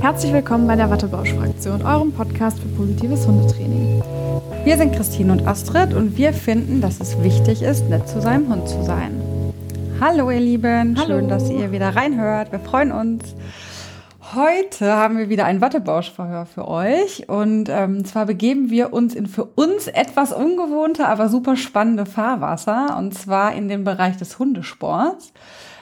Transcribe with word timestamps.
Herzlich 0.00 0.32
willkommen 0.32 0.66
bei 0.66 0.76
der 0.76 0.88
Wattebausch-Fraktion, 0.88 1.82
eurem 1.82 2.10
Podcast 2.10 2.58
für 2.58 2.68
positives 2.68 3.26
Hundetraining. 3.26 4.02
Wir 4.64 4.78
sind 4.78 4.94
Christine 4.94 5.30
und 5.30 5.46
Astrid 5.46 5.92
und 5.92 6.16
wir 6.16 6.32
finden, 6.32 6.80
dass 6.80 7.00
es 7.00 7.22
wichtig 7.22 7.60
ist, 7.60 7.86
nett 7.90 8.08
zu 8.08 8.22
seinem 8.22 8.48
Hund 8.48 8.66
zu 8.66 8.82
sein. 8.82 9.22
Hallo 10.00 10.30
ihr 10.30 10.40
Lieben, 10.40 10.96
Hallo. 10.98 11.18
schön, 11.18 11.28
dass 11.28 11.50
ihr 11.50 11.70
wieder 11.70 11.94
reinhört. 11.94 12.50
Wir 12.50 12.60
freuen 12.60 12.92
uns. 12.92 13.34
Heute 14.34 14.96
haben 14.96 15.18
wir 15.18 15.28
wieder 15.28 15.44
ein 15.44 15.60
Wattebausch-Verhör 15.60 16.46
für 16.46 16.66
euch 16.66 17.28
und 17.28 17.68
ähm, 17.68 18.06
zwar 18.06 18.24
begeben 18.24 18.70
wir 18.70 18.94
uns 18.94 19.14
in 19.14 19.26
für 19.26 19.44
uns 19.44 19.86
etwas 19.86 20.32
ungewohnte, 20.32 21.08
aber 21.08 21.28
super 21.28 21.56
spannende 21.56 22.06
Fahrwasser 22.06 22.96
und 22.96 23.12
zwar 23.12 23.54
in 23.54 23.68
den 23.68 23.84
Bereich 23.84 24.16
des 24.16 24.38
Hundesports. 24.38 25.34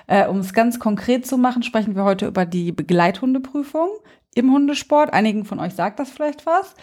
Äh, 0.08 0.26
um 0.26 0.38
es 0.38 0.52
ganz 0.52 0.80
konkret 0.80 1.26
zu 1.26 1.38
machen, 1.38 1.62
sprechen 1.62 1.94
wir 1.94 2.02
heute 2.02 2.26
über 2.26 2.46
die 2.46 2.72
Begleithundeprüfung 2.72 3.88
im 4.34 4.50
Hundesport. 4.52 5.12
Einigen 5.12 5.44
von 5.44 5.60
euch 5.60 5.74
sagt 5.74 6.00
das 6.00 6.10
vielleicht 6.10 6.46
was. 6.46 6.74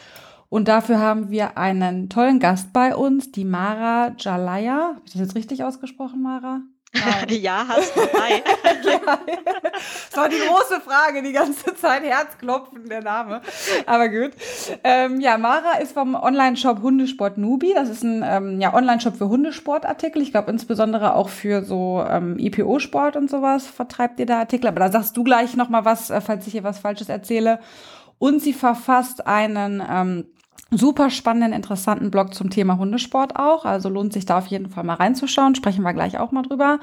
Und 0.47 0.67
dafür 0.67 0.99
haben 0.99 1.31
wir 1.31 1.57
einen 1.57 2.07
tollen 2.07 2.39
Gast 2.39 2.71
bei 2.71 2.95
uns, 2.95 3.31
die 3.31 3.43
Mara 3.43 4.15
Jalaya. 4.17 4.93
Habe 4.95 5.01
ich 5.05 5.11
das 5.11 5.21
jetzt 5.21 5.35
richtig 5.35 5.63
ausgesprochen, 5.63 6.21
Mara? 6.21 6.61
Ja, 7.29 7.65
hast 7.67 7.95
du. 7.95 8.01
Hi. 8.01 8.43
ja. 8.83 9.19
Das 10.09 10.17
war 10.17 10.29
die 10.29 10.37
große 10.37 10.81
Frage, 10.81 11.21
die 11.21 11.33
ganze 11.33 11.75
Zeit 11.75 12.03
Herzklopfen, 12.03 12.87
der 12.87 13.01
Name. 13.01 13.41
Aber 13.85 14.07
gut. 14.07 14.31
Ähm, 14.83 15.19
ja, 15.19 15.37
Mara 15.37 15.79
ist 15.79 15.93
vom 15.93 16.15
Online-Shop 16.15 16.81
Hundesport 16.81 17.37
Nubi. 17.37 17.73
Das 17.73 17.89
ist 17.89 18.03
ein 18.03 18.23
ähm, 18.25 18.61
ja, 18.61 18.73
Online-Shop 18.73 19.17
für 19.17 19.27
Hundesportartikel. 19.27 20.21
Ich 20.21 20.31
glaube 20.31 20.51
insbesondere 20.51 21.15
auch 21.15 21.29
für 21.29 21.63
so 21.63 22.05
ähm, 22.09 22.37
IPO-Sport 22.39 23.17
und 23.17 23.29
sowas 23.29 23.67
vertreibt 23.67 24.19
ihr 24.19 24.25
da 24.25 24.39
Artikel. 24.39 24.67
Aber 24.67 24.79
da 24.79 24.89
sagst 24.89 25.17
du 25.17 25.23
gleich 25.23 25.55
noch 25.55 25.69
mal 25.69 25.85
was, 25.85 26.09
äh, 26.09 26.21
falls 26.21 26.47
ich 26.47 26.53
hier 26.53 26.63
was 26.63 26.79
Falsches 26.79 27.09
erzähle. 27.09 27.59
Und 28.17 28.41
sie 28.41 28.53
verfasst 28.53 29.27
einen 29.27 29.83
ähm, 29.87 30.25
super 30.71 31.09
spannenden, 31.09 31.53
interessanten 31.53 32.11
Blog 32.11 32.33
zum 32.33 32.49
Thema 32.49 32.77
Hundesport 32.77 33.35
auch. 33.35 33.65
Also 33.65 33.89
lohnt 33.89 34.13
sich 34.13 34.25
da 34.25 34.37
auf 34.37 34.47
jeden 34.47 34.69
Fall 34.69 34.83
mal 34.83 34.95
reinzuschauen. 34.95 35.55
Sprechen 35.55 35.83
wir 35.83 35.93
gleich 35.93 36.17
auch 36.17 36.31
mal 36.31 36.41
drüber. 36.41 36.79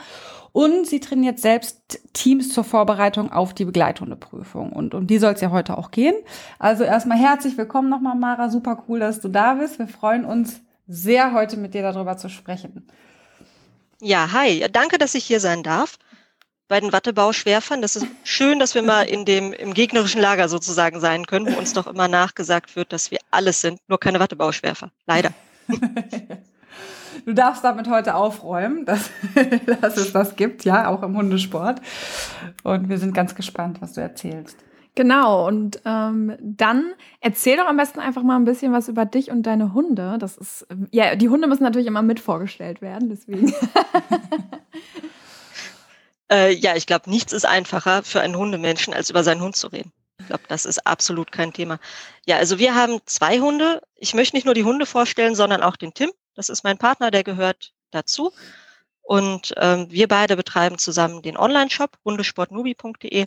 Und 0.53 0.87
sie 0.87 1.01
trainiert 1.01 1.39
selbst 1.39 2.01
Teams 2.13 2.53
zur 2.53 2.65
Vorbereitung 2.65 3.33
auf 3.33 3.55
die 3.55 3.65
Begleithundeprüfung. 3.65 4.73
Und 4.73 4.95
um 4.95 5.07
die 5.07 5.19
soll 5.19 5.33
es 5.33 5.41
ja 5.41 5.51
heute 5.51 5.79
auch 5.79 5.91
gehen. 5.91 6.15
Also 6.59 6.85
erstmal 6.85 7.19
herzlich 7.19 7.57
willkommen 7.57 7.89
nochmal, 7.89 8.17
Mara. 8.17 8.51
Super 8.51 8.85
cool, 8.89 9.01
dass 9.01 9.21
du 9.21 9.29
da 9.29 9.55
bist. 9.55 9.79
Wir 9.79 9.89
freuen 9.89 10.25
uns 10.25 10.61
sehr, 10.87 11.33
heute 11.33 11.57
mit 11.57 11.75
dir 11.75 11.83
darüber 11.83 12.17
zu 12.17 12.29
sprechen. 12.29 12.87
Ja, 14.01 14.33
hi. 14.33 14.67
Danke, 14.73 14.99
dass 14.99 15.15
ich 15.15 15.25
hier 15.25 15.41
sein 15.41 15.63
darf. 15.63 15.99
Bei 16.73 16.81
den 16.81 16.91
Wattebauschwerfern. 16.91 17.83
Das 17.83 17.97
ist 17.97 18.07
schön, 18.25 18.59
dass 18.59 18.75
wir 18.75 18.81
mal 18.81 19.03
in 19.03 19.27
dem, 19.27 19.53
im 19.53 19.75
gegnerischen 19.75 20.23
Lager 20.23 20.49
sozusagen 20.49 21.01
sein 21.01 21.27
können, 21.27 21.55
wo 21.55 21.59
uns 21.59 21.75
doch 21.75 21.87
immer 21.87 22.09
nachgesagt 22.09 22.77
wird, 22.77 22.95
dass 22.95 23.11
wir 23.11 23.19
alles 23.31 23.61
sind, 23.61 23.79
nur 23.89 24.01
keine 24.01 24.21
Wattebauschwerfer. 24.21 24.91
Leider. 25.07 25.33
Du 27.27 27.35
darfst 27.35 27.63
damit 27.63 27.89
heute 27.89 28.15
aufräumen, 28.15 28.87
dass, 28.87 29.11
dass 29.83 29.99
es 29.99 30.13
das 30.13 30.35
gibt, 30.35 30.65
ja, 30.65 30.89
auch 30.89 31.03
im 31.03 31.15
Hundesport. 31.15 31.81
Und 32.65 32.89
wir 32.89 32.97
sind 32.99 33.15
ganz 33.15 33.35
gespannt, 33.35 33.83
was 33.83 33.93
du 33.93 34.01
erzählst. 34.01 34.57
Genau, 34.95 35.47
und 35.47 35.81
ähm, 35.85 36.37
dann 36.41 36.93
erzähl 37.21 37.59
doch 37.59 37.67
am 37.67 37.77
besten 37.77 38.01
einfach 38.01 38.23
mal 38.23 38.37
ein 38.37 38.47
bisschen 38.47 38.73
was 38.73 38.89
über 38.89 39.05
dich 39.05 39.31
und 39.31 39.43
deine 39.43 39.75
Hunde. 39.75 40.17
Das 40.19 40.39
ist, 40.39 40.67
ja, 40.91 41.15
die 41.17 41.29
Hunde 41.29 41.49
müssen 41.49 41.65
natürlich 41.65 41.87
immer 41.87 42.03
mit 42.03 42.19
vorgestellt 42.19 42.81
werden, 42.81 43.11
deswegen. 43.11 43.53
Äh, 46.33 46.55
ja, 46.55 46.75
ich 46.77 46.87
glaube, 46.87 47.11
nichts 47.11 47.35
ist 47.35 47.45
einfacher 47.45 48.03
für 48.03 48.23
einen 48.23 48.37
Hundemenschen, 48.37 48.95
als 48.95 49.11
über 49.11 49.23
seinen 49.23 49.43
Hund 49.43 49.55
zu 49.55 49.67
reden. 49.67 49.93
Ich 50.19 50.29
glaube, 50.29 50.45
das 50.49 50.65
ist 50.65 50.87
absolut 50.87 51.31
kein 51.31 51.53
Thema. 51.53 51.79
Ja, 52.27 52.39
also 52.39 52.59
wir 52.59 52.75
haben 52.75 53.01
zwei 53.05 53.41
Hunde. 53.41 53.83
Ich 53.97 54.15
möchte 54.15 54.37
nicht 54.37 54.47
nur 54.47 54.55
die 54.55 54.65
Hunde 54.65 54.87
vorstellen, 54.87 55.35
sondern 55.35 55.63
auch 55.63 55.77
den 55.77 55.93
Tim. 55.93 56.11
Das 56.35 56.49
ist 56.49 56.65
mein 56.65 56.79
Partner, 56.79 57.11
der 57.11 57.23
gehört 57.23 57.75
dazu. 57.91 58.33
Und 59.03 59.53
ähm, 59.59 59.91
wir 59.91 60.09
beide 60.09 60.37
betreiben 60.37 60.79
zusammen 60.79 61.21
den 61.21 61.37
Online-Shop 61.37 61.99
hundesportnubi.de. 62.05 63.27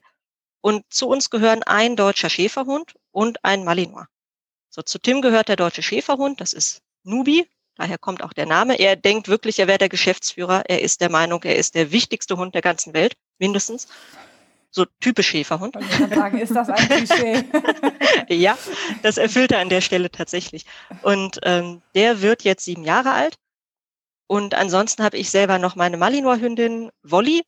Und 0.62 0.84
zu 0.90 1.07
uns 1.07 1.30
gehören 1.30 1.62
ein 1.62 1.96
deutscher 1.96 2.31
Schäferhund 2.31 2.96
und 3.12 3.44
ein 3.46 3.63
Malinois. 3.66 4.07
So, 4.69 4.81
zu 4.81 4.97
Tim 4.97 5.22
gehört 5.22 5.47
der 5.47 5.57
deutsche 5.57 5.84
Schäferhund, 5.84 6.41
das 6.41 6.53
ist 6.53 6.81
Nubi, 7.03 7.47
daher 7.75 7.97
kommt 7.97 8.24
auch 8.24 8.34
der 8.34 8.46
Name. 8.46 8.80
Er 8.80 8.96
denkt 8.96 9.28
wirklich, 9.28 9.59
er 9.59 9.68
wäre 9.68 9.78
der 9.78 9.90
Geschäftsführer. 9.90 10.63
Er 10.68 10.81
ist 10.81 11.02
der 11.02 11.09
Meinung, 11.09 11.44
er 11.44 11.56
ist 11.56 11.75
der 11.75 11.91
wichtigste 11.91 12.38
Hund 12.38 12.56
der 12.56 12.62
ganzen 12.62 12.94
Welt, 12.94 13.13
mindestens. 13.40 13.88
So 14.72 14.86
typisch 15.00 15.30
Schäferhund. 15.30 15.78
Und 15.78 15.84
ich 15.84 15.97
kann 15.97 16.09
sagen, 16.09 16.38
ist 16.38 16.53
das 16.53 16.69
ein 16.69 16.90
Klischee? 16.90 17.46
ja, 18.30 18.58
das 19.03 19.18
erfüllt 19.18 19.53
er 19.53 19.59
an 19.59 19.69
der 19.69 19.81
Stelle 19.81 20.12
tatsächlich. 20.12 20.66
Und 21.02 21.40
ähm, 21.44 21.81
der 21.96 22.22
wird 22.22 22.44
jetzt 22.44 22.66
sieben 22.66 22.84
Jahre 22.84 23.13
alt. 23.13 23.36
Und 24.28 24.53
ansonsten 24.53 25.03
habe 25.03 25.18
ich 25.18 25.30
selber 25.30 25.59
noch 25.59 25.75
meine 25.75 25.97
Malinois-Hündin 25.97 26.90
Wolli. 27.03 27.44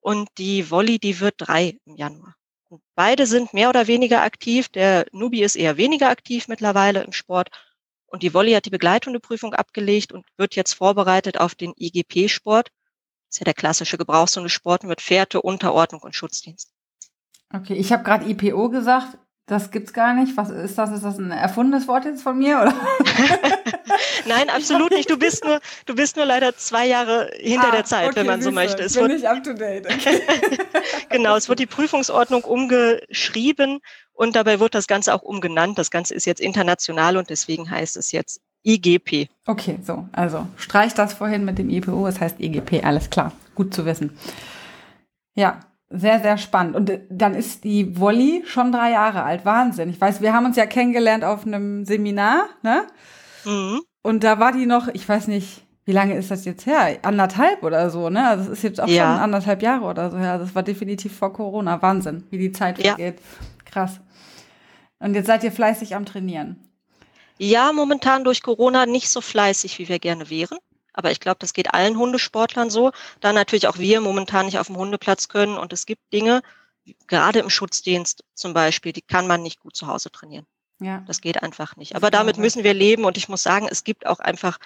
Und 0.00 0.28
die 0.38 0.70
Wolli, 0.70 0.98
die 0.98 1.18
wird 1.20 1.36
drei 1.38 1.78
im 1.86 1.96
Januar. 1.96 2.34
Und 2.68 2.82
beide 2.94 3.26
sind 3.26 3.54
mehr 3.54 3.68
oder 3.68 3.86
weniger 3.86 4.22
aktiv. 4.22 4.68
Der 4.68 5.06
Nubi 5.12 5.42
ist 5.42 5.56
eher 5.56 5.76
weniger 5.76 6.10
aktiv 6.10 6.46
mittlerweile 6.48 7.02
im 7.02 7.12
Sport. 7.12 7.48
Und 8.16 8.22
die 8.22 8.32
Wolli 8.32 8.52
hat 8.52 8.64
die 8.64 8.70
Begleithundeprüfung 8.70 9.52
abgelegt 9.52 10.10
und 10.10 10.24
wird 10.38 10.56
jetzt 10.56 10.72
vorbereitet 10.72 11.38
auf 11.38 11.54
den 11.54 11.74
IGP-Sport. 11.76 12.68
Das 12.68 13.34
ist 13.34 13.40
ja 13.40 13.44
der 13.44 13.52
klassische 13.52 13.98
Gebrauchshundesport 13.98 14.84
mit 14.84 15.02
Fährte, 15.02 15.42
Unterordnung 15.42 16.00
und 16.00 16.16
Schutzdienst. 16.16 16.72
Okay, 17.52 17.74
ich 17.74 17.92
habe 17.92 18.04
gerade 18.04 18.26
IPO 18.26 18.70
gesagt. 18.70 19.18
Das 19.44 19.70
gibt's 19.70 19.92
gar 19.92 20.14
nicht. 20.14 20.34
Was 20.38 20.48
ist 20.48 20.78
das? 20.78 20.92
Ist 20.92 21.04
das 21.04 21.18
ein 21.18 21.30
erfundenes 21.30 21.86
Wort 21.88 22.06
jetzt 22.06 22.22
von 22.22 22.38
mir? 22.38 22.62
Oder? 22.62 22.74
Nein, 24.26 24.48
absolut 24.48 24.92
nicht. 24.92 25.10
Du 25.10 25.18
bist 25.18 25.44
nur, 25.44 25.60
du 25.84 25.94
bist 25.94 26.16
nur 26.16 26.24
leider 26.24 26.56
zwei 26.56 26.86
Jahre 26.86 27.30
hinter 27.36 27.68
Ah, 27.68 27.72
der 27.72 27.84
Zeit, 27.84 28.06
okay, 28.08 28.16
wenn 28.16 28.26
man 28.26 28.40
so 28.40 28.50
möchte. 28.50 28.82
Es 28.82 28.94
bin 28.94 29.08
wird, 29.08 29.20
ich 29.20 29.28
up 29.28 29.44
to 29.44 29.52
date. 29.52 29.84
Okay. 29.84 30.22
genau, 31.10 31.36
es 31.36 31.50
wird 31.50 31.58
die 31.58 31.66
Prüfungsordnung 31.66 32.44
umgeschrieben 32.44 33.80
und 34.16 34.34
dabei 34.36 34.58
wird 34.60 34.74
das 34.74 34.86
Ganze 34.86 35.14
auch 35.14 35.22
umgenannt. 35.22 35.78
Das 35.78 35.90
Ganze 35.90 36.14
ist 36.14 36.24
jetzt 36.26 36.40
international 36.40 37.16
und 37.16 37.30
deswegen 37.30 37.70
heißt 37.70 37.96
es 37.96 38.12
jetzt 38.12 38.40
IGP. 38.64 39.28
okay, 39.46 39.78
so. 39.84 40.08
Also 40.12 40.46
streich 40.56 40.92
das 40.94 41.12
vorhin 41.14 41.44
mit 41.44 41.58
dem 41.58 41.70
IPO. 41.70 42.06
Es 42.08 42.20
heißt 42.20 42.40
IGP. 42.40 42.84
Alles 42.84 43.10
klar. 43.10 43.30
Gut 43.54 43.72
zu 43.72 43.86
wissen. 43.86 44.16
Ja, 45.34 45.60
sehr, 45.88 46.20
sehr 46.20 46.36
spannend. 46.38 46.74
Und 46.74 46.90
äh, 46.90 47.00
dann 47.08 47.34
ist 47.34 47.62
die 47.62 47.98
Wolli 48.00 48.42
schon 48.46 48.72
drei 48.72 48.90
Jahre 48.90 49.22
alt. 49.22 49.44
Wahnsinn. 49.44 49.88
Ich 49.90 50.00
weiß, 50.00 50.20
wir 50.20 50.32
haben 50.32 50.46
uns 50.46 50.56
ja 50.56 50.66
kennengelernt 50.66 51.22
auf 51.24 51.46
einem 51.46 51.84
Seminar, 51.84 52.46
ne? 52.62 52.86
Mhm. 53.44 53.80
Und 54.02 54.24
da 54.24 54.38
war 54.40 54.50
die 54.52 54.66
noch, 54.66 54.88
ich 54.88 55.08
weiß 55.08 55.28
nicht, 55.28 55.62
wie 55.84 55.92
lange 55.92 56.14
ist 56.16 56.32
das 56.32 56.44
jetzt 56.44 56.66
her? 56.66 56.98
Anderthalb 57.02 57.62
oder 57.62 57.90
so, 57.90 58.10
ne? 58.10 58.26
Also 58.26 58.44
das 58.48 58.58
ist 58.58 58.62
jetzt 58.64 58.80
auch 58.80 58.88
Ja. 58.88 59.12
schon 59.14 59.22
anderthalb 59.22 59.62
Jahre 59.62 59.84
oder 59.84 60.10
so 60.10 60.18
her. 60.18 60.38
Das 60.38 60.54
war 60.56 60.64
definitiv 60.64 61.16
vor 61.16 61.32
Corona. 61.32 61.80
Wahnsinn, 61.82 62.24
wie 62.30 62.38
die 62.38 62.50
Zeit 62.50 62.78
Ja. 62.82 62.96
vergeht. 62.96 63.20
Krass. 63.76 64.00
Und 65.00 65.12
jetzt 65.12 65.26
seid 65.26 65.44
ihr 65.44 65.52
fleißig 65.52 65.94
am 65.94 66.06
Trainieren. 66.06 66.66
Ja, 67.36 67.74
momentan 67.74 68.24
durch 68.24 68.42
Corona 68.42 68.86
nicht 68.86 69.10
so 69.10 69.20
fleißig, 69.20 69.78
wie 69.78 69.90
wir 69.90 69.98
gerne 69.98 70.30
wären. 70.30 70.56
Aber 70.94 71.10
ich 71.10 71.20
glaube, 71.20 71.36
das 71.40 71.52
geht 71.52 71.74
allen 71.74 71.98
Hundesportlern 71.98 72.70
so. 72.70 72.92
Da 73.20 73.34
natürlich 73.34 73.68
auch 73.68 73.76
wir 73.76 74.00
momentan 74.00 74.46
nicht 74.46 74.58
auf 74.58 74.68
dem 74.68 74.78
Hundeplatz 74.78 75.28
können. 75.28 75.58
Und 75.58 75.74
es 75.74 75.84
gibt 75.84 76.00
Dinge, 76.10 76.40
gerade 77.06 77.40
im 77.40 77.50
Schutzdienst 77.50 78.24
zum 78.32 78.54
Beispiel, 78.54 78.94
die 78.94 79.02
kann 79.02 79.26
man 79.26 79.42
nicht 79.42 79.60
gut 79.60 79.76
zu 79.76 79.88
Hause 79.88 80.10
trainieren. 80.10 80.46
Ja. 80.80 81.04
Das 81.06 81.20
geht 81.20 81.42
einfach 81.42 81.76
nicht. 81.76 81.96
Aber 81.96 82.10
damit 82.10 82.38
müssen 82.38 82.64
wir 82.64 82.72
leben. 82.72 83.04
Und 83.04 83.18
ich 83.18 83.28
muss 83.28 83.42
sagen, 83.42 83.68
es 83.70 83.84
gibt 83.84 84.06
auch 84.06 84.20
einfach 84.20 84.56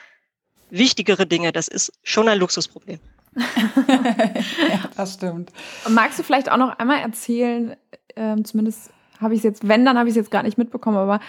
wichtigere 0.70 1.26
Dinge. 1.26 1.50
Das 1.50 1.66
ist 1.66 1.92
schon 2.04 2.28
ein 2.28 2.38
Luxusproblem. 2.38 3.00
ja, 3.34 4.88
das 4.96 5.14
stimmt. 5.14 5.50
Magst 5.88 6.16
du 6.20 6.22
vielleicht 6.22 6.48
auch 6.48 6.58
noch 6.58 6.78
einmal 6.78 7.00
erzählen, 7.00 7.74
ähm, 8.14 8.44
zumindest 8.44 8.90
habe 9.20 9.34
ich 9.34 9.40
es 9.40 9.44
jetzt, 9.44 9.68
wenn, 9.68 9.84
dann 9.84 9.98
habe 9.98 10.08
ich 10.08 10.12
es 10.12 10.16
jetzt 10.16 10.30
gar 10.30 10.42
nicht 10.42 10.58
mitbekommen, 10.58 10.96
aber 10.96 11.20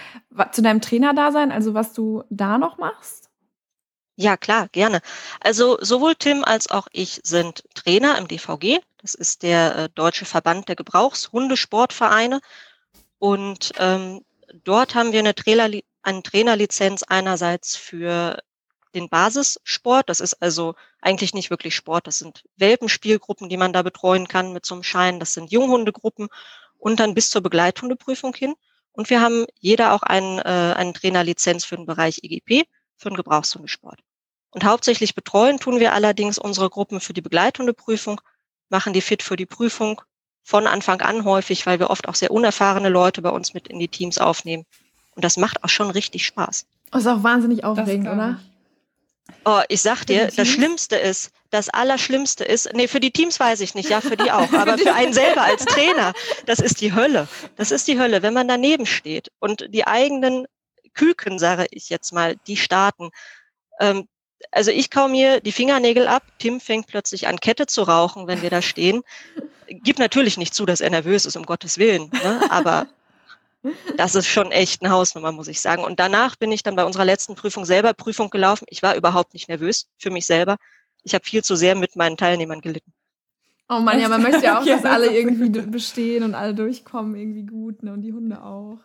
zu 0.51 0.61
deinem 0.61 0.81
Trainerdasein, 0.81 1.51
also 1.51 1.73
was 1.73 1.93
du 1.93 2.23
da 2.29 2.57
noch 2.57 2.77
machst? 2.77 3.29
Ja, 4.15 4.37
klar, 4.37 4.67
gerne. 4.71 5.01
Also 5.39 5.77
sowohl 5.81 6.15
Tim 6.15 6.43
als 6.43 6.69
auch 6.69 6.87
ich 6.91 7.21
sind 7.23 7.63
Trainer 7.73 8.17
im 8.17 8.27
DVG. 8.27 8.79
Das 9.01 9.15
ist 9.15 9.41
der 9.41 9.75
äh, 9.75 9.89
Deutsche 9.95 10.25
Verband 10.25 10.69
der 10.69 10.75
Gebrauchshundesportvereine. 10.75 12.39
Und 13.19 13.71
ähm, 13.77 14.23
dort 14.63 14.95
haben 14.95 15.11
wir 15.11 15.19
eine, 15.19 15.33
Trainerli 15.33 15.83
eine 16.03 16.23
Trainerlizenz 16.23 17.03
einerseits 17.03 17.75
für 17.75 18.37
den 18.93 19.09
Basissport. 19.09 20.09
Das 20.09 20.19
ist 20.19 20.35
also 20.35 20.75
eigentlich 21.01 21.33
nicht 21.33 21.49
wirklich 21.49 21.75
Sport. 21.75 22.07
Das 22.07 22.19
sind 22.19 22.43
Welpenspielgruppen, 22.57 23.49
die 23.49 23.57
man 23.57 23.73
da 23.73 23.81
betreuen 23.81 24.27
kann 24.27 24.53
mit 24.53 24.65
so 24.65 24.75
einem 24.75 24.83
Schein. 24.83 25.19
Das 25.19 25.33
sind 25.33 25.51
Junghundegruppen 25.51 26.29
und 26.81 26.99
dann 26.99 27.13
bis 27.13 27.29
zur 27.29 27.41
Begleithundeprüfung 27.41 28.33
hin. 28.33 28.55
Und 28.91 29.09
wir 29.09 29.21
haben 29.21 29.45
jeder 29.59 29.93
auch 29.93 30.03
einen, 30.03 30.39
äh, 30.39 30.73
eine 30.75 30.93
Trainerlizenz 30.93 31.63
für 31.63 31.77
den 31.77 31.85
Bereich 31.85 32.19
IGP, 32.23 32.65
für 32.97 33.09
den 33.09 33.15
Gebrauchshundesport. 33.15 33.99
Und 34.49 34.65
hauptsächlich 34.65 35.15
betreuen 35.15 35.59
tun 35.59 35.79
wir 35.79 35.93
allerdings 35.93 36.37
unsere 36.37 36.69
Gruppen 36.69 36.99
für 36.99 37.13
die 37.13 37.21
Begleithundeprüfung, 37.21 38.19
machen 38.69 38.91
die 38.91 39.01
fit 39.01 39.23
für 39.23 39.37
die 39.37 39.45
Prüfung 39.45 40.01
von 40.43 40.67
Anfang 40.67 41.01
an 41.01 41.23
häufig, 41.23 41.65
weil 41.65 41.79
wir 41.79 41.89
oft 41.89 42.09
auch 42.09 42.15
sehr 42.15 42.31
unerfahrene 42.31 42.89
Leute 42.89 43.21
bei 43.21 43.29
uns 43.29 43.53
mit 43.53 43.67
in 43.67 43.79
die 43.79 43.87
Teams 43.87 44.17
aufnehmen. 44.17 44.65
Und 45.15 45.23
das 45.23 45.37
macht 45.37 45.63
auch 45.63 45.69
schon 45.69 45.91
richtig 45.91 46.25
Spaß. 46.25 46.65
Das 46.91 47.01
ist 47.01 47.07
auch 47.07 47.23
wahnsinnig 47.23 47.63
aufregend, 47.63 48.07
oder? 48.07 48.39
Oh, 49.45 49.61
ich 49.69 49.81
sag 49.81 50.05
dir, 50.05 50.27
das 50.35 50.47
Schlimmste 50.47 50.97
ist, 50.97 51.31
das 51.49 51.69
Allerschlimmste 51.69 52.43
ist, 52.43 52.71
nee, 52.73 52.87
für 52.87 52.99
die 52.99 53.11
Teams 53.11 53.39
weiß 53.39 53.61
ich 53.61 53.75
nicht, 53.75 53.89
ja, 53.89 53.99
für 53.99 54.17
die 54.17 54.31
auch, 54.31 54.53
aber 54.53 54.77
für 54.77 54.93
einen 54.93 55.13
selber 55.13 55.41
als 55.41 55.65
Trainer, 55.65 56.13
das 56.45 56.59
ist 56.59 56.79
die 56.79 56.93
Hölle. 56.93 57.27
Das 57.57 57.71
ist 57.71 57.87
die 57.87 57.99
Hölle, 57.99 58.21
wenn 58.21 58.33
man 58.33 58.47
daneben 58.47 58.85
steht 58.85 59.31
und 59.39 59.65
die 59.69 59.85
eigenen 59.87 60.45
Küken, 60.93 61.39
sage 61.39 61.65
ich 61.71 61.89
jetzt 61.89 62.13
mal, 62.13 62.35
die 62.47 62.57
starten. 62.57 63.09
Ähm, 63.79 64.07
also 64.51 64.71
ich 64.71 64.89
kau 64.89 65.07
mir 65.07 65.39
die 65.39 65.51
Fingernägel 65.51 66.07
ab, 66.07 66.23
Tim 66.39 66.59
fängt 66.59 66.87
plötzlich 66.87 67.27
an, 67.27 67.39
Kette 67.39 67.67
zu 67.67 67.83
rauchen, 67.83 68.27
wenn 68.27 68.41
wir 68.41 68.49
da 68.49 68.61
stehen. 68.61 69.03
Gibt 69.67 69.99
natürlich 69.99 70.37
nicht 70.37 70.53
zu, 70.53 70.65
dass 70.65 70.81
er 70.81 70.89
nervös 70.89 71.25
ist, 71.25 71.35
um 71.35 71.45
Gottes 71.45 71.77
Willen, 71.77 72.09
ne? 72.23 72.41
aber 72.49 72.87
das 73.97 74.15
ist 74.15 74.27
schon 74.27 74.51
echt 74.51 74.81
eine 74.81 74.91
Hausnummer, 74.91 75.31
muss 75.31 75.47
ich 75.47 75.61
sagen. 75.61 75.83
Und 75.83 75.99
danach 75.99 76.35
bin 76.35 76.51
ich 76.51 76.63
dann 76.63 76.75
bei 76.75 76.85
unserer 76.85 77.05
letzten 77.05 77.35
Prüfung 77.35 77.65
selber 77.65 77.93
Prüfung 77.93 78.29
gelaufen. 78.29 78.65
Ich 78.69 78.81
war 78.81 78.95
überhaupt 78.95 79.33
nicht 79.33 79.49
nervös 79.49 79.87
für 79.97 80.09
mich 80.09 80.25
selber. 80.25 80.57
Ich 81.03 81.13
habe 81.13 81.25
viel 81.25 81.43
zu 81.43 81.55
sehr 81.55 81.75
mit 81.75 81.95
meinen 81.95 82.17
Teilnehmern 82.17 82.61
gelitten. 82.61 82.91
Oh 83.69 83.79
Mann, 83.79 84.01
ja, 84.01 84.09
man 84.09 84.21
möchte 84.21 84.43
ja 84.43 84.59
auch, 84.59 84.65
dass 84.65 84.83
alle 84.83 85.15
irgendwie 85.17 85.49
bestehen 85.49 86.23
und 86.23 86.35
alle 86.35 86.53
durchkommen, 86.53 87.15
irgendwie 87.15 87.45
gut, 87.45 87.83
ne? 87.83 87.93
Und 87.93 88.01
die 88.01 88.11
Hunde 88.11 88.43
auch. 88.43 88.79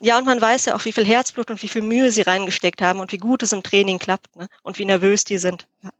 Ja, 0.00 0.18
und 0.18 0.24
man 0.24 0.40
weiß 0.40 0.64
ja 0.64 0.74
auch, 0.74 0.84
wie 0.84 0.92
viel 0.92 1.04
Herzblut 1.04 1.50
und 1.50 1.62
wie 1.62 1.68
viel 1.68 1.82
Mühe 1.82 2.10
sie 2.10 2.22
reingesteckt 2.22 2.80
haben 2.80 3.00
und 3.00 3.12
wie 3.12 3.18
gut 3.18 3.42
es 3.42 3.52
im 3.52 3.62
Training 3.62 3.98
klappt, 3.98 4.34
ne? 4.34 4.48
Und 4.62 4.78
wie 4.78 4.84
nervös 4.84 5.24
die 5.24 5.38
sind. 5.38 5.68
Ja. 5.82 5.90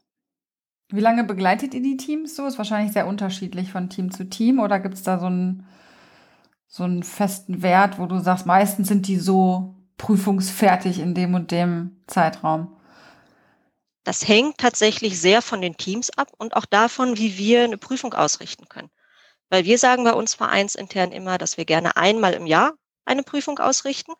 Wie 0.89 1.01
lange 1.01 1.23
begleitet 1.23 1.73
ihr 1.75 1.83
die 1.83 1.97
Teams 1.97 2.35
so? 2.35 2.47
Ist 2.47 2.59
wahrscheinlich 2.59 2.93
sehr 2.93 3.07
unterschiedlich 3.07 3.71
von 3.71 3.91
Team 3.91 4.11
zu 4.11 4.29
Team 4.29 4.59
oder 4.59 4.81
gibt 4.81 4.95
es 4.95 5.03
da 5.05 5.21
so 5.21 5.27
einen, 5.27 5.67
so 6.71 6.85
einen 6.85 7.03
festen 7.03 7.63
Wert, 7.63 7.99
wo 7.99 8.07
du 8.07 8.21
sagst, 8.21 8.47
meistens 8.47 8.87
sind 8.89 9.09
die 9.09 9.19
so 9.19 9.75
prüfungsfertig 9.99 11.01
in 11.01 11.15
dem 11.15 11.35
und 11.35 11.51
dem 11.51 12.01
Zeitraum? 12.07 12.77
Das 14.05 14.27
hängt 14.27 14.59
tatsächlich 14.59 15.21
sehr 15.21 15.43
von 15.43 15.61
den 15.61 15.77
Teams 15.77 16.11
ab 16.11 16.29
und 16.39 16.57
auch 16.57 16.65
davon, 16.65 17.19
wie 17.19 17.37
wir 17.37 17.65
eine 17.65 17.77
Prüfung 17.77 18.15
ausrichten 18.15 18.69
können. 18.69 18.89
Weil 19.51 19.65
wir 19.65 19.79
sagen 19.79 20.05
bei 20.05 20.13
uns 20.13 20.35
vereinsintern 20.35 21.11
immer, 21.11 21.39
dass 21.39 21.57
wir 21.57 21.65
gerne 21.65 21.97
einmal 21.97 22.35
im 22.35 22.47
Jahr 22.47 22.75
eine 23.05 23.25
Prüfung 23.25 23.59
ausrichten. 23.59 24.13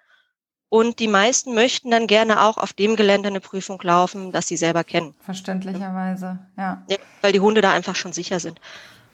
Und 0.69 0.99
die 0.99 1.09
meisten 1.09 1.55
möchten 1.55 1.91
dann 1.91 2.09
gerne 2.09 2.43
auch 2.43 2.59
auf 2.59 2.73
dem 2.73 2.97
Gelände 2.97 3.29
eine 3.29 3.41
Prüfung 3.41 3.81
laufen, 3.83 4.33
das 4.33 4.49
sie 4.49 4.57
selber 4.57 4.83
kennen. 4.83 5.15
Verständlicherweise, 5.21 6.41
ja. 6.59 6.85
ja. 6.89 6.97
Weil 7.23 7.33
die 7.33 7.41
Hunde 7.41 7.61
da 7.61 7.73
einfach 7.73 7.97
schon 7.97 8.13
sicher 8.13 8.41
sind. 8.41 8.61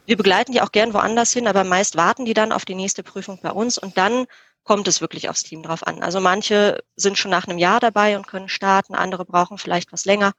Wir 0.07 0.17
begleiten 0.17 0.53
die 0.53 0.63
auch 0.63 0.73
gern 0.73 0.95
woanders 0.95 1.33
hin, 1.33 1.49
aber 1.49 1.65
meist 1.65 1.97
warten 1.97 2.25
die 2.25 2.35
dann 2.35 2.53
auf 2.53 2.65
die 2.65 2.77
nächste 2.77 3.03
Prüfung 3.03 3.41
bei 3.43 3.51
uns 3.51 3.77
und 3.77 3.99
dann 3.99 4.27
kommt 4.63 4.89
es 4.89 5.01
wirklich 5.01 5.29
aufs 5.29 5.43
Team 5.43 5.63
drauf 5.63 5.87
an. 5.87 6.03
Also 6.03 6.21
manche 6.21 6.83
sind 6.97 7.19
schon 7.19 7.31
nach 7.31 7.47
einem 7.47 7.59
Jahr 7.59 7.81
dabei 7.81 8.17
und 8.17 8.27
können 8.27 8.49
starten, 8.49 8.95
andere 8.95 9.25
brauchen 9.25 9.59
vielleicht 9.59 9.93
was 9.93 10.05
länger 10.05 10.33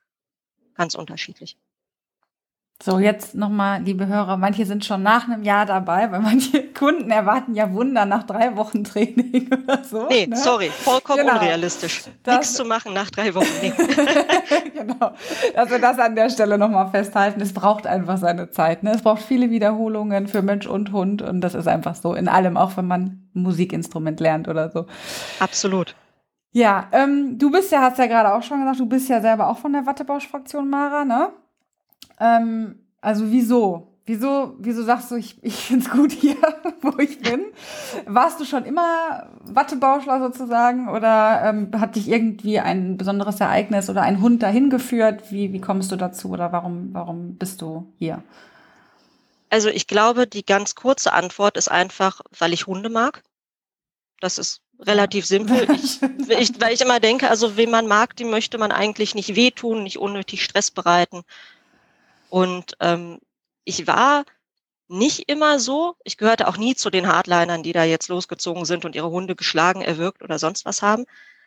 ganz 0.75 0.95
unterschiedlich. 0.95 1.57
So, 2.83 2.99
jetzt 2.99 3.33
nochmal, 3.33 3.81
liebe 3.81 4.05
Hörer, 4.05 4.37
manche 4.37 4.63
sind 4.67 4.85
schon 4.85 5.01
nach 5.01 5.27
einem 5.27 5.41
Jahr 5.41 5.65
dabei, 5.65 6.11
weil 6.11 6.19
manche 6.19 6.63
Kunden 6.73 7.09
erwarten 7.09 7.55
ja 7.55 7.73
Wunder 7.73 8.05
nach 8.05 8.21
drei 8.23 8.55
Wochen 8.55 8.83
Training 8.83 9.49
oder 9.63 9.83
so. 9.83 10.07
Nee, 10.07 10.27
ne? 10.27 10.37
sorry, 10.37 10.69
vollkommen 10.69 11.21
genau. 11.21 11.33
unrealistisch. 11.33 12.03
Das, 12.21 12.37
Nichts 12.37 12.53
zu 12.53 12.65
machen 12.65 12.93
nach 12.93 13.09
drei 13.09 13.33
Wochen. 13.33 13.47
Nee. 13.63 13.73
genau. 14.75 15.11
Dass 15.55 15.71
wir 15.71 15.79
das 15.79 15.97
an 15.97 16.15
der 16.15 16.29
Stelle 16.29 16.59
nochmal 16.59 16.91
festhalten. 16.91 17.41
Es 17.41 17.51
braucht 17.51 17.87
einfach 17.87 18.17
seine 18.17 18.51
Zeit. 18.51 18.83
Ne? 18.83 18.91
Es 18.91 19.01
braucht 19.01 19.23
viele 19.23 19.49
Wiederholungen 19.49 20.27
für 20.27 20.43
Mensch 20.43 20.67
und 20.67 20.91
Hund 20.91 21.23
und 21.23 21.41
das 21.41 21.55
ist 21.55 21.67
einfach 21.67 21.95
so 21.95 22.13
in 22.13 22.27
allem, 22.27 22.57
auch 22.57 22.77
wenn 22.77 22.85
man 22.85 23.27
ein 23.33 23.41
Musikinstrument 23.41 24.19
lernt 24.19 24.47
oder 24.47 24.69
so. 24.69 24.85
Absolut. 25.39 25.95
Ja, 26.51 26.87
ähm, 26.91 27.39
du 27.39 27.49
bist 27.51 27.71
ja, 27.71 27.81
hast 27.81 27.97
ja 27.97 28.05
gerade 28.05 28.35
auch 28.35 28.43
schon 28.43 28.59
gesagt, 28.59 28.79
du 28.79 28.85
bist 28.85 29.09
ja 29.09 29.19
selber 29.19 29.49
auch 29.49 29.57
von 29.57 29.73
der 29.73 29.87
Wattebausch-Fraktion, 29.87 30.69
Mara, 30.69 31.05
ne? 31.05 31.29
Ähm, 32.19 32.79
also 33.01 33.31
wieso? 33.31 33.93
Wieso, 34.05 34.55
wieso 34.59 34.83
sagst 34.83 35.11
du, 35.11 35.15
ich, 35.15 35.37
ich 35.43 35.55
finde 35.55 35.85
es 35.85 35.91
gut 35.91 36.11
hier, 36.11 36.37
wo 36.81 36.97
ich 36.97 37.19
bin? 37.19 37.45
Warst 38.05 38.39
du 38.39 38.45
schon 38.45 38.65
immer 38.65 39.29
Wattebauschler 39.43 40.19
sozusagen 40.19 40.89
oder 40.89 41.41
ähm, 41.43 41.71
hat 41.79 41.95
dich 41.95 42.07
irgendwie 42.07 42.59
ein 42.59 42.97
besonderes 42.97 43.39
Ereignis 43.39 43.89
oder 43.89 44.01
ein 44.03 44.21
Hund 44.21 44.41
dahin 44.43 44.69
geführt? 44.69 45.31
Wie, 45.31 45.51
wie 45.51 45.61
kommst 45.61 45.91
du 45.91 45.97
dazu 45.97 46.29
oder 46.29 46.51
warum, 46.51 46.89
warum 46.93 47.35
bist 47.35 47.61
du 47.61 47.93
hier? 47.99 48.23
Also 49.49 49.69
ich 49.69 49.87
glaube, 49.87 50.27
die 50.27 50.45
ganz 50.45 50.75
kurze 50.75 51.13
Antwort 51.13 51.57
ist 51.57 51.69
einfach, 51.69 52.21
weil 52.37 52.53
ich 52.53 52.67
Hunde 52.67 52.89
mag. 52.89 53.23
Das 54.19 54.37
ist 54.37 54.61
relativ 54.79 55.25
simpel. 55.25 55.67
Ich, 56.29 56.51
ich, 56.51 56.61
weil 56.61 56.73
ich 56.73 56.81
immer 56.81 56.99
denke, 56.99 57.29
also 57.29 57.55
wen 57.55 57.71
man 57.71 57.87
mag, 57.87 58.15
dem 58.17 58.29
möchte 58.29 58.57
man 58.57 58.73
eigentlich 58.73 59.15
nicht 59.15 59.35
wehtun, 59.35 59.83
nicht 59.83 59.97
unnötig 59.97 60.43
Stress 60.43 60.71
bereiten. 60.71 61.23
Und 62.29 62.75
ähm, 62.79 63.19
ich 63.63 63.87
war 63.87 64.23
nicht 64.87 65.29
immer 65.29 65.59
so. 65.59 65.95
Ich 66.03 66.17
gehörte 66.17 66.47
auch 66.47 66.57
nie 66.57 66.75
zu 66.75 66.89
den 66.89 67.07
Hardlinern, 67.07 67.63
die 67.63 67.73
da 67.73 67.83
jetzt 67.83 68.07
losgezogen 68.07 68.65
sind 68.65 68.85
und 68.85 68.95
ihre 68.95 69.09
Hunde 69.09 69.35
geschlagen, 69.35 69.81
erwürgt 69.81 70.23
oder 70.23 70.39
sonst 70.39 70.65
was 70.65 70.81
haben. 70.81 71.05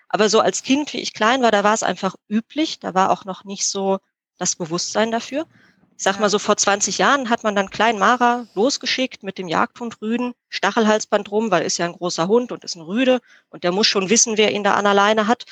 Aber 0.09 0.29
so 0.29 0.41
als 0.41 0.62
Kind, 0.62 0.93
wie 0.93 1.00
ich 1.00 1.15
klein 1.15 1.43
war, 1.43 1.50
da 1.50 1.65
war 1.65 1.75
es 1.75 1.82
einfach 1.82 2.17
üblich. 2.29 2.81
Da 2.81 2.94
war 2.94 3.11
auch 3.11 3.25
noch 3.25 3.44
nicht 3.44 3.67
so 3.67 3.99
das 4.38 4.56
Bewusstsein 4.56 5.11
dafür. 5.11 5.47
Ich 5.97 6.05
sag 6.05 6.19
mal 6.19 6.31
so, 6.31 6.38
vor 6.38 6.56
20 6.56 6.99
Jahren 6.99 7.29
hat 7.29 7.44
man 7.44 7.55
dann 7.55 7.69
Klein 7.71 7.99
Mara 7.99 8.47
losgeschickt 8.55 9.23
mit 9.23 9.37
dem 9.37 9.49
Jagdhund 9.49 10.00
Rüden, 10.00 10.33
Stachelhalsband 10.49 11.31
rum, 11.31 11.50
weil 11.50 11.62
ist 11.62 11.79
ja 11.79 11.85
ein 11.85 11.93
großer 11.93 12.26
Hund 12.26 12.53
und 12.53 12.65
ist 12.65 12.75
ein 12.75 12.81
Rüde 12.81 13.21
und 13.50 13.65
der 13.65 13.71
muss 13.71 13.87
schon 13.87 14.09
wissen, 14.09 14.38
wer 14.38 14.53
ihn 14.53 14.65
da 14.65 14.75
an 14.75 14.87
alleine 14.87 15.26
hat. 15.26 15.44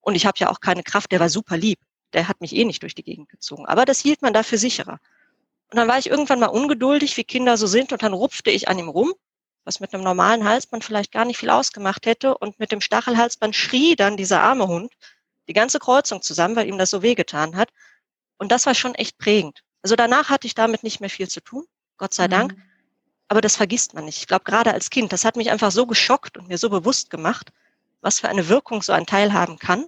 Und 0.00 0.14
ich 0.14 0.24
habe 0.24 0.38
ja 0.38 0.48
auch 0.50 0.60
keine 0.60 0.82
Kraft, 0.82 1.12
der 1.12 1.20
war 1.20 1.28
super 1.28 1.58
lieb. 1.58 1.78
Der 2.12 2.28
hat 2.28 2.40
mich 2.40 2.54
eh 2.54 2.64
nicht 2.64 2.82
durch 2.82 2.94
die 2.94 3.04
Gegend 3.04 3.28
gezogen. 3.28 3.66
Aber 3.66 3.84
das 3.84 4.00
hielt 4.00 4.22
man 4.22 4.32
dafür 4.32 4.58
sicherer. 4.58 5.00
Und 5.70 5.76
dann 5.76 5.88
war 5.88 5.98
ich 5.98 6.10
irgendwann 6.10 6.40
mal 6.40 6.46
ungeduldig, 6.46 7.16
wie 7.16 7.24
Kinder 7.24 7.56
so 7.56 7.66
sind, 7.66 7.92
und 7.92 8.02
dann 8.02 8.12
rupfte 8.12 8.50
ich 8.50 8.68
an 8.68 8.78
ihm 8.78 8.88
rum, 8.88 9.14
was 9.64 9.78
mit 9.78 9.94
einem 9.94 10.02
normalen 10.02 10.44
Halsband 10.44 10.84
vielleicht 10.84 11.12
gar 11.12 11.24
nicht 11.24 11.38
viel 11.38 11.50
ausgemacht 11.50 12.06
hätte. 12.06 12.36
Und 12.36 12.58
mit 12.58 12.72
dem 12.72 12.80
Stachelhalsband 12.80 13.54
schrie 13.54 13.94
dann 13.94 14.16
dieser 14.16 14.40
arme 14.40 14.66
Hund 14.66 14.92
die 15.48 15.52
ganze 15.52 15.78
Kreuzung 15.78 16.22
zusammen, 16.22 16.56
weil 16.56 16.68
ihm 16.68 16.78
das 16.78 16.90
so 16.90 17.02
wehgetan 17.02 17.56
hat. 17.56 17.70
Und 18.38 18.52
das 18.52 18.66
war 18.66 18.74
schon 18.74 18.94
echt 18.94 19.18
prägend. 19.18 19.62
Also 19.82 19.96
danach 19.96 20.28
hatte 20.28 20.46
ich 20.46 20.54
damit 20.54 20.82
nicht 20.82 21.00
mehr 21.00 21.10
viel 21.10 21.28
zu 21.28 21.40
tun, 21.40 21.64
Gott 21.96 22.14
sei 22.14 22.26
mhm. 22.26 22.30
Dank. 22.30 22.56
Aber 23.28 23.40
das 23.40 23.56
vergisst 23.56 23.94
man 23.94 24.06
nicht. 24.06 24.18
Ich 24.18 24.26
glaube, 24.26 24.44
gerade 24.44 24.72
als 24.72 24.90
Kind, 24.90 25.12
das 25.12 25.24
hat 25.24 25.36
mich 25.36 25.50
einfach 25.50 25.70
so 25.70 25.86
geschockt 25.86 26.36
und 26.36 26.48
mir 26.48 26.58
so 26.58 26.68
bewusst 26.68 27.10
gemacht, 27.10 27.52
was 28.00 28.18
für 28.18 28.28
eine 28.28 28.48
Wirkung 28.48 28.82
so 28.82 28.92
ein 28.92 29.06
Teil 29.06 29.32
haben 29.32 29.58
kann, 29.58 29.86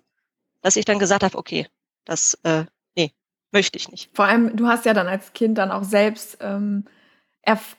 dass 0.61 0.77
ich 0.77 0.85
dann 0.85 0.99
gesagt 0.99 1.25
habe, 1.25 1.37
okay, 1.37 1.67
das, 2.05 2.39
äh, 2.43 2.65
nee, 2.97 3.13
möchte 3.51 3.79
ich 3.79 3.91
nicht. 3.91 4.11
Vor 4.15 4.25
allem, 4.25 4.57
du 4.57 4.67
hast 4.67 4.85
ja 4.85 4.95
dann 4.95 5.09
als 5.09 5.33
Kind 5.33 5.59
dann 5.59 5.71
auch 5.71 5.85
selbst 5.85 6.39
ähm, 6.41 6.85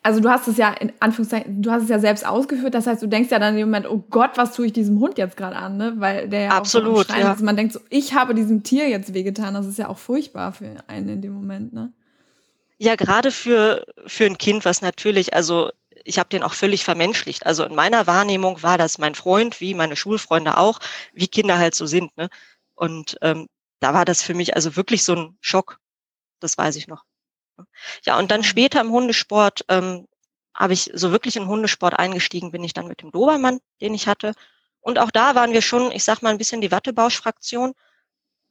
also 0.01 0.20
du 0.20 0.30
hast 0.30 0.48
es 0.48 0.58
ja 0.58 0.74
in 0.74 0.92
Anführungszeichen, 1.00 1.62
du 1.62 1.72
hast 1.72 1.84
es 1.84 1.89
ja 1.89 2.00
selbst 2.00 2.25
ausgeführt, 2.25 2.74
das 2.74 2.86
heißt, 2.86 3.01
du 3.01 3.08
denkst 3.08 3.32
ja 3.32 3.39
dann 3.39 3.58
im 3.58 3.70
Moment, 3.70 3.89
oh 3.89 4.03
Gott, 4.10 4.32
was 4.36 4.53
tue 4.53 4.65
ich 4.65 4.74
diesem 4.74 5.00
Hund 5.00 5.18
jetzt 5.18 5.38
gerade 5.38 5.56
an, 5.56 5.77
ne? 5.77 5.94
Weil 5.98 6.27
der 6.27 6.42
ja 6.42 6.50
Absolut, 6.50 7.10
auch 7.10 7.15
ja. 7.15 7.32
ist. 7.32 7.42
Man 7.42 7.56
denkt 7.56 7.74
so, 7.74 7.80
ich 7.89 8.13
habe 8.13 8.36
diesem 8.36 8.63
Tier 8.63 8.89
jetzt 8.89 9.13
wehgetan, 9.13 9.53
das 9.53 9.65
ist 9.65 9.77
ja 9.77 9.88
auch 9.88 9.98
furchtbar 9.98 10.51
für 10.51 10.75
einen 10.88 11.08
in 11.08 11.22
dem 11.22 11.34
Moment, 11.34 11.72
ne? 11.72 11.94
Ja, 12.77 12.96
gerade 12.96 13.32
für, 13.32 13.86
für 14.06 14.25
ein 14.25 14.38
Kind, 14.38 14.65
was 14.65 14.82
natürlich, 14.82 15.34
also 15.34 15.72
ich 16.03 16.20
habe 16.20 16.27
den 16.27 16.44
auch 16.44 16.53
völlig 16.53 16.84
vermenschlicht. 16.84 17.46
Also 17.46 17.63
in 17.63 17.75
meiner 17.75 18.08
Wahrnehmung 18.08 18.62
war 18.62 18.77
das 18.77 18.98
mein 18.98 19.15
Freund, 19.15 19.62
wie 19.62 19.74
meine 19.74 19.96
Schulfreunde 19.96 20.58
auch, 20.58 20.80
wie 21.13 21.27
Kinder 21.27 21.58
halt 21.58 21.75
so 21.75 21.86
sind. 21.86 22.18
Ne? 22.18 22.27
Und 22.75 23.15
ähm, 23.22 23.48
da 23.84 23.94
war 23.94 24.06
das 24.06 24.22
für 24.22 24.34
mich 24.34 24.56
also 24.56 24.75
wirklich 24.78 25.04
so 25.04 25.13
ein 25.13 25.38
Schock. 25.42 25.80
Das 26.40 26.58
weiß 26.58 26.78
ich 26.78 26.88
noch. 26.88 27.04
Ja, 28.06 28.18
und 28.18 28.32
dann 28.32 28.40
mhm. 28.40 28.46
später 28.46 28.80
im 28.80 28.92
Hundesport 28.92 29.66
ähm, 29.68 30.08
habe 30.56 30.74
ich 30.74 30.90
so 30.94 31.12
wirklich 31.12 31.36
in 31.36 31.48
Hundesport 31.48 31.94
eingestiegen, 32.00 32.52
bin 32.52 32.63
ich 32.63 32.74
dann 32.74 32.88
mit 32.88 33.02
dem 33.02 33.12
Dobermann, 33.12 33.60
den 33.82 33.94
ich 33.94 34.08
hatte. 34.08 34.34
Und 34.80 35.00
auch 35.00 35.12
da 35.12 35.36
waren 35.36 35.52
wir 35.52 35.62
schon, 35.62 35.92
ich 35.92 36.04
sag 36.04 36.22
mal, 36.22 36.30
ein 36.30 36.38
bisschen 36.38 36.62
die 36.62 36.72
Wattebausch-Fraktion. 36.72 37.74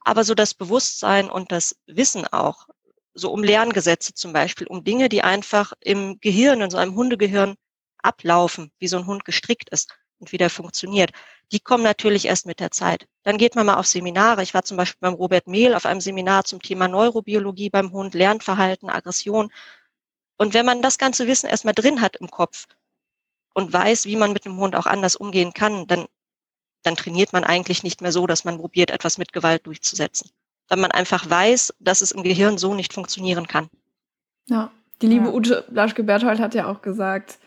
Aber 0.00 0.24
so 0.24 0.34
das 0.34 0.52
Bewusstsein 0.52 1.30
und 1.30 1.50
das 1.50 1.76
Wissen 1.86 2.26
auch, 2.26 2.66
so 3.14 3.30
um 3.32 3.42
Lerngesetze 3.42 4.14
zum 4.14 4.32
Beispiel, 4.32 4.66
um 4.66 4.84
Dinge, 4.84 5.08
die 5.08 5.22
einfach 5.22 5.72
im 5.80 6.18
Gehirn, 6.20 6.60
in 6.60 6.70
so 6.70 6.76
einem 6.76 6.94
Hundegehirn 6.94 7.56
ablaufen, 7.98 8.72
wie 8.78 8.88
so 8.88 8.98
ein 8.98 9.06
Hund 9.06 9.24
gestrickt 9.24 9.70
ist 9.70 9.94
und 10.18 10.32
wie 10.32 10.38
der 10.38 10.50
funktioniert 10.50 11.12
die 11.52 11.60
kommen 11.60 11.84
natürlich 11.84 12.26
erst 12.26 12.46
mit 12.46 12.60
der 12.60 12.70
Zeit. 12.70 13.06
Dann 13.24 13.36
geht 13.36 13.54
man 13.54 13.66
mal 13.66 13.76
auf 13.76 13.86
Seminare. 13.86 14.42
Ich 14.42 14.54
war 14.54 14.64
zum 14.64 14.78
Beispiel 14.78 14.98
beim 15.00 15.14
Robert 15.14 15.46
Mehl 15.46 15.74
auf 15.74 15.84
einem 15.84 16.00
Seminar 16.00 16.44
zum 16.44 16.62
Thema 16.62 16.88
Neurobiologie 16.88 17.68
beim 17.68 17.92
Hund, 17.92 18.14
Lernverhalten, 18.14 18.88
Aggression. 18.88 19.52
Und 20.38 20.54
wenn 20.54 20.64
man 20.64 20.80
das 20.80 20.96
ganze 20.96 21.26
Wissen 21.26 21.48
erstmal 21.48 21.74
drin 21.74 22.00
hat 22.00 22.16
im 22.16 22.30
Kopf 22.30 22.66
und 23.54 23.72
weiß, 23.72 24.06
wie 24.06 24.16
man 24.16 24.32
mit 24.32 24.46
dem 24.46 24.56
Hund 24.56 24.74
auch 24.74 24.86
anders 24.86 25.14
umgehen 25.14 25.52
kann, 25.52 25.86
dann, 25.86 26.06
dann 26.82 26.96
trainiert 26.96 27.34
man 27.34 27.44
eigentlich 27.44 27.82
nicht 27.82 28.00
mehr 28.00 28.12
so, 28.12 28.26
dass 28.26 28.44
man 28.44 28.58
probiert, 28.58 28.90
etwas 28.90 29.18
mit 29.18 29.34
Gewalt 29.34 29.66
durchzusetzen. 29.66 30.30
Weil 30.68 30.78
man 30.78 30.90
einfach 30.90 31.28
weiß, 31.28 31.74
dass 31.80 32.00
es 32.00 32.12
im 32.12 32.22
Gehirn 32.22 32.56
so 32.56 32.74
nicht 32.74 32.94
funktionieren 32.94 33.46
kann. 33.46 33.68
Ja, 34.48 34.70
Die 35.02 35.06
liebe 35.06 35.26
ja. 35.26 35.32
Ute 35.32 35.64
Blaschke-Berthold 35.68 36.40
hat 36.40 36.54
ja 36.54 36.66
auch 36.66 36.80
gesagt, 36.80 37.38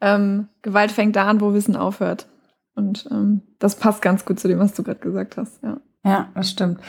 ähm, 0.00 0.48
Gewalt 0.62 0.92
fängt 0.92 1.14
da 1.14 1.26
an, 1.26 1.42
wo 1.42 1.52
Wissen 1.52 1.76
aufhört. 1.76 2.26
Und 2.74 3.08
ähm, 3.10 3.42
das 3.58 3.76
passt 3.76 4.02
ganz 4.02 4.24
gut 4.24 4.40
zu 4.40 4.48
dem, 4.48 4.58
was 4.58 4.74
du 4.74 4.82
gerade 4.82 5.00
gesagt 5.00 5.36
hast, 5.36 5.62
ja. 5.62 5.78
Ja, 6.02 6.28
das 6.34 6.50
stimmt. 6.50 6.80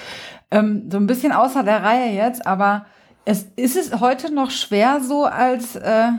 Ähm, 0.52 0.90
so 0.90 0.98
ein 0.98 1.08
bisschen 1.08 1.34
außer 1.34 1.64
der 1.64 1.84
Reihe 1.84 2.14
jetzt, 2.14 2.48
aber 2.48 2.86
es, 3.26 3.44
ist 3.56 3.76
es 3.76 4.00
heute 4.00 4.34
noch 4.34 4.52
schwer, 4.52 5.02
so 5.02 5.26
als 5.26 5.76
äh, 5.76 6.12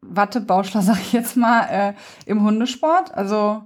Wattebauschler, 0.00 0.82
sag 0.82 0.98
ich 1.00 1.12
jetzt 1.12 1.36
mal, 1.36 1.62
äh, 1.70 1.94
im 2.26 2.42
Hundesport? 2.42 3.14
Also 3.14 3.62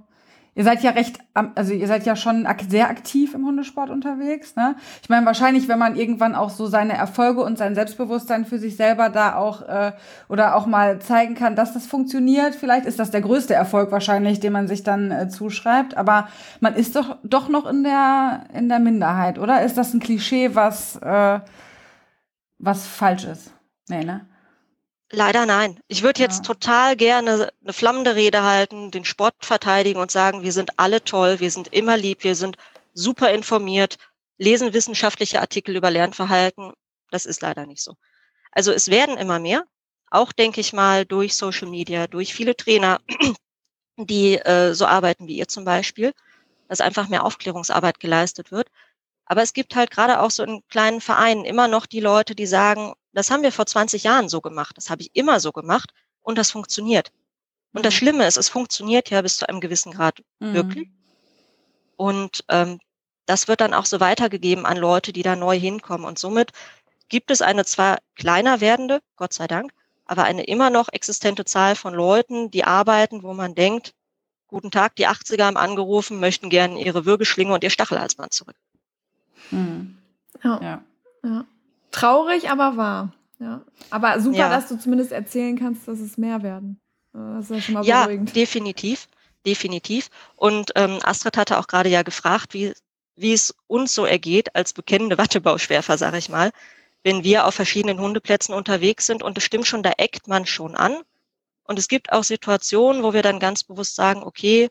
Ihr 0.55 0.63
seid 0.63 0.83
ja 0.83 0.91
recht, 0.91 1.17
also 1.33 1.73
ihr 1.73 1.87
seid 1.87 2.05
ja 2.05 2.15
schon 2.15 2.47
sehr 2.69 2.87
aktiv 2.87 3.33
im 3.33 3.45
Hundesport 3.45 3.89
unterwegs. 3.89 4.55
Ne? 4.55 4.75
Ich 5.01 5.09
meine, 5.09 5.25
wahrscheinlich, 5.25 5.67
wenn 5.67 5.79
man 5.79 5.95
irgendwann 5.95 6.35
auch 6.35 6.51
so 6.51 6.67
seine 6.67 6.93
Erfolge 6.93 7.41
und 7.41 7.57
sein 7.57 7.73
Selbstbewusstsein 7.73 8.45
für 8.45 8.59
sich 8.59 8.75
selber 8.75 9.09
da 9.09 9.35
auch 9.35 9.63
äh, 9.63 9.93
oder 10.29 10.55
auch 10.55 10.67
mal 10.67 10.99
zeigen 10.99 11.33
kann, 11.33 11.55
dass 11.55 11.73
das 11.73 11.87
funktioniert, 11.87 12.53
vielleicht 12.53 12.85
ist 12.85 12.99
das 12.99 13.09
der 13.09 13.21
größte 13.21 13.55
Erfolg 13.55 13.91
wahrscheinlich, 13.91 14.39
den 14.39 14.53
man 14.53 14.67
sich 14.67 14.83
dann 14.83 15.09
äh, 15.09 15.27
zuschreibt. 15.27 15.97
Aber 15.97 16.27
man 16.59 16.75
ist 16.75 16.95
doch 16.95 17.17
doch 17.23 17.49
noch 17.49 17.65
in 17.65 17.83
der 17.83 18.43
in 18.53 18.69
der 18.69 18.79
Minderheit, 18.79 19.39
oder? 19.39 19.63
Ist 19.63 19.77
das 19.77 19.93
ein 19.95 19.99
Klischee, 19.99 20.53
was 20.53 20.97
äh, 20.97 21.39
was 22.59 22.85
falsch 22.85 23.25
ist? 23.25 23.51
Nee, 23.89 24.03
ne? 24.03 24.27
Leider 25.15 25.45
nein. 25.45 25.79
Ich 25.87 26.01
würde 26.01 26.21
jetzt 26.21 26.39
ja. 26.39 26.53
total 26.53 26.95
gerne 26.95 27.51
eine 27.61 27.73
flammende 27.73 28.15
Rede 28.15 28.41
halten, 28.41 28.89
den 28.89 29.05
Sport 29.05 29.35
verteidigen 29.41 29.99
und 29.99 30.09
sagen, 30.09 30.41
wir 30.41 30.51
sind 30.51 30.79
alle 30.79 31.03
toll, 31.03 31.39
wir 31.39 31.51
sind 31.51 31.67
immer 31.67 31.97
lieb, 31.97 32.23
wir 32.23 32.33
sind 32.35 32.57
super 32.95 33.31
informiert, 33.31 33.99
lesen 34.39 34.73
wissenschaftliche 34.73 35.39
Artikel 35.39 35.75
über 35.75 35.91
Lernverhalten. 35.91 36.73
Das 37.11 37.27
ist 37.27 37.43
leider 37.43 37.67
nicht 37.67 37.83
so. 37.83 37.93
Also 38.51 38.71
es 38.71 38.87
werden 38.89 39.15
immer 39.15 39.37
mehr, 39.37 39.65
auch 40.09 40.31
denke 40.31 40.61
ich 40.61 40.73
mal 40.73 41.05
durch 41.05 41.35
Social 41.35 41.67
Media, 41.67 42.07
durch 42.07 42.33
viele 42.33 42.55
Trainer, 42.55 42.99
die 43.97 44.37
äh, 44.37 44.73
so 44.73 44.87
arbeiten 44.87 45.27
wie 45.27 45.37
ihr 45.37 45.47
zum 45.47 45.63
Beispiel, 45.63 46.13
dass 46.69 46.81
einfach 46.81 47.07
mehr 47.07 47.23
Aufklärungsarbeit 47.23 47.99
geleistet 47.99 48.51
wird. 48.51 48.67
Aber 49.25 49.41
es 49.41 49.53
gibt 49.53 49.75
halt 49.75 49.91
gerade 49.91 50.19
auch 50.19 50.31
so 50.31 50.43
in 50.43 50.61
kleinen 50.67 51.01
Vereinen 51.01 51.45
immer 51.45 51.67
noch 51.67 51.85
die 51.85 51.99
Leute, 51.99 52.35
die 52.35 52.45
sagen, 52.45 52.93
das 53.13 53.31
haben 53.31 53.43
wir 53.43 53.51
vor 53.51 53.65
20 53.65 54.03
Jahren 54.03 54.29
so 54.29 54.41
gemacht. 54.41 54.77
Das 54.77 54.89
habe 54.89 55.01
ich 55.01 55.11
immer 55.13 55.39
so 55.39 55.51
gemacht 55.51 55.91
und 56.21 56.37
das 56.37 56.51
funktioniert. 56.51 57.11
Und 57.73 57.85
das 57.85 57.93
mhm. 57.93 57.97
Schlimme 57.97 58.27
ist, 58.27 58.37
es 58.37 58.49
funktioniert 58.49 59.09
ja 59.09 59.21
bis 59.21 59.37
zu 59.37 59.47
einem 59.47 59.61
gewissen 59.61 59.93
Grad 59.93 60.21
mhm. 60.39 60.53
wirklich. 60.53 60.89
Und 61.95 62.43
ähm, 62.49 62.79
das 63.25 63.47
wird 63.47 63.61
dann 63.61 63.73
auch 63.73 63.85
so 63.85 63.99
weitergegeben 63.99 64.65
an 64.65 64.77
Leute, 64.77 65.13
die 65.13 65.23
da 65.23 65.35
neu 65.35 65.57
hinkommen. 65.57 66.05
Und 66.05 66.19
somit 66.19 66.51
gibt 67.09 67.31
es 67.31 67.41
eine 67.41 67.65
zwar 67.65 67.99
kleiner 68.15 68.59
werdende, 68.59 69.01
Gott 69.15 69.33
sei 69.33 69.47
Dank, 69.47 69.71
aber 70.05 70.23
eine 70.23 70.43
immer 70.43 70.69
noch 70.69 70.89
existente 70.91 71.45
Zahl 71.45 71.75
von 71.75 71.93
Leuten, 71.93 72.51
die 72.51 72.65
arbeiten, 72.65 73.23
wo 73.23 73.33
man 73.33 73.55
denkt, 73.55 73.93
guten 74.47 74.71
Tag, 74.71 74.95
die 74.97 75.07
80er 75.07 75.45
haben 75.45 75.57
angerufen, 75.57 76.19
möchten 76.19 76.49
gerne 76.49 76.79
ihre 76.83 77.05
Würgeschlinge 77.05 77.53
und 77.53 77.63
ihr 77.63 77.69
Stachelhalsband 77.69 78.33
zurück. 78.33 78.55
Mhm. 79.51 79.97
Ja. 80.43 80.59
ja. 80.61 80.83
ja. 81.23 81.45
Traurig, 81.91 82.49
aber 82.49 82.77
wahr. 82.77 83.13
Ja. 83.39 83.61
Aber 83.89 84.19
super, 84.19 84.37
ja. 84.37 84.49
dass 84.49 84.67
du 84.67 84.77
zumindest 84.77 85.11
erzählen 85.11 85.57
kannst, 85.57 85.87
dass 85.87 85.99
es 85.99 86.17
mehr 86.17 86.43
werden. 86.43 86.79
Äh, 87.13 87.17
das 87.17 87.45
ist 87.45 87.49
ja 87.51 87.61
schon 87.61 87.73
mal 87.75 87.85
ja, 87.85 88.03
beruhigend. 88.03 88.35
definitiv. 88.35 89.07
Definitiv. 89.45 90.09
Und 90.37 90.71
ähm, 90.75 90.99
Astrid 91.03 91.35
hatte 91.35 91.59
auch 91.59 91.67
gerade 91.67 91.89
ja 91.89 92.01
gefragt, 92.03 92.53
wie, 92.53 92.73
wie 93.15 93.33
es 93.33 93.53
uns 93.67 93.93
so 93.93 94.05
ergeht 94.05 94.55
als 94.55 94.71
bekennende 94.71 95.17
Wattebauschwerfer, 95.17 95.97
sage 95.97 96.17
ich 96.17 96.29
mal, 96.29 96.51
wenn 97.03 97.25
wir 97.25 97.45
auf 97.45 97.55
verschiedenen 97.55 97.99
Hundeplätzen 97.99 98.55
unterwegs 98.55 99.05
sind. 99.05 99.21
Und 99.21 99.37
es 99.37 99.43
stimmt 99.43 99.67
schon, 99.67 99.83
da 99.83 99.91
eckt 99.97 100.27
man 100.27 100.45
schon 100.45 100.75
an. 100.75 100.95
Und 101.65 101.77
es 101.77 101.89
gibt 101.89 102.11
auch 102.11 102.23
Situationen, 102.23 103.03
wo 103.03 103.13
wir 103.13 103.21
dann 103.21 103.39
ganz 103.39 103.63
bewusst 103.63 103.95
sagen, 103.95 104.23
okay, 104.23 104.69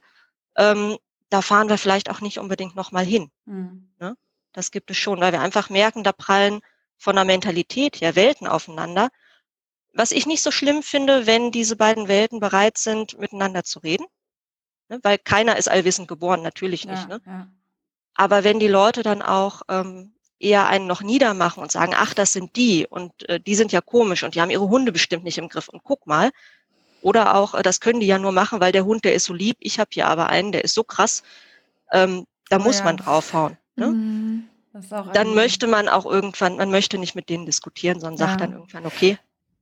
ähm, 0.57 0.97
da 1.29 1.43
fahren 1.43 1.69
wir 1.69 1.79
vielleicht 1.79 2.11
auch 2.11 2.21
nicht 2.21 2.39
unbedingt 2.39 2.75
nochmal 2.75 3.05
hin. 3.05 3.31
Mhm. 3.45 3.89
Ne? 3.99 4.17
Das 4.53 4.71
gibt 4.71 4.91
es 4.91 4.99
schon, 4.99 5.21
weil 5.21 5.33
wir 5.33 5.41
einfach 5.41 5.71
merken, 5.71 6.05
da 6.05 6.13
prallen 6.13 6.61
von 6.99 7.17
der 7.17 7.25
Mentalität 7.25 8.01
her 8.01 8.15
Welten 8.17 8.47
aufeinander. 8.47 9.09
Was 9.93 10.13
ich 10.13 10.27
nicht 10.27 10.43
so 10.43 10.51
schlimm 10.51 10.83
finde, 10.83 11.27
wenn 11.27 11.51
diese 11.51 11.77
beiden 11.77 12.09
Welten 12.09 12.41
bereit 12.41 12.79
sind, 12.79 13.19
miteinander 13.19 13.65
zu 13.65 13.81
reden. 13.81 14.07
Ne? 14.89 15.01
Weil 15.03 15.19
keiner 15.19 15.57
ist 15.57 15.69
allwissend 15.69 16.09
geboren, 16.09 16.43
natürlich 16.43 16.87
nicht. 16.87 17.03
Ja, 17.03 17.19
ne? 17.19 17.21
ja. 17.27 17.49
Aber 18.15 18.45
wenn 18.45 18.61
die 18.61 18.69
Leute 18.69 19.03
dann 19.03 19.23
auch 19.23 19.63
ähm, 19.69 20.15
eher 20.39 20.67
einen 20.67 20.87
noch 20.87 21.03
niedermachen 21.03 21.63
und 21.63 21.73
sagen, 21.73 21.95
ach, 21.97 22.15
das 22.15 22.33
sind 22.33 22.57
die 22.57 22.87
und 22.87 23.29
äh, 23.29 23.41
die 23.41 23.55
sind 23.55 23.73
ja 23.73 23.81
komisch 23.81 24.23
und 24.23 24.35
die 24.35 24.41
haben 24.41 24.51
ihre 24.51 24.69
Hunde 24.69 24.93
bestimmt 24.93 25.25
nicht 25.25 25.39
im 25.39 25.49
Griff 25.49 25.69
und 25.69 25.83
guck 25.83 26.07
mal. 26.07 26.31
Oder 27.01 27.35
auch, 27.35 27.55
äh, 27.55 27.63
das 27.63 27.81
können 27.81 28.01
die 28.01 28.07
ja 28.07 28.19
nur 28.19 28.33
machen, 28.33 28.61
weil 28.61 28.73
der 28.73 28.85
Hund, 28.85 29.05
der 29.05 29.15
ist 29.15 29.25
so 29.25 29.35
lieb, 29.35 29.57
ich 29.61 29.79
habe 29.79 29.91
hier 29.93 30.07
aber 30.09 30.29
einen, 30.29 30.53
der 30.53 30.65
ist 30.65 30.75
so 30.75 30.85
krass, 30.85 31.23
ähm, 31.93 32.27
da 32.49 32.57
oh, 32.57 32.61
muss 32.61 32.79
ja. 32.79 32.85
man 32.85 32.97
draufhauen. 32.97 33.57
Ne? 33.77 33.87
Mhm 33.89 34.49
dann 35.13 35.35
möchte 35.35 35.67
man 35.67 35.89
auch 35.89 36.07
irgendwann, 36.07 36.57
man 36.57 36.71
möchte 36.71 36.99
nicht 36.99 37.15
mit 37.15 37.29
denen 37.29 37.47
diskutieren, 37.47 38.01
sondern 38.01 38.21
ja. 38.21 38.27
sagt 38.27 38.41
dann 38.41 38.53
irgendwann, 38.53 38.87
okay, 38.87 39.19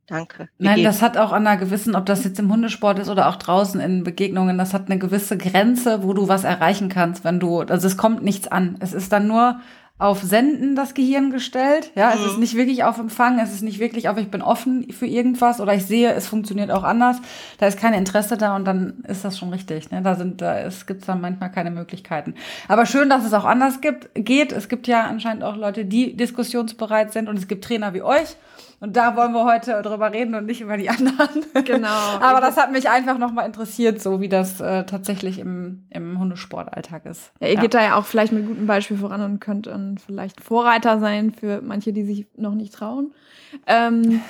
danke. 0.06 0.48
Nein, 0.58 0.76
gehen. 0.76 0.84
das 0.84 1.02
hat 1.02 1.16
auch 1.16 1.32
an 1.32 1.46
einer 1.46 1.58
gewissen, 1.58 1.96
ob 1.96 2.06
das 2.06 2.24
jetzt 2.24 2.38
im 2.38 2.52
Hundesport 2.52 2.98
ist 3.00 3.08
oder 3.08 3.28
auch 3.28 3.36
draußen 3.36 3.80
in 3.80 4.04
Begegnungen, 4.04 4.56
das 4.56 4.72
hat 4.72 4.86
eine 4.86 4.98
gewisse 4.98 5.36
Grenze, 5.36 6.04
wo 6.04 6.12
du 6.12 6.28
was 6.28 6.44
erreichen 6.44 6.88
kannst, 6.88 7.24
wenn 7.24 7.40
du, 7.40 7.60
also 7.60 7.86
es 7.86 7.96
kommt 7.96 8.22
nichts 8.22 8.46
an. 8.48 8.76
Es 8.80 8.92
ist 8.92 9.12
dann 9.12 9.26
nur, 9.26 9.60
auf 10.00 10.22
Senden 10.22 10.74
das 10.74 10.94
Gehirn 10.94 11.30
gestellt. 11.30 11.92
Ja, 11.94 12.08
mhm. 12.08 12.14
es 12.14 12.26
ist 12.26 12.34
mhm. 12.34 12.40
nicht 12.40 12.56
wirklich 12.56 12.84
auf 12.84 12.98
Empfang, 12.98 13.38
es 13.38 13.52
ist 13.52 13.62
nicht 13.62 13.78
wirklich 13.78 14.08
auf, 14.08 14.16
ich 14.16 14.30
bin 14.30 14.42
offen 14.42 14.90
für 14.90 15.06
irgendwas 15.06 15.60
oder 15.60 15.74
ich 15.74 15.84
sehe, 15.84 16.12
es 16.12 16.26
funktioniert 16.26 16.70
auch 16.70 16.82
anders. 16.82 17.18
Da 17.58 17.66
ist 17.66 17.78
kein 17.78 17.92
Interesse 17.92 18.38
da 18.38 18.56
und 18.56 18.64
dann 18.64 19.04
ist 19.06 19.24
das 19.24 19.38
schon 19.38 19.50
richtig. 19.50 19.90
Ne? 19.90 20.00
Da 20.02 20.14
sind, 20.16 20.40
da 20.40 20.58
es 20.58 20.86
gibt 20.86 21.06
dann 21.06 21.20
manchmal 21.20 21.52
keine 21.52 21.70
Möglichkeiten. 21.70 22.34
Aber 22.66 22.86
schön, 22.86 23.10
dass 23.10 23.24
es 23.26 23.34
auch 23.34 23.44
anders 23.44 23.82
gibt, 23.82 24.08
geht. 24.14 24.52
Es 24.52 24.68
gibt 24.70 24.88
ja 24.88 25.04
anscheinend 25.04 25.44
auch 25.44 25.56
Leute, 25.56 25.84
die 25.84 26.16
diskussionsbereit 26.16 27.12
sind 27.12 27.28
und 27.28 27.36
es 27.36 27.46
gibt 27.46 27.62
Trainer 27.62 27.92
wie 27.92 28.02
euch 28.02 28.36
und 28.80 28.96
da 28.96 29.14
wollen 29.14 29.32
wir 29.32 29.44
heute 29.44 29.82
drüber 29.82 30.12
reden 30.12 30.34
und 30.34 30.46
nicht 30.46 30.62
über 30.62 30.76
die 30.76 30.88
anderen. 30.90 31.44
Genau. 31.64 31.88
Aber 32.20 32.40
das 32.40 32.56
hat 32.56 32.72
mich 32.72 32.88
einfach 32.88 33.18
nochmal 33.18 33.46
interessiert, 33.46 34.00
so 34.00 34.20
wie 34.20 34.28
das 34.28 34.60
äh, 34.60 34.84
tatsächlich 34.84 35.38
im, 35.38 35.84
im 35.90 36.18
Hundesportalltag 36.18 37.04
ist. 37.06 37.30
Ja, 37.40 37.48
ihr 37.48 37.54
ja. 37.54 37.60
geht 37.60 37.74
da 37.74 37.82
ja 37.82 37.96
auch 37.96 38.06
vielleicht 38.06 38.32
mit 38.32 38.46
gutem 38.46 38.66
Beispiel 38.66 38.96
voran 38.96 39.20
und 39.20 39.40
könnt 39.40 39.66
dann 39.66 39.98
vielleicht 39.98 40.42
Vorreiter 40.42 40.98
sein 40.98 41.32
für 41.32 41.60
manche, 41.60 41.92
die 41.92 42.04
sich 42.04 42.26
noch 42.36 42.54
nicht 42.54 42.72
trauen. 42.72 43.12
Ähm, 43.66 44.22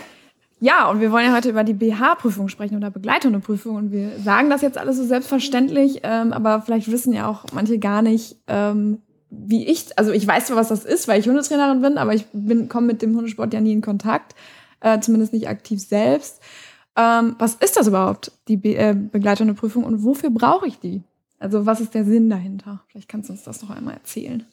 ja, 0.59 0.91
und 0.91 1.01
wir 1.01 1.11
wollen 1.11 1.25
ja 1.25 1.35
heute 1.35 1.49
über 1.49 1.65
die 1.65 1.73
BH-Prüfung 1.73 2.49
sprechen 2.49 2.77
oder 2.77 2.91
Begleithundeprüfung. 2.91 3.77
Und 3.77 3.93
wir 3.93 4.19
sagen 4.19 4.51
das 4.51 4.61
jetzt 4.61 4.77
alles 4.77 4.99
so 4.99 5.05
selbstverständlich, 5.05 6.01
ähm, 6.03 6.35
aber 6.35 6.61
vielleicht 6.61 6.91
wissen 6.91 7.15
ja 7.15 7.29
auch 7.29 7.47
manche 7.55 7.79
gar 7.79 8.03
nicht, 8.03 8.37
ähm, 8.47 9.01
wie 9.31 9.67
ich, 9.67 9.97
also 9.99 10.13
ich 10.13 10.27
weiß 10.27 10.47
zwar, 10.47 10.57
was 10.57 10.69
das 10.69 10.85
ist, 10.85 11.09
weil 11.09 11.21
ich 11.21 11.29
Hundetrainerin 11.29 11.81
bin, 11.81 11.99
aber 11.99 12.15
ich 12.15 12.27
bin 12.33 12.69
komme 12.69 12.89
mit 12.89 13.03
dem 13.03 13.17
Hundesport 13.17 13.55
ja 13.55 13.61
nie 13.61 13.73
in 13.73 13.81
Kontakt, 13.81 14.35
äh, 14.81 14.99
zumindest 15.01 15.33
nicht 15.33 15.49
aktiv 15.49 15.81
selbst. 15.81 16.41
Ähm, 16.97 17.37
was 17.39 17.55
ist 17.55 17.77
das 17.77 17.87
überhaupt, 17.87 18.33
die 18.49 18.57
Be 18.57 18.75
äh, 18.75 18.95
Begleithundeprüfung 18.95 19.85
und 19.85 20.03
wofür 20.03 20.31
brauche 20.31 20.67
ich 20.67 20.79
die? 20.81 21.03
Also 21.39 21.65
was 21.65 21.81
ist 21.81 21.95
der 21.95 22.05
Sinn 22.05 22.29
dahinter? 22.29 22.83
Vielleicht 22.89 23.09
kannst 23.09 23.29
du 23.29 23.33
uns 23.33 23.45
das 23.45 23.63
noch 23.63 23.71
einmal 23.71 23.95
erzählen. 23.95 24.45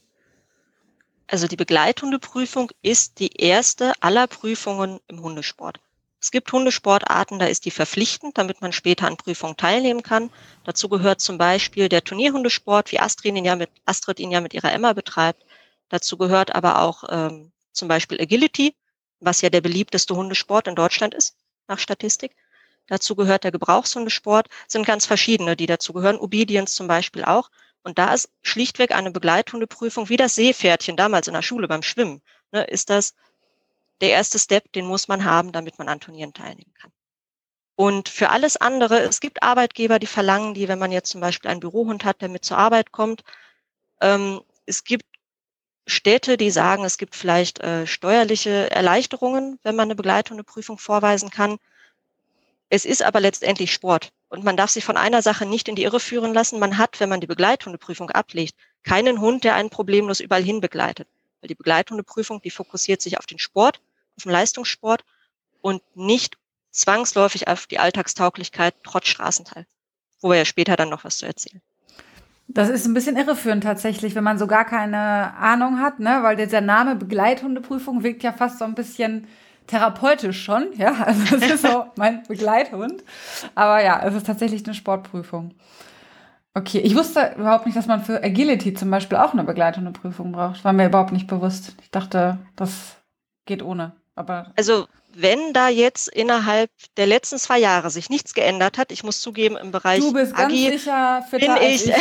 Also 1.27 1.48
die 1.48 1.57
Begleithundeprüfung 1.57 2.72
ist 2.81 3.19
die 3.19 3.36
erste 3.36 3.91
aller 4.00 4.27
Prüfungen 4.27 5.00
im 5.07 5.22
Hundesport. 5.22 5.79
Es 6.27 6.31
gibt 6.31 6.51
Hundesportarten, 6.51 7.39
da 7.39 7.46
ist 7.46 7.63
die 7.63 7.72
verpflichtend, 7.72 8.38
damit 8.38 8.60
man 8.60 8.74
später 8.74 9.07
an 9.07 9.15
Prüfungen 9.15 9.55
teilnehmen 9.55 10.03
kann. 10.03 10.29
Dazu 10.65 10.89
gehört 10.89 11.22
zum 11.22 11.38
Beispiel 11.38 11.88
der 11.88 12.03
Turnierhundesport, 12.03 12.91
wie 12.91 13.00
Astrid 13.00 13.38
ihn 13.38 13.46
ja 13.46 13.55
mit, 13.55 13.69
Astrid 13.86 14.19
ihn 14.19 14.31
ja 14.31 14.41
mit 14.41 14.53
ihrer 14.53 14.74
Emma 14.74 14.91
betreibt. 14.91 15.46
Dazu 15.88 16.17
gehört 16.17 16.53
aber 16.53 16.81
auch 16.81 17.05
ähm, 17.07 17.53
zum 17.72 17.88
Beispiel 17.88 18.19
Agility, 18.19 18.75
was 19.22 19.39
ja 19.39 19.50
der 19.50 19.62
beliebteste 19.62 20.17
Hundesport 20.17 20.67
in 20.67 20.75
Deutschland 20.75 21.13
ist, 21.13 21.38
nach 21.69 21.79
Statistik. 21.79 22.36
Dazu 22.88 23.15
gehört 23.15 23.46
der 23.46 23.53
Gebrauchshundesport, 23.53 24.50
sind 24.67 24.86
ganz 24.86 25.05
verschiedene, 25.05 25.55
die 25.55 25.65
dazu 25.65 25.93
gehören. 25.93 26.17
Obedience 26.17 26.75
zum 26.75 26.88
Beispiel 26.88 27.24
auch. 27.24 27.50
Und 27.84 28.00
da 28.00 28.13
ist 28.13 28.29
schlichtweg 28.41 28.91
eine 28.91 29.12
Begleithundeprüfung, 29.12 30.10
wie 30.10 30.17
das 30.17 30.36
Seepferdchen 30.36 30.98
damals 30.98 31.29
in 31.29 31.36
der 31.36 31.41
Schule 31.41 31.69
beim 31.69 31.84
Schwimmen, 31.84 32.22
ne, 32.51 32.65
ist 32.65 32.89
das 32.89 33.13
der 34.01 34.10
erste 34.12 34.39
Step, 34.39 34.72
den 34.74 34.86
muss 34.86 35.08
man 35.08 35.25
haben, 35.25 35.51
damit 35.51 35.80
man 35.80 35.89
an 35.89 36.00
Turnieren 36.00 36.34
teilnehmen 36.34 36.74
kann. 36.80 36.92
Und 37.75 38.10
für 38.10 38.30
alles 38.30 38.58
andere, 38.58 39.01
es 39.01 39.20
gibt 39.20 39.44
Arbeitgeber, 39.44 40.00
die 40.00 40.08
verlangen 40.08 40.56
die, 40.56 40.68
wenn 40.68 40.80
man 40.80 40.92
jetzt 40.92 41.12
zum 41.12 41.22
Beispiel 41.22 41.51
einen 41.51 41.60
Bürohund 41.60 42.06
hat, 42.06 42.22
der 42.22 42.30
mit 42.30 42.44
zur 42.44 42.58
Arbeit 42.58 42.92
kommt. 42.92 43.24
Ähm, 44.01 44.42
es 44.66 44.84
gibt 44.84 45.06
Städte, 45.86 46.38
die 46.38 46.50
sagen, 46.50 46.84
es 46.86 46.98
gibt 46.98 47.16
vielleicht 47.16 47.60
äh, 47.60 47.86
steuerliche 47.86 48.72
Erleichterungen, 48.72 49.60
wenn 49.62 49.75
man 49.75 49.86
eine 49.86 49.96
Begleithundeprüfung 49.96 50.80
vorweisen 50.80 51.30
kann. 51.30 51.58
Es 52.70 52.84
ist 52.84 53.04
aber 53.04 53.20
letztendlich 53.20 53.72
Sport. 53.72 54.12
Und 54.30 54.44
man 54.44 54.58
darf 54.58 54.72
sich 54.72 54.84
von 54.84 54.98
einer 54.98 55.22
Sache 55.22 55.46
nicht 55.46 55.70
in 55.70 55.75
die 55.75 55.84
Irre 55.84 56.00
führen 56.00 56.34
lassen. 56.34 56.60
Man 56.60 56.80
hat, 56.80 57.00
wenn 57.00 57.10
man 57.10 57.22
die 57.22 57.27
Begleithundeprüfung 57.27 58.10
ablegt, 58.10 58.56
keinen 58.84 59.22
Hund, 59.22 59.44
der 59.44 59.54
einen 59.54 59.70
problemlos 59.70 60.20
überall 60.20 60.44
hin 60.44 60.62
begleitet. 60.62 61.08
Weil 61.42 61.48
die 61.48 61.56
Begleithundeprüfung, 61.56 62.42
die 62.42 62.50
fokussiert 62.50 63.01
sich 63.04 63.20
auf 63.20 63.27
den 63.27 63.39
Sport 63.39 63.80
auf 64.17 64.24
dem 64.24 64.31
Leistungssport. 64.31 65.03
und 65.62 65.81
nicht 65.95 66.38
zwangsläufig 66.71 67.47
auf 67.47 67.65
die 67.65 67.79
Alltagstauglichkeit 67.79 68.75
trotz 68.83 69.07
Straßenteil. 69.07 69.65
Wo 70.21 70.29
wir 70.29 70.38
ja 70.38 70.45
später 70.45 70.75
dann 70.75 70.89
noch 70.89 71.03
was 71.03 71.17
zu 71.17 71.25
erzählen. 71.25 71.62
Das 72.47 72.69
ist 72.69 72.86
ein 72.86 72.93
bisschen 72.93 73.17
irreführend 73.17 73.63
tatsächlich, 73.63 74.15
wenn 74.15 74.24
man 74.24 74.38
so 74.38 74.47
gar 74.47 74.63
keine 74.63 75.36
Ahnung 75.36 75.81
hat, 75.81 76.00
ne? 76.00 76.19
weil 76.21 76.38
dieser 76.38 76.62
Name 76.62 76.95
Begleithundeprüfung 76.95 78.03
wirkt 78.03 78.24
ja 78.24 78.31
fast 78.31 78.59
so 78.59 78.65
ein 78.65 78.75
bisschen 78.75 79.27
therapeutisch 79.67 80.43
schon, 80.43 80.71
ja. 80.77 80.93
Also 80.93 81.36
es 81.36 81.50
ist 81.50 81.62
so 81.63 81.88
mein 81.97 82.24
Begleithund. 82.24 83.03
Aber 83.53 83.83
ja, 83.83 84.01
es 84.05 84.15
ist 84.15 84.25
tatsächlich 84.25 84.63
eine 84.65 84.75
Sportprüfung. 84.75 85.53
Okay, 86.53 86.79
ich 86.79 86.95
wusste 86.95 87.36
überhaupt 87.38 87.65
nicht, 87.65 87.77
dass 87.77 87.86
man 87.86 88.03
für 88.03 88.24
Agility 88.24 88.74
zum 88.74 88.89
Beispiel 88.89 89.17
auch 89.17 89.33
eine 89.33 89.43
Begleithundeprüfung 89.43 90.31
braucht. 90.31 90.63
War 90.63 90.74
mir 90.74 90.88
überhaupt 90.88 91.12
nicht 91.12 91.27
bewusst. 91.27 91.75
Ich 91.81 91.91
dachte, 91.91 92.39
das 92.55 92.97
geht 93.45 93.62
ohne. 93.62 93.91
Aber 94.17 94.51
also 94.55 94.88
wenn 95.19 95.51
da 95.53 95.67
jetzt 95.69 96.09
innerhalb 96.09 96.69
der 96.95 97.07
letzten 97.07 97.39
zwei 97.39 97.57
Jahre 97.57 97.89
sich 97.89 98.09
nichts 98.09 98.33
geändert 98.36 98.77
hat, 98.77 98.91
ich 98.91 99.03
muss 99.03 99.19
zugeben, 99.19 99.57
im 99.57 99.71
Bereich 99.71 100.00
du 100.00 100.13
bist 100.13 100.36
ganz 100.36 100.53
Agi 100.53 100.77
sicher 100.77 101.25
bin 101.31 101.57
ich, 101.59 101.88
ich 101.88 102.00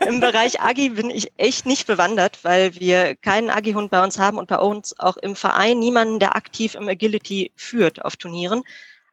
im 0.06 0.20
Bereich 0.20 0.60
Agi 0.62 0.90
bin 0.90 1.10
ich 1.10 1.32
echt 1.36 1.66
nicht 1.66 1.86
bewandert, 1.86 2.38
weil 2.42 2.74
wir 2.76 3.16
keinen 3.16 3.50
Agi-Hund 3.50 3.90
bei 3.90 4.02
uns 4.02 4.18
haben 4.18 4.38
und 4.38 4.48
bei 4.48 4.58
uns 4.58 4.98
auch 4.98 5.18
im 5.18 5.36
Verein 5.36 5.78
niemanden, 5.78 6.20
der 6.20 6.36
aktiv 6.36 6.74
im 6.74 6.88
Agility 6.88 7.52
führt 7.54 8.02
auf 8.02 8.16
Turnieren. 8.16 8.62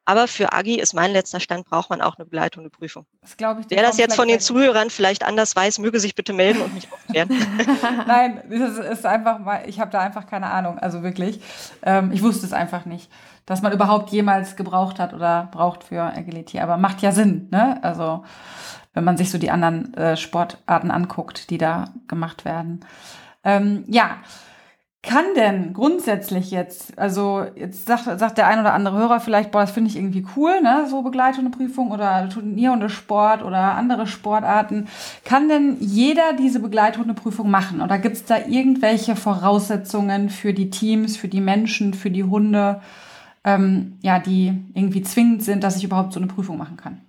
Aber 0.06 0.28
für 0.28 0.52
Agi 0.52 0.80
ist 0.80 0.94
mein 0.94 1.12
letzter 1.12 1.40
Stand, 1.40 1.66
braucht 1.66 1.90
man 1.90 2.02
auch 2.02 2.18
eine 2.18 2.26
Begleitung, 2.26 2.64
eine 2.64 2.70
Prüfung. 2.70 3.06
Das 3.22 3.38
glaube 3.38 3.62
ich. 3.62 3.68
Wer 3.70 3.84
das 3.84 3.98
jetzt 3.98 4.16
von 4.16 4.28
den 4.28 4.40
Zuhörern 4.40 4.90
vielleicht 4.90 5.24
anders 5.24 5.56
weiß, 5.56 5.80
möge 5.80 6.00
sich 6.00 6.16
bitte 6.16 6.34
melden 6.34 6.62
und 6.62 6.74
mich 6.74 6.92
aufklären. 6.92 7.30
Nein, 8.08 8.42
das 8.50 8.78
ist 8.78 9.06
einfach, 9.06 9.40
ich 9.68 9.80
habe 9.80 9.92
da 9.92 10.00
einfach 10.00 10.26
keine 10.26 10.48
Ahnung, 10.48 10.80
also 10.80 11.04
wirklich. 11.04 11.42
Ähm, 11.84 12.12
ich 12.12 12.24
wusste 12.24 12.46
es 12.46 12.54
einfach 12.54 12.86
nicht, 12.86 13.12
dass 13.46 13.62
man 13.62 13.72
überhaupt 13.72 14.10
jemals 14.10 14.56
gebraucht 14.56 14.98
hat 15.00 15.14
oder 15.14 15.50
braucht 15.52 15.84
für 15.84 16.02
Agility. 16.02 16.60
Aber 16.60 16.78
macht 16.78 17.02
ja 17.02 17.12
Sinn, 17.12 17.48
ne? 17.52 17.80
Also 17.84 18.24
wenn 18.94 19.04
man 19.04 19.18
sich 19.18 19.30
so 19.30 19.38
die 19.38 19.52
anderen 19.52 19.94
äh, 19.94 20.18
Sportarten 20.18 20.92
anguckt, 20.92 21.50
die 21.50 21.58
da 21.58 21.94
gemacht 22.08 22.44
werden. 22.44 22.82
Ähm, 23.44 23.84
ja, 23.88 24.18
kann 25.04 25.34
denn 25.36 25.74
grundsätzlich 25.74 26.52
jetzt, 26.52 26.98
also 27.00 27.44
jetzt 27.56 27.88
sagt, 27.88 28.04
sagt 28.20 28.38
der 28.38 28.46
ein 28.46 28.60
oder 28.60 28.74
andere 28.74 29.00
Hörer 29.00 29.20
vielleicht, 29.20 29.50
boah, 29.50 29.62
das 29.62 29.72
finde 29.72 29.90
ich 29.90 29.96
irgendwie 29.96 30.26
cool, 30.36 30.62
ne, 30.62 30.86
so 30.88 31.02
Begleitung 31.02 31.48
und 31.48 31.58
Prüfung 31.58 31.90
oder 31.90 32.30
Turnierhundesport 32.30 33.42
oder 33.42 33.76
andere 33.76 34.06
Sportarten. 34.06 34.88
Kann 35.26 35.50
denn 35.50 35.78
jeder 35.80 36.34
diese 36.34 36.60
Begleithundeprüfung 36.60 37.50
machen? 37.50 37.82
Oder 37.82 37.98
gibt 37.98 38.16
es 38.16 38.26
da 38.26 38.38
irgendwelche 38.46 39.16
Voraussetzungen 39.16 40.30
für 40.30 40.54
die 40.54 40.70
Teams, 40.70 41.18
für 41.18 41.28
die 41.28 41.42
Menschen, 41.42 41.96
für 41.96 42.12
die 42.12 42.26
Hunde, 42.26 42.82
ähm, 43.44 43.98
ja, 44.04 44.20
die 44.20 44.54
irgendwie 44.76 45.02
zwingend 45.02 45.44
sind, 45.44 45.64
dass 45.64 45.78
ich 45.78 45.84
überhaupt 45.84 46.14
so 46.14 46.20
eine 46.20 46.28
Prüfung 46.28 46.60
machen 46.60 46.78
kann? 46.78 47.02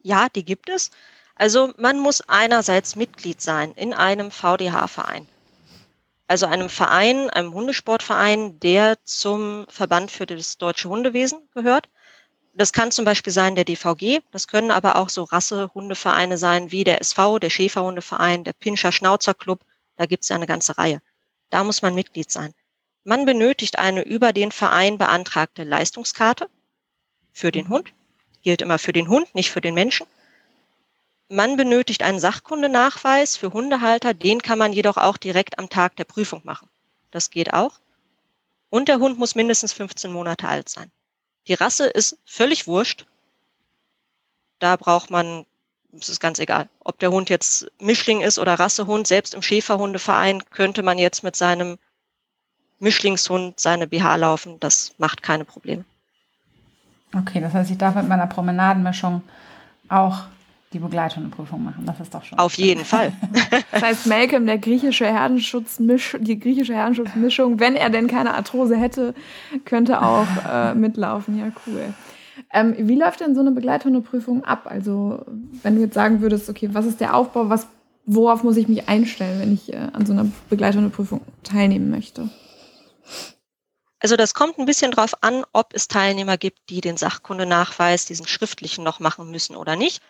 Ja, 0.00 0.28
die 0.34 0.44
gibt 0.44 0.70
es. 0.70 0.90
Also 1.36 1.74
man 1.76 1.98
muss 1.98 2.22
einerseits 2.28 2.96
Mitglied 2.96 3.42
sein 3.42 3.72
in 3.72 3.92
einem 3.92 4.30
VDH-Verein 4.30 5.26
also 6.26 6.46
einem 6.46 6.68
Verein, 6.68 7.30
einem 7.30 7.52
Hundesportverein, 7.52 8.58
der 8.60 8.96
zum 9.04 9.66
Verband 9.68 10.10
für 10.10 10.26
das 10.26 10.58
deutsche 10.58 10.88
Hundewesen 10.88 11.48
gehört. 11.52 11.88
Das 12.54 12.72
kann 12.72 12.92
zum 12.92 13.04
Beispiel 13.04 13.32
sein 13.32 13.56
der 13.56 13.64
DVG, 13.64 14.20
das 14.30 14.46
können 14.46 14.70
aber 14.70 14.96
auch 14.96 15.08
so 15.08 15.24
Rassehundevereine 15.24 16.38
sein 16.38 16.70
wie 16.70 16.84
der 16.84 17.00
SV, 17.00 17.40
der 17.40 17.50
Schäferhundeverein, 17.50 18.44
der 18.44 18.52
Pinscher 18.52 18.92
Schnauzer 18.92 19.34
Club. 19.34 19.64
Da 19.96 20.06
gibt 20.06 20.22
es 20.22 20.28
ja 20.28 20.36
eine 20.36 20.46
ganze 20.46 20.78
Reihe. 20.78 21.02
Da 21.50 21.64
muss 21.64 21.82
man 21.82 21.94
Mitglied 21.94 22.30
sein. 22.30 22.54
Man 23.02 23.26
benötigt 23.26 23.78
eine 23.78 24.02
über 24.02 24.32
den 24.32 24.50
Verein 24.50 24.98
beantragte 24.98 25.64
Leistungskarte 25.64 26.48
für 27.32 27.52
den 27.52 27.68
Hund. 27.68 27.92
Gilt 28.42 28.62
immer 28.62 28.78
für 28.78 28.92
den 28.92 29.08
Hund, 29.08 29.34
nicht 29.34 29.50
für 29.50 29.60
den 29.60 29.74
Menschen. 29.74 30.06
Man 31.28 31.56
benötigt 31.56 32.02
einen 32.02 32.20
Sachkundenachweis 32.20 33.36
für 33.36 33.52
Hundehalter, 33.52 34.12
den 34.14 34.42
kann 34.42 34.58
man 34.58 34.72
jedoch 34.72 34.96
auch 34.96 35.16
direkt 35.16 35.58
am 35.58 35.70
Tag 35.70 35.96
der 35.96 36.04
Prüfung 36.04 36.42
machen. 36.44 36.68
Das 37.10 37.30
geht 37.30 37.54
auch. 37.54 37.80
Und 38.68 38.88
der 38.88 38.98
Hund 38.98 39.18
muss 39.18 39.34
mindestens 39.34 39.72
15 39.72 40.12
Monate 40.12 40.48
alt 40.48 40.68
sein. 40.68 40.90
Die 41.46 41.54
Rasse 41.54 41.86
ist 41.86 42.18
völlig 42.24 42.66
wurscht. 42.66 43.06
Da 44.58 44.76
braucht 44.76 45.10
man, 45.10 45.46
es 45.98 46.08
ist 46.08 46.20
ganz 46.20 46.38
egal, 46.38 46.68
ob 46.80 46.98
der 46.98 47.10
Hund 47.10 47.30
jetzt 47.30 47.70
Mischling 47.78 48.20
ist 48.20 48.38
oder 48.38 48.54
Rassehund. 48.54 49.06
Selbst 49.06 49.34
im 49.34 49.42
Schäferhundeverein 49.42 50.42
könnte 50.50 50.82
man 50.82 50.98
jetzt 50.98 51.22
mit 51.22 51.36
seinem 51.36 51.78
Mischlingshund 52.80 53.60
seine 53.60 53.86
BH 53.86 54.16
laufen. 54.16 54.58
Das 54.60 54.94
macht 54.98 55.22
keine 55.22 55.44
Probleme. 55.44 55.84
Okay, 57.16 57.40
das 57.40 57.54
heißt, 57.54 57.70
ich 57.70 57.78
darf 57.78 57.94
mit 57.94 58.08
meiner 58.08 58.26
Promenadenmischung 58.26 59.22
auch 59.88 60.24
die 60.74 60.80
Begleithundeprüfung 60.80 61.62
machen. 61.62 61.86
Das 61.86 62.00
ist 62.00 62.12
doch 62.12 62.24
schon. 62.24 62.38
Auf 62.38 62.54
jeden 62.54 62.84
Fall. 62.84 63.12
Das 63.70 63.82
heißt, 63.82 64.06
Malcolm, 64.06 64.46
der 64.46 64.58
griechische 64.58 65.06
Herdenschutzmisch, 65.06 66.16
die 66.20 66.38
griechische 66.38 66.74
Herdenschutzmischung, 66.74 67.58
wenn 67.60 67.76
er 67.76 67.90
denn 67.90 68.06
keine 68.06 68.34
Arthrose 68.34 68.76
hätte, 68.76 69.14
könnte 69.64 70.02
auch 70.02 70.26
äh, 70.48 70.74
mitlaufen. 70.74 71.38
Ja, 71.38 71.46
cool. 71.66 71.94
Ähm, 72.52 72.74
wie 72.78 72.96
läuft 72.96 73.20
denn 73.20 73.34
so 73.34 73.40
eine 73.40 73.50
Begleithundeprüfung 73.50 74.44
ab? 74.44 74.66
Also, 74.66 75.24
wenn 75.62 75.76
du 75.76 75.80
jetzt 75.80 75.94
sagen 75.94 76.20
würdest, 76.20 76.48
okay, 76.48 76.70
was 76.72 76.86
ist 76.86 77.00
der 77.00 77.16
Aufbau, 77.16 77.48
was, 77.48 77.66
worauf 78.06 78.42
muss 78.42 78.56
ich 78.56 78.68
mich 78.68 78.88
einstellen, 78.88 79.40
wenn 79.40 79.52
ich 79.52 79.72
äh, 79.72 79.88
an 79.92 80.06
so 80.06 80.12
einer 80.12 80.26
Begleithundeprüfung 80.50 81.20
teilnehmen 81.42 81.90
möchte? 81.90 82.28
Also 84.00 84.16
das 84.16 84.34
kommt 84.34 84.58
ein 84.58 84.66
bisschen 84.66 84.90
drauf 84.90 85.14
an, 85.22 85.44
ob 85.54 85.72
es 85.72 85.88
Teilnehmer 85.88 86.36
gibt, 86.36 86.58
die 86.68 86.82
den 86.82 86.98
Sachkundenachweis, 86.98 88.04
diesen 88.04 88.26
schriftlichen 88.26 88.84
noch 88.84 89.00
machen 89.00 89.30
müssen 89.30 89.56
oder 89.56 89.76
nicht. 89.76 90.02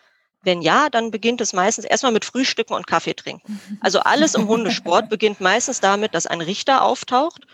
Wenn 0.44 0.62
ja, 0.62 0.88
dann 0.90 1.10
beginnt 1.10 1.40
es 1.40 1.52
meistens 1.52 1.84
erstmal 1.84 2.12
mit 2.12 2.24
Frühstücken 2.24 2.74
und 2.74 2.86
Kaffee 2.86 3.14
trinken. 3.14 3.60
Also 3.80 4.00
alles 4.00 4.34
im 4.34 4.46
Hundesport 4.46 5.08
beginnt 5.08 5.40
meistens 5.40 5.80
damit, 5.80 6.14
dass 6.14 6.26
ein 6.26 6.40
Richter 6.40 6.82
auftaucht 6.82 7.46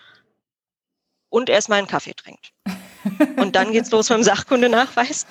und 1.29 1.48
erstmal 1.48 1.79
einen 1.79 1.87
Kaffee 1.87 2.14
trinkt. 2.14 2.53
Und 3.37 3.57
dann 3.57 3.72
geht's 3.72 3.90
los 3.90 4.11
mit 4.11 4.18
dem 4.18 4.24
Sachkundenachweis, 4.24 5.26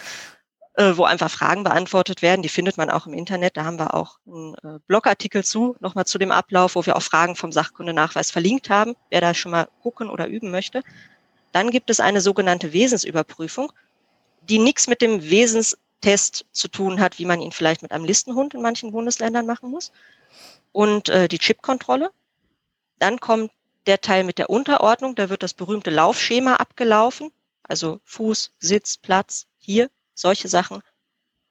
äh, 0.75 0.93
wo 0.95 1.03
einfach 1.03 1.29
Fragen 1.29 1.63
beantwortet 1.63 2.21
werden. 2.21 2.41
Die 2.41 2.49
findet 2.49 2.77
man 2.77 2.89
auch 2.89 3.05
im 3.05 3.13
Internet. 3.13 3.57
Da 3.57 3.65
haben 3.65 3.77
wir 3.77 3.93
auch 3.93 4.17
einen 4.25 4.55
äh, 4.55 4.79
Blogartikel 4.87 5.43
zu, 5.43 5.75
nochmal 5.79 6.05
zu 6.05 6.17
dem 6.17 6.31
Ablauf, 6.31 6.75
wo 6.75 6.85
wir 6.85 6.95
auch 6.95 7.03
Fragen 7.03 7.35
vom 7.35 7.51
Sachkundenachweis 7.51 8.31
verlinkt 8.31 8.69
haben, 8.69 8.95
wer 9.09 9.21
da 9.21 9.33
schon 9.33 9.51
mal 9.51 9.67
gucken 9.81 10.09
oder 10.09 10.27
üben 10.27 10.51
möchte. 10.51 10.81
Dann 11.51 11.69
gibt 11.69 11.89
es 11.89 11.99
eine 11.99 12.21
sogenannte 12.21 12.73
Wesensüberprüfung, 12.73 13.71
die 14.41 14.59
nichts 14.59 14.87
mit 14.87 15.01
dem 15.01 15.21
Wesens 15.29 15.77
Test 16.01 16.45
zu 16.51 16.67
tun 16.67 16.99
hat, 16.99 17.19
wie 17.19 17.25
man 17.25 17.41
ihn 17.41 17.51
vielleicht 17.51 17.81
mit 17.81 17.91
einem 17.91 18.05
Listenhund 18.05 18.53
in 18.53 18.61
manchen 18.61 18.91
Bundesländern 18.91 19.45
machen 19.45 19.69
muss. 19.69 19.91
Und 20.71 21.09
äh, 21.09 21.27
die 21.27 21.39
Chipkontrolle. 21.39 22.11
Dann 22.99 23.19
kommt 23.19 23.51
der 23.85 24.01
Teil 24.01 24.23
mit 24.23 24.37
der 24.37 24.49
Unterordnung, 24.49 25.15
da 25.15 25.29
wird 25.29 25.41
das 25.41 25.53
berühmte 25.53 25.89
Laufschema 25.89 26.55
abgelaufen, 26.55 27.31
also 27.63 27.99
Fuß, 28.03 28.51
Sitz, 28.59 28.97
Platz, 28.97 29.47
hier, 29.57 29.89
solche 30.13 30.47
Sachen. 30.47 30.81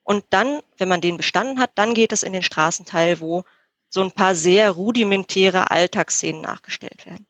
Und 0.02 0.24
dann, 0.30 0.60
wenn 0.76 0.88
man 0.88 1.00
den 1.00 1.16
bestanden 1.16 1.58
hat, 1.58 1.72
dann 1.74 1.94
geht 1.94 2.12
es 2.12 2.22
in 2.22 2.32
den 2.32 2.42
Straßenteil, 2.42 3.20
wo 3.20 3.44
so 3.88 4.02
ein 4.02 4.12
paar 4.12 4.34
sehr 4.34 4.70
rudimentäre 4.70 5.70
Alltagsszenen 5.70 6.42
nachgestellt 6.42 7.06
werden. 7.06 7.26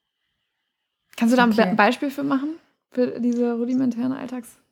Kannst 1.17 1.33
du 1.33 1.37
da 1.37 1.47
okay. 1.47 1.63
ein 1.63 1.77
Beispiel 1.77 2.11
für 2.11 2.23
machen? 2.23 2.59
Für 2.91 3.21
diese 3.21 3.55
rudimentären 3.55 4.13
Alltagsszenen? 4.13 4.68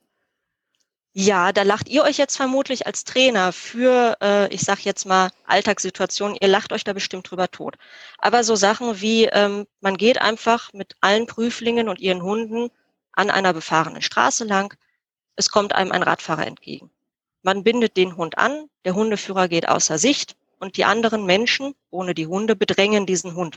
Ja, 1.19 1.51
da 1.53 1.63
lacht 1.63 1.89
ihr 1.89 2.03
euch 2.03 2.19
jetzt 2.19 2.37
vermutlich 2.37 2.87
als 2.87 3.05
Trainer 3.05 3.51
für, 3.51 4.19
äh, 4.21 4.53
ich 4.55 4.61
sag 4.61 4.81
jetzt 4.85 5.07
mal, 5.07 5.31
Alltagssituationen, 5.47 6.37
ihr 6.39 6.49
lacht 6.49 6.75
euch 6.75 6.85
da 6.85 6.93
bestimmt 6.93 7.31
drüber 7.31 7.51
tot. 7.51 7.77
Aber 8.19 8.45
so 8.45 8.55
Sachen 8.55 9.01
wie, 9.01 9.25
ähm, 9.25 9.67
man 9.81 9.97
geht 9.97 10.21
einfach 10.21 10.75
mit 10.75 10.95
allen 11.01 11.27
Prüflingen 11.27 11.89
und 11.89 12.01
ihren 12.01 12.23
Hunden 12.23 12.69
an 13.13 13.31
einer 13.31 13.55
befahrenen 13.55 14.03
Straße 14.03 14.45
lang, 14.45 14.75
es 15.37 15.49
kommt 15.49 15.75
einem 15.75 15.91
ein 15.91 16.03
Radfahrer 16.03 16.47
entgegen. 16.47 16.91
Man 17.43 17.65
bindet 17.65 17.97
den 17.97 18.19
Hund 18.19 18.37
an, 18.37 18.69
der 18.85 18.95
Hundeführer 18.95 19.49
geht 19.49 19.69
außer 19.71 19.97
Sicht 19.97 20.37
und 20.61 20.77
die 20.77 20.85
anderen 20.85 21.25
Menschen, 21.25 21.75
ohne 21.89 22.13
die 22.13 22.27
Hunde, 22.27 22.57
bedrängen 22.57 23.07
diesen 23.07 23.35
Hund. 23.35 23.57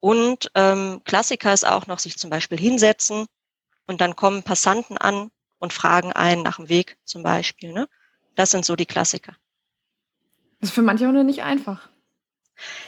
Und 0.00 0.50
ähm, 0.54 1.00
Klassiker 1.04 1.54
ist 1.54 1.66
auch 1.66 1.86
noch, 1.86 1.98
sich 1.98 2.18
zum 2.18 2.28
Beispiel 2.28 2.58
hinsetzen 2.58 3.24
und 3.86 4.02
dann 4.02 4.16
kommen 4.16 4.42
Passanten 4.42 4.98
an, 4.98 5.30
und 5.60 5.72
fragen 5.72 6.12
einen 6.12 6.42
nach 6.42 6.56
dem 6.56 6.68
Weg 6.68 6.96
zum 7.04 7.22
Beispiel. 7.22 7.72
Ne? 7.72 7.88
Das 8.34 8.50
sind 8.50 8.64
so 8.64 8.74
die 8.74 8.86
Klassiker. 8.86 9.36
Das 10.60 10.70
ist 10.70 10.74
für 10.74 10.82
manche 10.82 11.06
Hunde 11.06 11.22
nicht 11.22 11.42
einfach. 11.42 11.88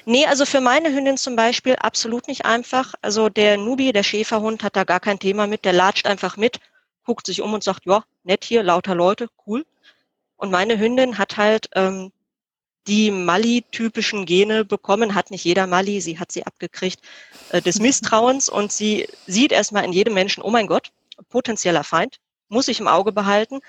Nee, 0.05 0.27
also 0.27 0.45
für 0.45 0.61
meine 0.61 0.93
Hündin 0.93 1.17
zum 1.17 1.37
Beispiel 1.37 1.77
absolut 1.77 2.29
nicht 2.29 2.45
einfach. 2.45 2.95
Also 3.01 3.29
der 3.29 3.57
Nubi, 3.57 3.93
der 3.93 4.03
Schäferhund, 4.03 4.63
hat 4.63 4.77
da 4.77 4.85
gar 4.85 5.01
kein 5.01 5.19
Thema 5.19 5.47
mit. 5.47 5.65
Der 5.65 5.73
latscht 5.73 6.07
einfach 6.07 6.37
mit, 6.37 6.59
guckt 7.05 7.27
sich 7.27 7.41
um 7.41 7.55
und 7.55 7.65
sagt, 7.65 7.87
ja, 7.87 8.05
nett 8.25 8.45
hier, 8.45 8.63
lauter 8.63 8.95
Leute, 8.95 9.29
cool. 9.47 9.65
Und 10.37 10.51
meine 10.51 10.79
Hündin 10.79 11.19
hat 11.19 11.37
halt 11.37 11.69
ähm, 11.75 12.13
die 12.87 13.11
Mali-typischen 13.11 14.27
Gene 14.27 14.65
bekommen, 14.65 15.15
hat 15.15 15.31
nicht 15.31 15.45
jeder 15.45 15.67
Mali, 15.67 16.01
sie 16.01 16.19
hat 16.19 16.33
sie 16.33 16.45
abgekriegt, 16.45 17.01
äh, 17.51 17.63
des 17.63 17.81
Misstrauens 17.81 18.49
und 18.49 18.73
sie 18.73 19.09
sieht 19.27 19.53
erstmal 19.53 19.85
in 19.85 19.93
jedem 19.93 20.15
Menschen, 20.15 20.43
oh 20.43 20.51
mein 20.51 20.67
Gott, 20.67 20.91
potenzieller 21.29 21.85
Feind, 21.85 22.19
muss 22.53 22.69
ich 22.69 22.81
im 22.81 22.89
Auge 22.89 23.13
behalten. 23.13 23.61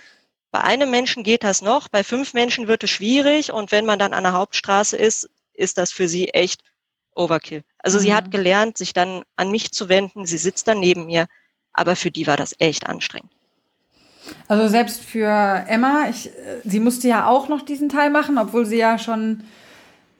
Bei 0.51 0.61
einem 0.61 0.91
Menschen 0.91 1.23
geht 1.23 1.43
das 1.43 1.61
noch, 1.61 1.87
bei 1.87 2.03
fünf 2.03 2.33
Menschen 2.33 2.67
wird 2.67 2.83
es 2.83 2.91
schwierig 2.91 3.51
und 3.51 3.71
wenn 3.71 3.85
man 3.85 3.97
dann 3.97 4.13
an 4.13 4.23
der 4.23 4.33
Hauptstraße 4.33 4.97
ist, 4.97 5.29
ist 5.53 5.77
das 5.77 5.91
für 5.91 6.07
sie 6.07 6.29
echt 6.29 6.61
Overkill. 7.15 7.63
Also 7.79 7.97
mhm. 7.97 8.01
sie 8.03 8.13
hat 8.13 8.29
gelernt, 8.29 8.77
sich 8.77 8.93
dann 8.93 9.23
an 9.35 9.49
mich 9.49 9.71
zu 9.71 9.89
wenden, 9.89 10.25
sie 10.25 10.37
sitzt 10.37 10.67
dann 10.67 10.79
neben 10.79 11.07
mir, 11.07 11.27
aber 11.71 11.95
für 11.95 12.11
die 12.11 12.27
war 12.27 12.37
das 12.37 12.55
echt 12.59 12.87
anstrengend. 12.87 13.31
Also 14.47 14.67
selbst 14.67 15.01
für 15.01 15.65
Emma, 15.67 16.07
ich, 16.09 16.29
sie 16.63 16.79
musste 16.79 17.07
ja 17.07 17.27
auch 17.27 17.49
noch 17.49 17.61
diesen 17.61 17.89
Teil 17.89 18.09
machen, 18.09 18.37
obwohl 18.37 18.65
sie 18.65 18.77
ja 18.77 18.97
schon 18.97 19.43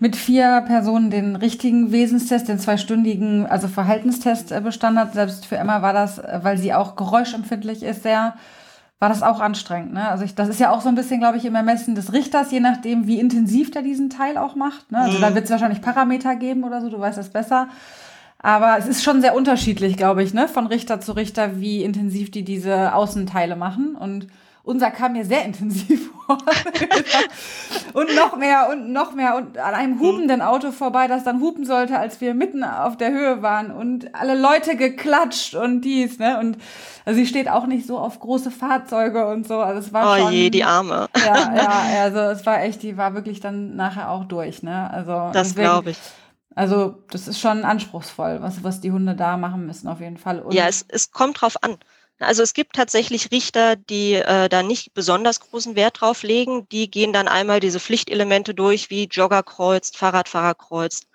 mit 0.04 0.18
vier 0.18 0.62
Personen 0.68 1.10
den 1.10 1.38
richtigen 1.38 1.94
Wesenstest, 1.94 2.50
den 2.50 2.60
zweistündigen, 2.60 3.46
also 3.48 3.70
Verhaltenstest 3.70 4.52
äh, 4.52 4.60
bestanden 4.60 5.00
hat. 5.00 5.14
Selbst 5.14 5.46
für 5.46 5.56
Emma 5.56 5.82
war 5.82 5.94
das, 5.94 6.20
äh, 6.20 6.42
weil 6.42 6.58
sie 6.58 6.74
auch 6.74 6.98
geräuschempfindlich 6.98 7.84
ist, 7.84 8.04
sehr, 8.04 8.34
war 9.00 9.08
das 9.08 9.24
auch 9.24 9.40
anstrengend. 9.40 9.94
Ne? 9.94 10.06
Also 10.10 10.26
ich, 10.26 10.36
das 10.36 10.50
ist 10.50 10.60
ja 10.60 10.72
auch 10.72 10.82
so 10.82 10.90
ein 10.90 10.96
bisschen, 10.96 11.22
glaube 11.22 11.38
ich, 11.38 11.46
im 11.46 11.56
Ermessen 11.56 11.96
des 11.96 12.12
Richters, 12.12 12.52
je 12.52 12.60
nachdem, 12.60 13.08
wie 13.08 13.18
intensiv 13.18 13.72
der 13.72 13.82
diesen 13.82 14.10
Teil 14.10 14.38
auch 14.38 14.56
macht. 14.56 14.92
Ne? 14.92 14.98
Also 14.98 15.20
mhm. 15.20 15.22
da 15.22 15.36
wird 15.36 15.46
es 15.46 15.52
wahrscheinlich 15.52 15.80
Parameter 15.80 16.36
geben 16.36 16.66
oder 16.66 16.82
so, 16.82 16.90
du 16.90 17.00
weißt 17.00 17.18
das 17.18 17.30
besser. 17.30 17.70
Aber 18.40 18.78
es 18.78 18.88
ist 18.88 19.06
schon 19.06 19.22
sehr 19.22 19.34
unterschiedlich, 19.34 19.96
glaube 19.96 20.22
ich, 20.22 20.34
ne, 20.34 20.50
von 20.50 20.68
Richter 20.68 21.00
zu 21.00 21.14
Richter, 21.14 21.62
wie 21.62 21.82
intensiv 21.82 22.30
die 22.30 22.44
diese 22.44 22.94
Außenteile 22.94 23.56
machen. 23.56 23.96
Und 23.96 24.28
unser 24.64 24.92
kam 24.92 25.12
mir 25.14 25.26
sehr 25.26 25.44
intensiv 25.44 26.10
vor. 26.26 26.38
und 27.94 28.16
noch 28.16 28.38
mehr 28.38 28.70
und 28.72 28.94
noch 28.94 29.14
mehr 29.14 29.36
und 29.36 29.58
an 29.58 29.74
einem 29.74 30.00
hupenden 30.00 30.42
Auto 30.42 30.72
vorbei, 30.72 31.08
das 31.08 31.26
dann 31.26 31.42
hupen 31.42 31.66
sollte, 31.66 32.00
als 32.00 32.22
wir 32.22 32.34
mitten 32.34 32.64
auf 32.64 32.96
der 32.96 33.12
Höhe 33.12 33.42
waren 33.42 33.72
und 33.72 34.16
alle 34.16 34.40
Leute 34.40 34.78
geklatscht 34.78 35.54
und 35.56 35.82
dies, 35.82 36.18
ne? 36.18 36.40
Und 36.40 36.58
also 37.06 37.20
sie 37.20 37.28
steht 37.28 37.50
auch 37.50 37.68
nicht 37.68 37.86
so 37.86 37.98
auf 37.98 38.20
große 38.20 38.52
Fahrzeuge 38.52 39.28
und 39.28 39.46
so. 39.46 39.60
Also 39.60 39.80
es 39.80 39.92
war 39.92 40.14
oh 40.14 40.24
schon, 40.24 40.34
je, 40.34 40.50
die 40.50 40.64
Arme. 40.64 41.10
Ja, 41.18 41.56
ja, 41.56 41.84
also 42.02 42.20
es 42.20 42.46
war 42.46 42.64
echt, 42.64 42.82
die 42.84 42.96
war 42.96 43.14
wirklich 43.14 43.42
dann 43.42 43.76
nachher 43.76 44.10
auch 44.10 44.24
durch, 44.24 44.64
ne? 44.64 44.90
Also 44.90 45.32
das 45.34 45.56
glaube 45.56 45.92
ich. 45.92 45.98
Also 46.56 47.04
das 47.10 47.28
ist 47.28 47.40
schon 47.40 47.66
anspruchsvoll, 47.66 48.42
was, 48.42 48.64
was 48.64 48.80
die 48.80 48.92
Hunde 48.92 49.16
da 49.16 49.38
machen 49.38 49.66
müssen 49.66 49.88
auf 49.88 50.00
jeden 50.00 50.18
Fall. 50.18 50.40
Und 50.40 50.54
ja, 50.54 50.68
es, 50.68 50.86
es 50.88 51.12
kommt 51.12 51.42
drauf 51.42 51.56
an. 51.64 51.78
Also 52.20 52.44
es 52.44 52.54
gibt 52.54 52.76
tatsächlich 52.76 53.32
Richter, 53.32 53.76
die 53.76 54.14
äh, 54.14 54.48
da 54.48 54.64
nicht 54.64 54.94
besonders 54.94 55.40
großen 55.40 55.76
Wert 55.76 56.02
drauf 56.02 56.24
legen. 56.24 56.68
Die 56.70 56.90
gehen 56.90 57.12
dann 57.12 57.28
einmal 57.28 57.60
diese 57.60 57.80
Pflichtelemente 57.80 58.54
durch, 58.54 58.90
wie 58.90 59.06
Jogger 59.06 59.44
kreuzt, 59.44 59.98
Fahrradfahrer 59.98 60.56
kreuzt, 60.56 61.08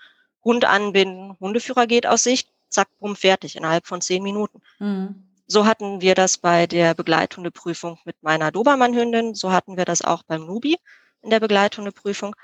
Hund 0.44 0.64
anbinden, 0.64 1.36
Hundeführer 1.40 1.86
geht 1.86 2.06
aus 2.06 2.22
Sicht, 2.22 2.48
zack, 2.68 2.88
bumm, 2.98 3.16
fertig, 3.16 3.56
innerhalb 3.56 3.86
von 3.86 4.00
zehn 4.00 4.22
Minuten. 4.22 4.60
Mhm. 4.78 5.24
So 5.46 5.64
hatten 5.64 6.02
wir 6.02 6.14
das 6.14 6.36
bei 6.36 6.66
der 6.66 6.94
Begleithundeprüfung 6.94 7.98
mit 8.04 8.22
meiner 8.22 8.50
Dobermann-Hündin, 8.52 9.34
so 9.34 9.50
hatten 9.50 9.76
wir 9.78 9.86
das 9.86 10.02
auch 10.02 10.22
beim 10.24 10.44
Nubi 10.44 10.76
in 11.22 11.30
der 11.30 11.40
Begleithundeprüfung 11.40 12.36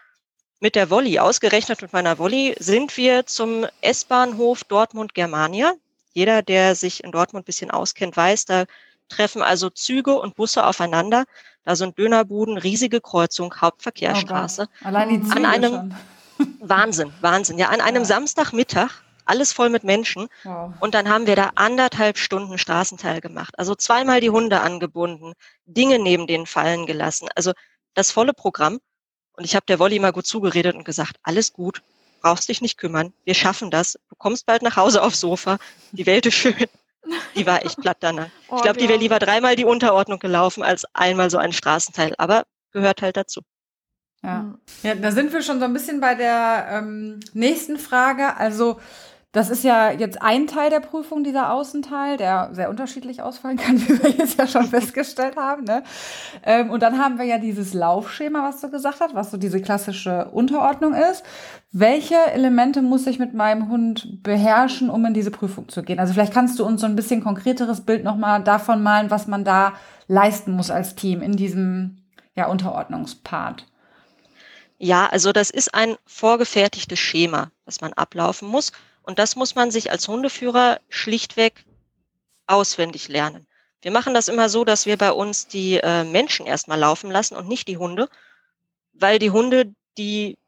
mit 0.61 0.75
der 0.75 0.88
Wolli, 0.88 1.19
ausgerechnet 1.19 1.83
mit 1.83 1.93
meiner 1.93 2.19
Wolli, 2.19 2.55
sind 2.59 2.97
wir 2.97 3.27
zum 3.27 3.67
S-Bahnhof 3.83 4.64
Dortmund-Germania. 4.64 5.75
Jeder, 6.14 6.42
der 6.42 6.74
sich 6.74 7.05
in 7.05 7.12
Dortmund 7.12 7.42
ein 7.42 7.46
bisschen 7.46 7.70
auskennt, 7.70 8.16
weiß, 8.16 8.46
da 8.46 8.64
treffen 9.09 9.42
also 9.42 9.68
Züge 9.68 10.14
und 10.18 10.35
Busse 10.35 10.64
aufeinander. 10.64 11.24
Da 11.64 11.77
sind 11.77 11.98
Dönerbuden, 11.98 12.57
riesige 12.57 13.00
Kreuzung, 13.00 13.55
Hauptverkehrsstraße. 13.61 14.68
Oh 14.83 14.87
Allein 14.87 15.09
die 15.11 15.22
Züge 15.22 15.37
an 15.37 15.44
einem 15.44 15.72
schon. 15.72 15.94
Wahnsinn, 16.61 17.12
Wahnsinn. 17.20 17.59
Ja, 17.59 17.68
an 17.68 17.81
einem 17.81 18.03
ja. 18.03 18.07
Samstagmittag, 18.07 18.90
alles 19.24 19.53
voll 19.53 19.70
mit 19.70 19.85
Menschen. 19.85 20.29
Wow. 20.44 20.72
Und 20.81 20.94
dann 20.94 21.09
haben 21.09 21.27
wir 21.27 21.37
da 21.37 21.53
anderthalb 21.55 22.18
Stunden 22.18 22.59
Straßenteil 22.59 23.20
gemacht. 23.20 23.55
Also 23.59 23.74
zweimal 23.74 24.20
die 24.20 24.31
Hunde 24.31 24.61
angebunden, 24.61 25.35
Dinge 25.66 25.98
neben 25.98 26.27
denen 26.27 26.46
fallen 26.46 26.87
gelassen. 26.87 27.29
Also 27.35 27.53
das 27.94 28.11
volle 28.11 28.33
Programm. 28.33 28.81
Und 29.37 29.44
ich 29.44 29.57
habe 29.57 29.66
der 29.66 29.79
Wolli 29.79 29.98
mal 29.98 30.12
gut 30.12 30.27
zugeredet 30.27 30.77
und 30.77 30.85
gesagt, 30.85 31.16
alles 31.22 31.53
gut, 31.53 31.83
brauchst 32.25 32.49
dich 32.49 32.63
nicht 32.63 32.79
kümmern, 32.79 33.13
wir 33.25 33.35
schaffen 33.35 33.71
das, 33.71 33.99
du 34.09 34.17
kommst 34.17 34.47
bald 34.47 34.63
nach 34.63 34.77
Hause 34.77 35.03
aufs 35.03 35.21
Sofa, 35.21 35.59
die 35.93 36.07
Welt 36.07 36.27
ist 36.27 36.35
schön. 36.35 36.55
Die 37.37 37.45
war 37.45 37.63
echt 37.63 37.79
platt 37.83 37.99
danach. 38.01 38.31
Oh, 38.49 38.57
ich 38.57 38.63
glaube, 38.63 38.79
die 38.79 38.89
wäre 38.89 38.99
lieber 38.99 39.19
dreimal 39.19 39.57
die 39.57 39.67
Unterordnung 39.67 40.19
gelaufen 40.19 40.63
als 40.63 40.87
einmal 40.95 41.29
so 41.29 41.37
ein 41.37 41.53
Straßenteil, 41.53 42.15
aber 42.17 42.45
gehört 42.73 43.03
halt 43.03 43.19
dazu. 43.19 43.43
Ja. 44.23 44.55
ja, 44.83 44.95
da 44.95 45.13
sind 45.13 45.35
wir 45.35 45.43
schon 45.43 45.59
so 45.59 45.67
ein 45.67 45.75
bisschen 45.75 46.01
bei 46.01 46.15
der 46.15 46.67
ähm, 46.71 47.21
nächsten 47.35 47.79
Frage. 47.79 48.39
Also 48.39 48.81
das 49.35 49.51
ist 49.51 49.64
ja 49.64 49.90
jetzt 49.90 50.23
ein 50.23 50.47
Teil 50.47 50.70
der 50.70 50.79
Prüfung, 50.79 51.25
dieser 51.25 51.53
Außenteil, 51.53 52.16
der 52.16 52.51
sehr 52.53 52.70
unterschiedlich 52.70 53.20
ausfallen 53.20 53.57
kann, 53.57 53.81
wie 53.88 54.01
wir 54.01 54.11
jetzt 54.11 54.38
ja 54.38 54.47
schon 54.47 54.64
festgestellt 54.64 55.37
haben. 55.37 55.64
Ne? 55.64 55.83
Ähm, 56.44 56.70
und 56.70 56.83
dann 56.85 56.99
haben 56.99 57.18
wir 57.18 57.25
ja 57.25 57.38
dieses 57.38 57.75
Laufschema, 57.75 58.49
was 58.49 58.61
du 58.61 58.70
gesagt 58.70 59.01
hast, 59.01 59.14
was 59.14 59.33
so 59.33 59.37
diese 59.37 59.61
klassische 59.61 60.27
Unterordnung 60.27 60.94
ist. 60.94 61.25
Welche 61.73 62.14
Elemente 62.33 62.81
muss 62.81 63.09
ich 63.09 63.18
mit 63.18 63.35
meinem 63.35 63.68
Hund 63.68 64.23
beherrschen, 64.23 64.88
um 64.88 65.05
in 65.05 65.14
diese 65.14 65.33
Prüfung 65.33 65.68
zu 65.68 65.83
gehen? 65.83 65.99
Also 65.99 66.14
vielleicht 66.14 66.33
kannst 66.33 66.61
du 66.61 66.64
uns 66.64 66.81
so 66.81 66.87
ein 66.87 66.94
bisschen 66.94 67.25
konkreteres 67.25 67.81
Bild 67.81 68.05
nochmal 68.05 68.40
davon 68.44 68.85
malen, 68.85 69.11
was 69.11 69.27
man 69.27 69.42
da 69.42 69.73
leisten 70.07 70.53
muss 70.53 70.70
als 70.70 70.94
Team 70.94 71.23
in 71.23 71.33
diesem 71.33 71.97
ja, 72.37 72.47
Unterordnungspart. 72.47 73.66
Ja, 74.79 75.07
also 75.07 75.33
das 75.33 75.51
ist 75.51 75.75
ein 75.75 75.97
vorgefertigtes 76.07 77.01
Schema, 77.01 77.51
das 77.64 77.81
man 77.81 77.92
ablaufen 77.94 78.47
muss. 78.49 78.70
Und 79.05 79.19
das 79.19 79.37
muss 79.37 79.55
man 79.55 79.71
sich 79.71 79.90
als 79.90 80.09
Hundeführer 80.09 80.81
schlichtweg 80.88 81.64
auswendig 82.47 83.09
lernen. 83.09 83.47
Wir 83.83 83.90
machen 83.90 84.14
das 84.14 84.29
immer 84.29 84.49
so, 84.49 84.64
dass 84.64 84.87
wir 84.87 84.97
bei 84.97 85.12
uns 85.12 85.47
die 85.47 85.77
äh, 85.77 86.05
Menschen 86.05 86.47
erstmal 86.47 86.79
laufen 86.79 87.11
lassen 87.11 87.37
und 87.37 87.47
nicht 87.47 87.69
die 87.69 87.77
Hunde, 87.77 88.09
weil 88.95 89.19
die 89.19 89.31
Hunde, 89.31 89.75
die 89.99 90.38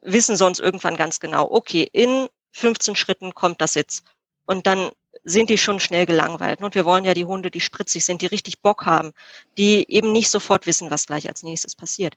wissen 0.00 0.36
sonst 0.36 0.60
irgendwann 0.60 0.96
ganz 0.96 1.20
genau, 1.20 1.50
okay, 1.50 1.88
in 1.92 2.28
15 2.52 2.96
Schritten 2.96 3.34
kommt 3.34 3.60
das 3.60 3.74
jetzt. 3.74 4.04
Und 4.46 4.66
dann 4.66 4.90
sind 5.24 5.50
die 5.50 5.58
schon 5.58 5.78
schnell 5.78 6.06
gelangweilt. 6.06 6.62
Und 6.62 6.74
wir 6.74 6.86
wollen 6.86 7.04
ja 7.04 7.12
die 7.12 7.26
Hunde, 7.26 7.50
die 7.50 7.60
spritzig 7.60 8.04
sind, 8.04 8.22
die 8.22 8.26
richtig 8.26 8.62
Bock 8.62 8.86
haben, 8.86 9.12
die 9.58 9.84
eben 9.90 10.12
nicht 10.12 10.30
sofort 10.30 10.66
wissen, 10.66 10.90
was 10.90 11.06
gleich 11.06 11.28
als 11.28 11.42
nächstes 11.42 11.74
passiert. 11.74 12.14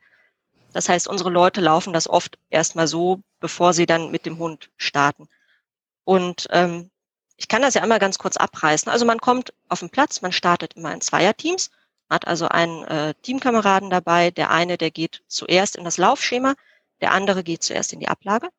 Das 0.71 0.87
heißt, 0.87 1.07
unsere 1.07 1.29
Leute 1.29 1.59
laufen 1.59 1.91
das 1.91 2.07
oft 2.07 2.37
erstmal 2.49 2.87
so, 2.87 3.19
bevor 3.39 3.73
sie 3.73 3.85
dann 3.85 4.11
mit 4.11 4.25
dem 4.25 4.37
Hund 4.37 4.69
starten. 4.77 5.27
Und 6.09 6.47
ähm, 6.49 6.89
ich 7.37 7.47
kann 7.47 7.61
das 7.61 7.75
ja 7.75 7.83
einmal 7.83 7.99
ganz 7.99 8.17
kurz 8.17 8.35
abreißen. 8.35 8.91
Also 8.91 9.05
man 9.05 9.19
kommt 9.19 9.53
auf 9.67 9.81
den 9.81 9.91
Platz, 9.91 10.23
man 10.23 10.31
startet 10.31 10.73
immer 10.73 10.91
in 10.91 11.01
Zweierteams, 11.01 11.69
hat 12.09 12.27
also 12.27 12.47
einen 12.47 12.83
äh, 12.85 13.13
Teamkameraden 13.21 13.91
dabei. 13.91 14.31
Der 14.31 14.49
eine, 14.49 14.79
der 14.79 14.89
geht 14.89 15.21
zuerst 15.27 15.75
in 15.75 15.83
das 15.83 15.99
Laufschema, 15.99 16.55
der 16.99 17.11
andere 17.11 17.43
geht 17.43 17.61
zuerst 17.61 17.93
in 17.93 17.99
die 17.99 18.07
Ablage. 18.07 18.49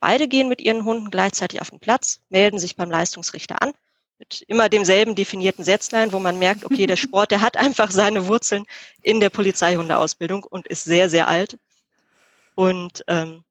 Beide 0.00 0.26
gehen 0.26 0.48
mit 0.48 0.60
ihren 0.60 0.84
Hunden 0.84 1.12
gleichzeitig 1.12 1.60
auf 1.60 1.70
den 1.70 1.78
Platz, 1.78 2.18
melden 2.30 2.58
sich 2.58 2.74
beim 2.74 2.90
Leistungsrichter 2.90 3.62
an, 3.62 3.70
mit 4.18 4.42
immer 4.48 4.68
demselben 4.68 5.14
definierten 5.14 5.64
Sätzlein, 5.64 6.12
wo 6.12 6.18
man 6.18 6.40
merkt, 6.40 6.64
okay, 6.64 6.88
der 6.88 6.96
Sport, 7.04 7.30
der 7.30 7.42
hat 7.42 7.56
einfach 7.56 7.92
seine 7.92 8.26
Wurzeln 8.26 8.66
in 9.02 9.20
der 9.20 9.30
Polizeihundeausbildung 9.30 10.42
und 10.42 10.66
ist 10.66 10.82
sehr, 10.82 11.08
sehr 11.08 11.28
alt. 11.28 11.58
Und 12.56 13.04
ähm, 13.06 13.44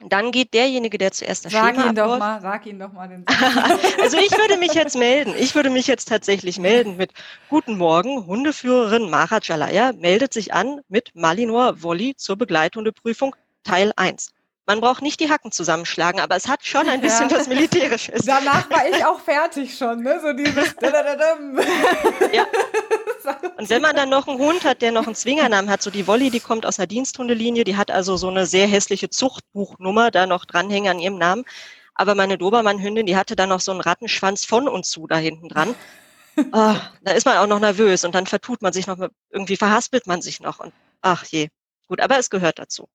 dann 0.00 0.30
geht 0.30 0.54
derjenige, 0.54 0.96
der 0.96 1.10
zuerst 1.10 1.44
das 1.44 1.52
sag 1.52 1.74
Schema 1.74 1.88
ihn 1.88 1.94
doch 1.94 2.18
mal, 2.18 2.40
Sag 2.40 2.66
ihn 2.66 2.78
doch 2.78 2.92
mal. 2.92 3.08
Den 3.08 3.24
also 4.02 4.16
ich 4.16 4.30
würde 4.30 4.56
mich 4.56 4.74
jetzt 4.74 4.96
melden. 4.96 5.34
Ich 5.36 5.54
würde 5.54 5.70
mich 5.70 5.86
jetzt 5.86 6.08
tatsächlich 6.08 6.58
melden 6.58 6.96
mit 6.96 7.12
Guten 7.48 7.76
Morgen, 7.76 8.26
Hundeführerin 8.26 9.10
Mara 9.10 9.40
Jalaya 9.42 9.92
meldet 9.92 10.32
sich 10.32 10.54
an 10.54 10.80
mit 10.88 11.10
Malinor 11.14 11.82
Wolli 11.82 12.14
zur 12.16 12.36
Begleithundeprüfung 12.36 13.34
Teil 13.64 13.92
1. 13.96 14.32
Man 14.68 14.82
braucht 14.82 15.00
nicht 15.00 15.18
die 15.18 15.30
Hacken 15.30 15.50
zusammenschlagen, 15.50 16.20
aber 16.20 16.36
es 16.36 16.46
hat 16.46 16.62
schon 16.62 16.86
ein 16.90 17.00
bisschen 17.00 17.30
ja. 17.30 17.36
was 17.38 17.48
Militärisches. 17.48 18.26
Danach 18.26 18.68
war 18.68 18.86
ich 18.86 19.02
auch 19.02 19.18
fertig 19.18 19.74
schon, 19.74 20.02
ne? 20.02 20.20
So 20.20 20.34
dieses. 20.34 20.74
ja. 22.34 22.46
Und 23.56 23.70
wenn 23.70 23.80
man 23.80 23.96
dann 23.96 24.10
noch 24.10 24.28
einen 24.28 24.38
Hund 24.38 24.64
hat, 24.64 24.82
der 24.82 24.92
noch 24.92 25.06
einen 25.06 25.14
Zwingernamen 25.14 25.70
hat, 25.70 25.80
so 25.80 25.90
die 25.90 26.06
Wolli, 26.06 26.28
die 26.28 26.40
kommt 26.40 26.66
aus 26.66 26.78
einer 26.78 26.86
Diensthundelinie, 26.86 27.64
die 27.64 27.78
hat 27.78 27.90
also 27.90 28.18
so 28.18 28.28
eine 28.28 28.44
sehr 28.44 28.66
hässliche 28.66 29.08
Zuchtbuchnummer 29.08 30.10
da 30.10 30.26
noch 30.26 30.44
dranhängen 30.44 30.90
an 30.90 30.98
ihrem 30.98 31.16
Namen. 31.16 31.46
Aber 31.94 32.14
meine 32.14 32.36
Dobermann-Hündin, 32.36 33.06
die 33.06 33.16
hatte 33.16 33.36
dann 33.36 33.48
noch 33.48 33.60
so 33.60 33.72
einen 33.72 33.80
Rattenschwanz 33.80 34.44
von 34.44 34.68
und 34.68 34.84
zu 34.84 35.06
da 35.06 35.16
hinten 35.16 35.48
dran. 35.48 35.74
Oh, 36.36 36.76
da 37.02 37.12
ist 37.12 37.24
man 37.24 37.38
auch 37.38 37.46
noch 37.46 37.58
nervös 37.58 38.04
und 38.04 38.14
dann 38.14 38.26
vertut 38.26 38.60
man 38.60 38.74
sich 38.74 38.86
noch, 38.86 38.98
irgendwie 39.30 39.56
verhaspelt 39.56 40.06
man 40.06 40.20
sich 40.20 40.40
noch 40.40 40.60
und 40.60 40.74
ach 41.00 41.24
je. 41.24 41.48
Gut, 41.88 42.00
aber 42.00 42.18
es 42.18 42.28
gehört 42.28 42.58
dazu. 42.58 42.86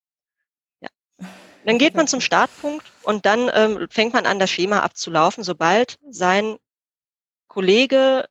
Dann 1.66 1.78
geht 1.78 1.96
man 1.96 2.08
zum 2.08 2.22
Startpunkt 2.22 2.86
und 3.04 3.26
dann 3.26 3.50
ähm, 3.54 3.88
fängt 3.90 4.14
man 4.14 4.26
an, 4.26 4.40
das 4.40 4.50
Schema 4.50 4.80
abzulaufen, 4.82 5.44
sobald 5.44 5.98
sein 6.10 6.58
Kollege 7.48 8.28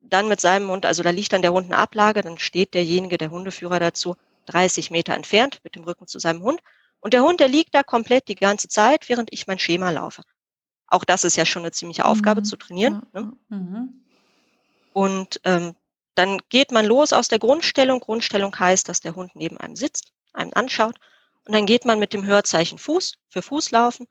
dann 0.00 0.28
mit 0.28 0.40
seinem 0.40 0.70
Hund, 0.70 0.86
also 0.86 1.02
da 1.02 1.10
liegt 1.10 1.32
dann 1.32 1.42
der 1.42 1.52
Hund 1.52 1.66
eine 1.66 1.78
Ablage, 1.78 2.22
dann 2.22 2.38
steht 2.38 2.74
derjenige, 2.74 3.18
der 3.18 3.30
Hundeführer 3.30 3.80
dazu, 3.80 4.14
30 4.46 4.90
Meter 4.92 5.14
entfernt 5.14 5.58
mit 5.64 5.74
dem 5.74 5.82
Rücken 5.84 6.06
zu 6.06 6.18
seinem 6.20 6.42
Hund 6.42 6.60
Und 7.00 7.12
der 7.12 7.22
Hund, 7.22 7.40
der 7.40 7.48
liegt 7.48 7.74
da 7.74 7.82
komplett 7.82 8.28
die 8.28 8.34
ganze 8.34 8.68
Zeit, 8.68 9.08
während 9.08 9.32
ich 9.32 9.46
mein 9.46 9.58
Schema 9.58 9.90
laufe. 9.90 10.22
Auch 10.88 11.04
das 11.04 11.24
ist 11.24 11.36
ja 11.36 11.44
schon 11.46 11.62
eine 11.62 11.72
ziemliche 11.72 12.04
Aufgabe 12.04 12.40
Mhm. 12.40 12.44
zu 12.44 12.56
trainieren. 12.56 13.02
Ne? 13.12 13.32
Mhm. 13.48 14.04
Und 14.92 15.40
ähm, 15.44 15.74
dann 16.14 16.40
geht 16.48 16.72
man 16.72 16.86
los 16.86 17.12
aus 17.12 17.28
der 17.28 17.38
Grundstellung. 17.38 18.00
Grundstellung 18.00 18.58
heißt, 18.58 18.88
dass 18.88 19.00
der 19.00 19.14
Hund 19.14 19.32
neben 19.34 19.58
einem 19.58 19.76
sitzt, 19.76 20.12
einen 20.32 20.52
anschaut. 20.54 20.98
Und 21.46 21.54
dann 21.54 21.66
geht 21.66 21.84
man 21.84 21.98
mit 21.98 22.12
dem 22.12 22.26
Hörzeichen 22.26 22.78
Fuß 22.78 23.18
für 23.28 23.40
Fußlaufen 23.40 24.06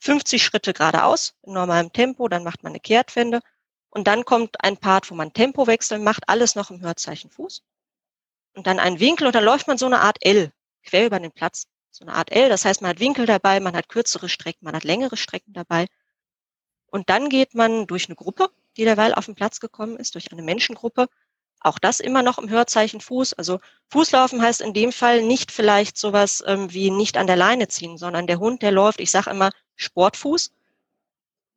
50 0.00 0.42
Schritte 0.42 0.74
geradeaus 0.74 1.34
in 1.42 1.54
normalem 1.54 1.92
Tempo. 1.92 2.28
Dann 2.28 2.44
macht 2.44 2.62
man 2.62 2.72
eine 2.72 2.80
Kehrtwende. 2.80 3.40
Und 3.88 4.06
dann 4.06 4.24
kommt 4.24 4.62
ein 4.62 4.76
Part, 4.76 5.10
wo 5.10 5.14
man 5.14 5.32
Tempowechsel 5.32 5.98
macht, 5.98 6.28
alles 6.28 6.54
noch 6.56 6.70
im 6.70 6.82
Hörzeichen 6.82 7.30
Fuß. 7.30 7.62
Und 8.54 8.66
dann 8.66 8.78
ein 8.78 9.00
Winkel 9.00 9.26
und 9.26 9.34
dann 9.34 9.44
läuft 9.44 9.66
man 9.66 9.78
so 9.78 9.86
eine 9.86 10.00
Art 10.00 10.18
L 10.20 10.52
quer 10.84 11.06
über 11.06 11.18
den 11.18 11.32
Platz. 11.32 11.66
So 11.90 12.04
eine 12.04 12.14
Art 12.14 12.30
L. 12.32 12.48
Das 12.48 12.64
heißt, 12.64 12.82
man 12.82 12.90
hat 12.90 13.00
Winkel 13.00 13.24
dabei, 13.24 13.60
man 13.60 13.74
hat 13.74 13.88
kürzere 13.88 14.28
Strecken, 14.28 14.64
man 14.64 14.74
hat 14.74 14.84
längere 14.84 15.16
Strecken 15.16 15.54
dabei. 15.54 15.86
Und 16.86 17.08
dann 17.08 17.28
geht 17.28 17.54
man 17.54 17.86
durch 17.86 18.06
eine 18.06 18.16
Gruppe, 18.16 18.50
die 18.76 18.84
derweil 18.84 19.14
auf 19.14 19.26
den 19.26 19.34
Platz 19.34 19.58
gekommen 19.58 19.96
ist, 19.96 20.14
durch 20.14 20.30
eine 20.30 20.42
Menschengruppe. 20.42 21.08
Auch 21.64 21.78
das 21.78 21.98
immer 21.98 22.22
noch 22.22 22.36
im 22.38 22.50
Hörzeichen 22.50 23.00
Fuß. 23.00 23.32
Also 23.32 23.58
Fußlaufen 23.88 24.42
heißt 24.42 24.60
in 24.60 24.74
dem 24.74 24.92
Fall 24.92 25.22
nicht 25.22 25.50
vielleicht 25.50 25.96
sowas 25.96 26.44
ähm, 26.46 26.72
wie 26.74 26.90
nicht 26.90 27.16
an 27.16 27.26
der 27.26 27.36
Leine 27.36 27.68
ziehen, 27.68 27.96
sondern 27.96 28.26
der 28.26 28.38
Hund, 28.38 28.60
der 28.60 28.70
läuft, 28.70 29.00
ich 29.00 29.10
sage 29.10 29.30
immer 29.30 29.50
Sportfuß. 29.76 30.52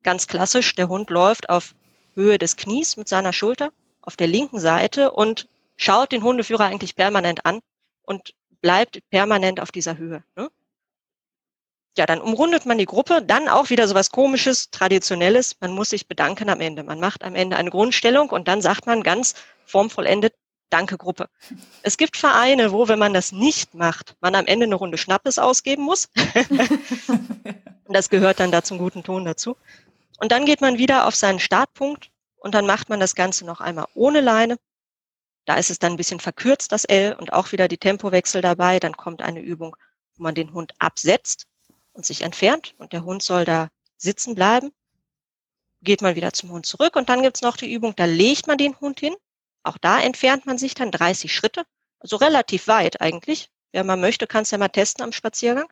Ganz 0.04 0.28
klassisch, 0.28 0.74
der 0.76 0.88
Hund 0.88 1.10
läuft 1.10 1.50
auf 1.50 1.76
Höhe 2.16 2.38
des 2.38 2.56
Knies 2.56 2.96
mit 2.96 3.10
seiner 3.10 3.34
Schulter 3.34 3.74
auf 4.02 4.16
der 4.16 4.28
linken 4.28 4.60
Seite 4.60 5.12
und 5.12 5.50
schaut 5.76 6.14
den 6.14 6.24
Hundeführer 6.24 6.64
eigentlich 6.64 6.96
permanent 6.96 7.46
an 7.46 7.60
und 8.04 8.34
bleibt 8.62 9.02
permanent 9.10 9.60
auf 9.60 9.74
dieser 9.74 9.98
Höhe. 9.98 10.24
Ne? 10.38 10.50
Ja, 11.98 12.06
dann 12.06 12.22
umrundet 12.22 12.68
man 12.68 12.78
die 12.78 12.86
Gruppe, 12.86 13.24
dann 13.24 13.48
auch 13.48 13.72
wieder 13.72 13.88
sowas 13.88 14.12
komisches, 14.12 14.70
traditionelles, 14.70 15.56
man 15.60 15.72
muss 15.72 15.90
sich 15.90 16.08
bedanken 16.08 16.48
am 16.48 16.62
Ende. 16.62 16.84
Man 16.84 17.00
macht 17.00 17.24
am 17.24 17.34
Ende 17.34 17.58
eine 17.58 17.72
Grundstellung 17.72 18.30
und 18.30 18.48
dann 18.48 18.62
sagt 18.62 18.86
man 18.86 19.02
ganz 19.02 19.34
formvollendet, 19.66 20.34
Danke 20.70 20.98
Gruppe. 20.98 21.30
Es 21.82 21.96
gibt 21.96 22.18
Vereine, 22.18 22.74
wo, 22.74 22.90
wenn 22.90 23.00
man 23.00 23.14
das 23.14 23.32
nicht 23.32 23.74
macht, 23.74 24.18
man 24.20 24.36
am 24.36 24.48
Ende 24.48 24.66
eine 24.66 24.76
Runde 24.76 24.98
Schnappes 24.98 25.40
ausgeben 25.40 25.84
muss. 25.84 26.10
Und 27.86 27.94
das 27.94 28.10
gehört 28.10 28.42
dann 28.42 28.52
da 28.52 28.62
zum 28.62 28.78
guten 28.78 29.02
Ton 29.02 29.24
dazu. 29.24 29.56
Und 30.20 30.34
dann 30.34 30.46
geht 30.46 30.60
man 30.60 30.78
wieder 30.78 31.08
auf 31.08 31.16
seinen 31.16 31.40
Startpunkt 31.40 32.12
und 32.36 32.54
dann 32.54 32.66
macht 32.66 32.90
man 32.90 33.00
das 33.00 33.16
Ganze 33.16 33.46
noch 33.46 33.62
einmal 33.62 33.86
ohne 33.94 34.20
Leine. 34.20 34.58
Da 35.46 35.56
ist 35.56 35.70
es 35.70 35.80
dann 35.80 35.94
ein 35.94 35.98
bisschen 35.98 36.20
verkürzt, 36.20 36.74
das 36.74 36.84
L, 36.84 37.14
und 37.14 37.32
auch 37.32 37.54
wieder 37.54 37.70
die 37.70 37.78
Tempowechsel 37.78 38.42
dabei. 38.42 38.80
Dann 38.80 38.98
kommt 38.98 39.22
eine 39.22 39.40
Übung, 39.40 39.78
wo 40.18 40.24
man 40.24 40.36
den 40.36 40.52
Hund 40.52 40.74
absetzt 40.80 41.47
und 41.98 42.06
sich 42.06 42.22
entfernt 42.22 42.76
und 42.78 42.94
der 42.94 43.04
Hund 43.04 43.24
soll 43.24 43.44
da 43.44 43.70
sitzen 43.98 44.36
bleiben. 44.36 44.72
Geht 45.82 46.02
man 46.02 46.16
wieder 46.16 46.32
zum 46.32 46.52
Hund 46.52 46.66
zurück 46.66 46.96
und 46.96 47.10
dann 47.10 47.24
gibt's 47.24 47.42
noch 47.42 47.58
die 47.58 47.74
Übung, 47.74 47.96
da 47.96 48.06
legt 48.06 48.48
man 48.48 48.58
den 48.58 48.80
Hund 48.80 49.00
hin. 49.00 49.16
Auch 49.64 49.78
da 49.80 50.00
entfernt 50.00 50.46
man 50.46 50.58
sich 50.58 50.76
dann 50.76 50.92
30 50.92 51.34
Schritte, 51.34 51.66
also 52.00 52.16
relativ 52.16 52.68
weit 52.68 53.02
eigentlich. 53.02 53.50
Wer 53.72 53.84
mal 53.84 53.98
möchte, 53.98 54.28
kann 54.28 54.44
es 54.44 54.52
ja 54.52 54.58
mal 54.58 54.70
testen 54.70 55.04
am 55.04 55.12
Spaziergang. 55.12 55.68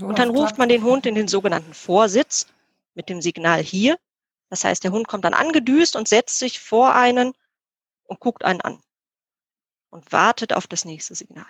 Und 0.00 0.18
dann 0.18 0.30
ruft 0.30 0.58
man 0.58 0.68
den 0.68 0.82
Hund 0.82 1.06
in 1.06 1.14
den 1.14 1.28
sogenannten 1.28 1.74
Vorsitz 1.74 2.46
mit 2.94 3.08
dem 3.08 3.20
Signal 3.20 3.62
hier. 3.62 3.98
Das 4.48 4.64
heißt, 4.64 4.82
der 4.82 4.92
Hund 4.92 5.06
kommt 5.06 5.24
dann 5.24 5.34
angedüst 5.34 5.96
und 5.96 6.08
setzt 6.08 6.38
sich 6.38 6.60
vor 6.60 6.94
einen 6.94 7.34
und 8.04 8.20
guckt 8.20 8.44
einen 8.44 8.60
an 8.60 8.82
und 9.90 10.10
wartet 10.12 10.54
auf 10.54 10.66
das 10.66 10.84
nächste 10.84 11.14
Signal. 11.14 11.46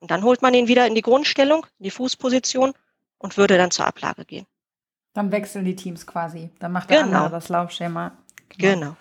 Und 0.00 0.10
dann 0.10 0.22
holt 0.22 0.42
man 0.42 0.54
ihn 0.54 0.68
wieder 0.68 0.86
in 0.86 0.94
die 0.94 1.02
Grundstellung, 1.02 1.66
in 1.78 1.84
die 1.84 1.90
Fußposition 1.90 2.72
und 3.18 3.36
würde 3.36 3.56
dann 3.56 3.70
zur 3.70 3.86
Ablage 3.86 4.24
gehen. 4.24 4.46
Dann 5.14 5.32
wechseln 5.32 5.64
die 5.64 5.74
Teams 5.74 6.06
quasi. 6.06 6.50
Dann 6.60 6.72
macht 6.72 6.90
der 6.90 7.02
Genau. 7.02 7.16
andere 7.16 7.30
das 7.32 7.48
Laufschema. 7.48 8.12
Genau. 8.56 8.96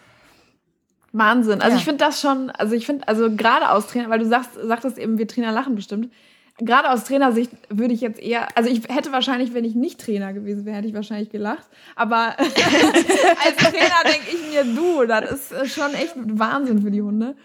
Wahnsinn. 1.13 1.61
Also 1.61 1.73
Ja. 1.75 1.77
ich 1.77 1.85
finde 1.85 2.03
das 2.03 2.19
schon, 2.21 2.49
also 2.51 2.75
ich 2.75 2.85
finde, 2.85 3.07
also 3.07 3.29
gerade 3.35 3.69
aus 3.71 3.87
Trainer, 3.87 4.09
weil 4.09 4.19
du 4.19 4.25
sagst, 4.27 4.51
sagtest 4.55 4.97
eben, 4.97 5.17
wir 5.17 5.27
Trainer 5.27 5.51
lachen 5.51 5.75
bestimmt. 5.75 6.11
Gerade 6.59 6.89
aus 6.89 7.03
Trainersicht 7.03 7.51
würde 7.69 7.93
ich 7.93 8.01
jetzt 8.01 8.19
eher, 8.19 8.47
also 8.57 8.67
ich 8.67 8.81
hätte 8.89 9.11
wahrscheinlich, 9.11 9.53
wenn 9.53 9.63
ich 9.63 9.75
nicht 9.75 10.01
Trainer 10.01 10.33
gewesen 10.33 10.65
wäre, 10.65 10.77
hätte 10.77 10.87
ich 10.87 10.93
wahrscheinlich 10.95 11.29
gelacht. 11.29 11.67
Aber 11.95 12.35
als 12.39 13.57
Trainer 13.57 14.03
denke 14.05 14.27
ich 14.33 14.49
mir, 14.49 14.63
du, 14.63 15.05
das 15.05 15.51
ist 15.51 15.73
schon 15.75 15.93
echt 15.93 16.13
Wahnsinn 16.15 16.81
für 16.81 16.89
die 16.89 17.03
Hunde. 17.03 17.35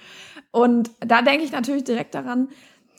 Und 0.50 0.90
da 1.00 1.20
denke 1.20 1.44
ich 1.44 1.52
natürlich 1.52 1.84
direkt 1.84 2.14
daran, 2.14 2.48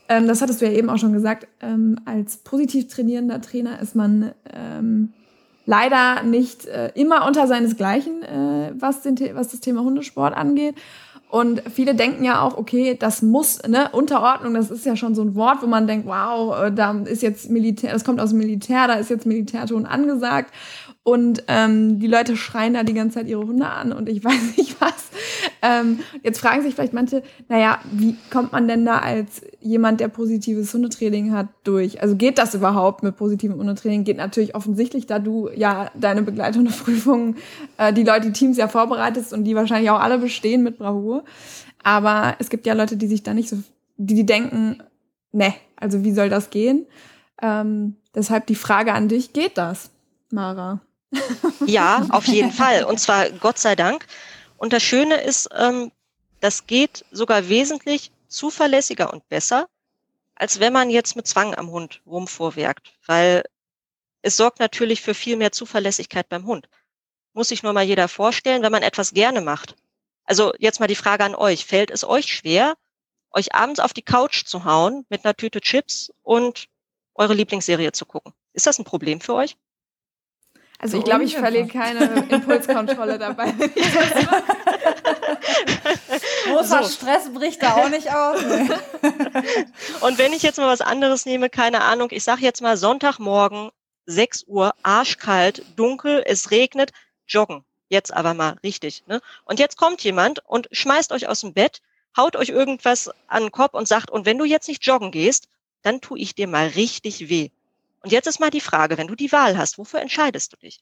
ähm, 0.10 0.28
das 0.28 0.42
hattest 0.42 0.62
du 0.62 0.66
ja 0.66 0.72
eben 0.72 0.90
auch 0.90 0.98
schon 0.98 1.14
gesagt, 1.14 1.48
ähm, 1.62 1.98
als 2.06 2.38
positiv 2.38 2.88
trainierender 2.88 3.42
Trainer 3.42 3.80
ist 3.80 3.96
man 3.96 4.32
ähm, 4.54 5.14
leider 5.66 6.24
nicht 6.24 6.66
äh, 6.66 6.92
immer 6.96 7.26
unter 7.26 7.48
seinesgleichen, 7.48 8.24
äh, 8.24 8.74
was, 8.78 9.02
den, 9.02 9.18
was 9.34 9.50
das 9.50 9.60
Thema 9.60 9.82
Hundesport 9.82 10.36
angeht. 10.36 10.76
Und 11.30 11.64
viele 11.74 11.96
denken 11.96 12.24
ja 12.24 12.42
auch, 12.42 12.58
okay, 12.58 12.96
das 13.00 13.24
muss, 13.24 13.60
ne, 13.68 13.90
Unterordnung, 13.92 14.54
das 14.54 14.70
ist 14.70 14.86
ja 14.86 14.96
schon 14.96 15.16
so 15.16 15.24
ein 15.24 15.34
Wort, 15.34 15.64
wo 15.64 15.68
man 15.68 15.88
denkt, 15.88 16.06
wow, 16.06 16.66
äh, 16.66 16.72
da 16.72 16.92
ist 17.06 17.24
jetzt 17.24 17.50
Militär, 17.50 17.92
das 17.92 18.04
kommt 18.04 18.22
aus 18.22 18.30
dem 18.30 18.38
Militär, 18.38 18.88
da 18.88 18.94
ist 18.94 19.10
jetzt 19.10 19.26
Militärton 19.26 19.88
angesagt. 19.88 20.54
Und 21.06 21.44
ähm, 21.50 22.00
die 22.00 22.08
Leute 22.08 22.38
schreien 22.38 22.76
da 22.76 22.84
die 22.84 22.94
ganze 22.94 23.16
Zeit 23.16 23.28
ihre 23.28 23.46
Hunde 23.46 23.68
an 23.68 23.92
und 23.92 24.08
ich 24.08 24.24
weiß 24.24 24.58
nicht 24.58 24.80
was. 24.80 25.10
Ähm, 25.62 26.00
jetzt 26.24 26.40
fragen 26.40 26.62
sich 26.62 26.76
vielleicht 26.76 26.94
manche, 26.94 27.24
naja, 27.50 27.80
wie 27.92 28.16
kommt 28.32 28.54
man 28.54 28.68
denn 28.68 28.86
da 28.86 29.00
als 29.00 29.42
jemand, 29.60 30.00
der 30.00 30.08
positives 30.08 30.74
Hundetraining 30.74 31.34
hat, 31.34 31.48
durch? 31.66 32.02
Also 32.02 32.16
geht 32.16 32.38
das 32.38 32.54
überhaupt 32.54 33.04
mit 33.04 33.18
positivem 33.18 33.58
Hundetraining? 33.58 34.06
Geht 34.06 34.18
natürlich 34.18 34.56
offensichtlich, 34.56 35.06
da 35.06 35.20
du 35.20 35.50
ja 35.54 35.92
deine 35.94 36.24
Begleithundeprüfungen, 36.24 37.36
äh, 37.78 37.92
die 37.92 38.04
Leute, 38.04 38.28
die 38.28 38.34
Teams 38.34 38.56
ja 38.56 38.70
vorbereitest 38.70 39.34
und 39.34 39.44
die 39.44 39.56
wahrscheinlich 39.56 39.90
auch 39.90 40.00
alle 40.00 40.20
bestehen 40.20 40.64
mit 40.64 40.78
Bravour. 40.78 41.26
Aber 41.84 42.36
es 42.40 42.50
gibt 42.50 42.66
ja 42.66 42.74
Leute, 42.74 42.96
die 42.96 43.08
sich 43.08 43.24
da 43.24 43.34
nicht 43.34 43.50
so, 43.50 43.58
die, 43.98 44.16
die 44.16 44.26
denken, 44.26 44.82
ne, 45.34 45.54
also 45.76 46.06
wie 46.06 46.14
soll 46.14 46.30
das 46.30 46.50
gehen? 46.50 46.86
Ähm, 47.42 47.98
deshalb 48.16 48.48
die 48.48 48.56
Frage 48.56 48.94
an 48.94 49.10
dich, 49.10 49.34
geht 49.34 49.58
das, 49.58 49.92
Mara? 50.32 50.80
Ja, 51.66 52.06
auf 52.10 52.28
jeden 52.28 52.52
Fall. 52.52 52.84
Und 52.84 53.00
zwar 53.00 53.30
Gott 53.30 53.60
sei 53.60 53.76
Dank. 53.76 54.06
Und 54.58 54.74
das 54.74 54.84
Schöne 54.84 55.22
ist, 55.22 55.50
ähm, 55.58 55.92
das 56.40 56.68
geht 56.68 57.06
sogar 57.12 57.50
wesentlich 57.50 58.12
zuverlässiger 58.28 59.14
und 59.14 59.28
besser, 59.30 59.68
als 60.36 60.60
wenn 60.60 60.74
man 60.74 60.90
jetzt 60.90 61.16
mit 61.16 61.28
Zwang 61.28 61.56
am 61.56 61.70
Hund 61.72 62.02
rumvorwerkt. 62.06 62.94
Weil 63.06 63.44
es 64.22 64.38
sorgt 64.38 64.60
natürlich 64.60 65.02
für 65.02 65.14
viel 65.14 65.38
mehr 65.38 65.52
Zuverlässigkeit 65.52 66.30
beim 66.30 66.46
Hund. 66.46 66.68
Muss 67.34 67.50
sich 67.50 67.64
nur 67.64 67.74
mal 67.74 67.84
jeder 67.84 68.08
vorstellen, 68.08 68.62
wenn 68.62 68.72
man 68.72 68.84
etwas 68.84 69.14
gerne 69.14 69.42
macht. 69.42 69.76
Also 70.26 70.54
jetzt 70.60 70.80
mal 70.80 70.88
die 70.88 70.96
Frage 70.96 71.24
an 71.24 71.36
euch. 71.36 71.66
Fällt 71.66 71.92
es 71.92 72.04
euch 72.04 72.28
schwer, 72.28 72.76
euch 73.32 73.54
abends 73.54 73.80
auf 73.80 73.94
die 73.94 74.02
Couch 74.02 74.46
zu 74.46 74.66
hauen 74.66 75.06
mit 75.10 75.26
einer 75.26 75.36
Tüte 75.36 75.60
Chips 75.60 76.12
und 76.22 76.68
eure 77.16 77.34
Lieblingsserie 77.34 77.92
zu 77.92 78.06
gucken? 78.06 78.34
Ist 78.54 78.68
das 78.68 78.80
ein 78.80 78.86
Problem 78.86 79.20
für 79.20 79.34
euch? 79.34 79.58
Also 80.84 80.98
So 80.98 81.00
ich 81.00 81.06
glaube, 81.06 81.24
ich 81.24 81.38
verliere 81.38 81.68
keine 81.68 82.26
Impulskontrolle 82.28 83.18
dabei. 83.18 83.54
Großer 86.44 86.84
So. 86.84 86.90
Stress 86.90 87.34
bricht 87.34 87.64
da 87.64 87.76
auch 87.76 87.88
nicht 87.88 88.12
aus. 88.14 88.42
Nee. 88.42 88.70
Und 90.02 90.18
wenn 90.18 90.34
ich 90.34 90.44
jetzt 90.44 90.58
mal 90.58 90.68
was 90.68 90.82
anderes 90.82 91.26
nehme, 91.26 91.50
keine 91.50 91.84
Ahnung, 91.84 92.10
ich 92.12 92.26
sage 92.26 92.42
jetzt 92.42 92.62
mal 92.62 92.76
Sonntagmorgen, 92.76 93.70
6 94.08 94.44
Uhr, 94.48 94.74
arschkalt, 94.84 95.64
dunkel, 95.78 96.22
es 96.26 96.52
regnet, 96.52 96.92
joggen. 97.28 97.64
Jetzt 97.88 98.14
aber 98.14 98.34
mal 98.34 98.58
richtig. 98.62 99.06
Ne? 99.08 99.22
Und 99.46 99.60
jetzt 99.60 99.78
kommt 99.78 100.04
jemand 100.04 100.44
und 100.46 100.68
schmeißt 100.74 101.14
euch 101.14 101.30
aus 101.30 101.40
dem 101.40 101.54
Bett, 101.54 101.82
haut 102.18 102.36
euch 102.36 102.50
irgendwas 102.50 103.10
an 103.28 103.44
den 103.44 103.52
Kopf 103.54 103.74
und 103.74 103.88
sagt, 103.88 104.12
und 104.12 104.26
wenn 104.26 104.38
du 104.38 104.44
jetzt 104.44 104.68
nicht 104.68 104.86
joggen 104.86 105.12
gehst, 105.12 105.48
dann 105.82 106.02
tue 106.02 106.20
ich 106.20 106.36
dir 106.36 106.50
mal 106.50 106.68
richtig 106.68 107.30
weh. 107.30 107.52
Und 108.04 108.12
jetzt 108.12 108.28
ist 108.28 108.40
mal 108.40 108.50
die 108.50 108.62
Frage, 108.62 108.98
wenn 108.98 109.08
du 109.08 109.16
die 109.16 109.32
Wahl 109.32 109.58
hast, 109.58 109.78
wofür 109.78 110.02
entscheidest 110.02 110.54
du 110.54 110.58
dich? 110.58 110.82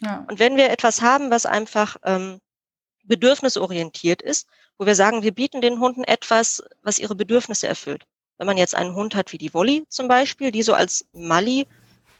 Ja. 0.00 0.24
Und 0.28 0.40
wenn 0.40 0.56
wir 0.56 0.70
etwas 0.70 1.00
haben, 1.00 1.30
was 1.30 1.46
einfach 1.46 1.96
ähm, 2.02 2.40
bedürfnisorientiert 3.04 4.20
ist, 4.20 4.48
wo 4.76 4.84
wir 4.84 4.96
sagen, 4.96 5.22
wir 5.22 5.32
bieten 5.32 5.60
den 5.60 5.78
Hunden 5.78 6.02
etwas, 6.02 6.62
was 6.82 6.98
ihre 6.98 7.14
Bedürfnisse 7.14 7.68
erfüllt. 7.68 8.04
Wenn 8.38 8.48
man 8.48 8.56
jetzt 8.56 8.74
einen 8.74 8.94
Hund 8.94 9.14
hat 9.14 9.32
wie 9.32 9.38
die 9.38 9.54
Wolli 9.54 9.84
zum 9.88 10.08
Beispiel, 10.08 10.50
die 10.50 10.64
so 10.64 10.74
als 10.74 11.06
Mali 11.12 11.68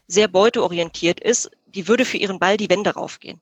sehr 0.06 0.28
beuteorientiert 0.28 1.18
ist, 1.18 1.50
die 1.66 1.88
würde 1.88 2.04
für 2.04 2.18
ihren 2.18 2.38
Ball 2.38 2.56
die 2.56 2.70
Wände 2.70 2.90
raufgehen. 2.90 3.40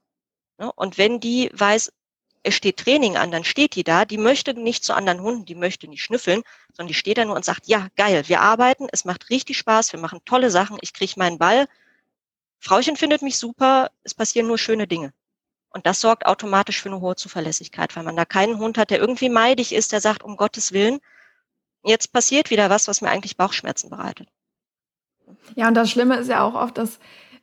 Und 0.76 0.96
wenn 0.96 1.20
die 1.20 1.50
weiß, 1.52 1.92
es 2.42 2.54
steht 2.54 2.78
Training 2.78 3.16
an, 3.16 3.30
dann 3.30 3.44
steht 3.44 3.74
die 3.74 3.84
da, 3.84 4.04
die 4.04 4.18
möchte 4.18 4.54
nicht 4.54 4.84
zu 4.84 4.94
anderen 4.94 5.20
Hunden, 5.20 5.44
die 5.44 5.54
möchte 5.54 5.88
nicht 5.88 6.02
schnüffeln, 6.02 6.42
sondern 6.72 6.88
die 6.88 6.94
steht 6.94 7.18
da 7.18 7.24
nur 7.24 7.36
und 7.36 7.44
sagt, 7.44 7.66
ja, 7.66 7.88
geil, 7.96 8.24
wir 8.26 8.40
arbeiten, 8.40 8.88
es 8.92 9.04
macht 9.04 9.30
richtig 9.30 9.58
Spaß, 9.58 9.92
wir 9.92 10.00
machen 10.00 10.20
tolle 10.24 10.50
Sachen, 10.50 10.78
ich 10.80 10.94
kriege 10.94 11.14
meinen 11.16 11.38
Ball, 11.38 11.66
Frauchen 12.58 12.96
findet 12.96 13.22
mich 13.22 13.38
super, 13.38 13.90
es 14.04 14.14
passieren 14.14 14.46
nur 14.46 14.58
schöne 14.58 14.86
Dinge. 14.86 15.12
Und 15.70 15.86
das 15.86 16.00
sorgt 16.00 16.26
automatisch 16.26 16.82
für 16.82 16.88
eine 16.88 17.00
hohe 17.00 17.16
Zuverlässigkeit, 17.16 17.94
weil 17.96 18.02
man 18.02 18.16
da 18.16 18.24
keinen 18.24 18.58
Hund 18.58 18.76
hat, 18.76 18.90
der 18.90 18.98
irgendwie 18.98 19.28
meidig 19.28 19.72
ist, 19.72 19.92
der 19.92 20.00
sagt, 20.00 20.22
um 20.22 20.36
Gottes 20.36 20.72
Willen, 20.72 20.98
jetzt 21.84 22.12
passiert 22.12 22.50
wieder 22.50 22.68
was, 22.70 22.88
was 22.88 23.00
mir 23.00 23.10
eigentlich 23.10 23.36
Bauchschmerzen 23.36 23.88
bereitet. 23.88 24.28
Ja, 25.54 25.68
und 25.68 25.74
das 25.74 25.90
Schlimme 25.90 26.16
ist 26.16 26.28
ja 26.28 26.42
auch 26.42 26.54
oft, 26.54 26.76
dass 26.76 26.98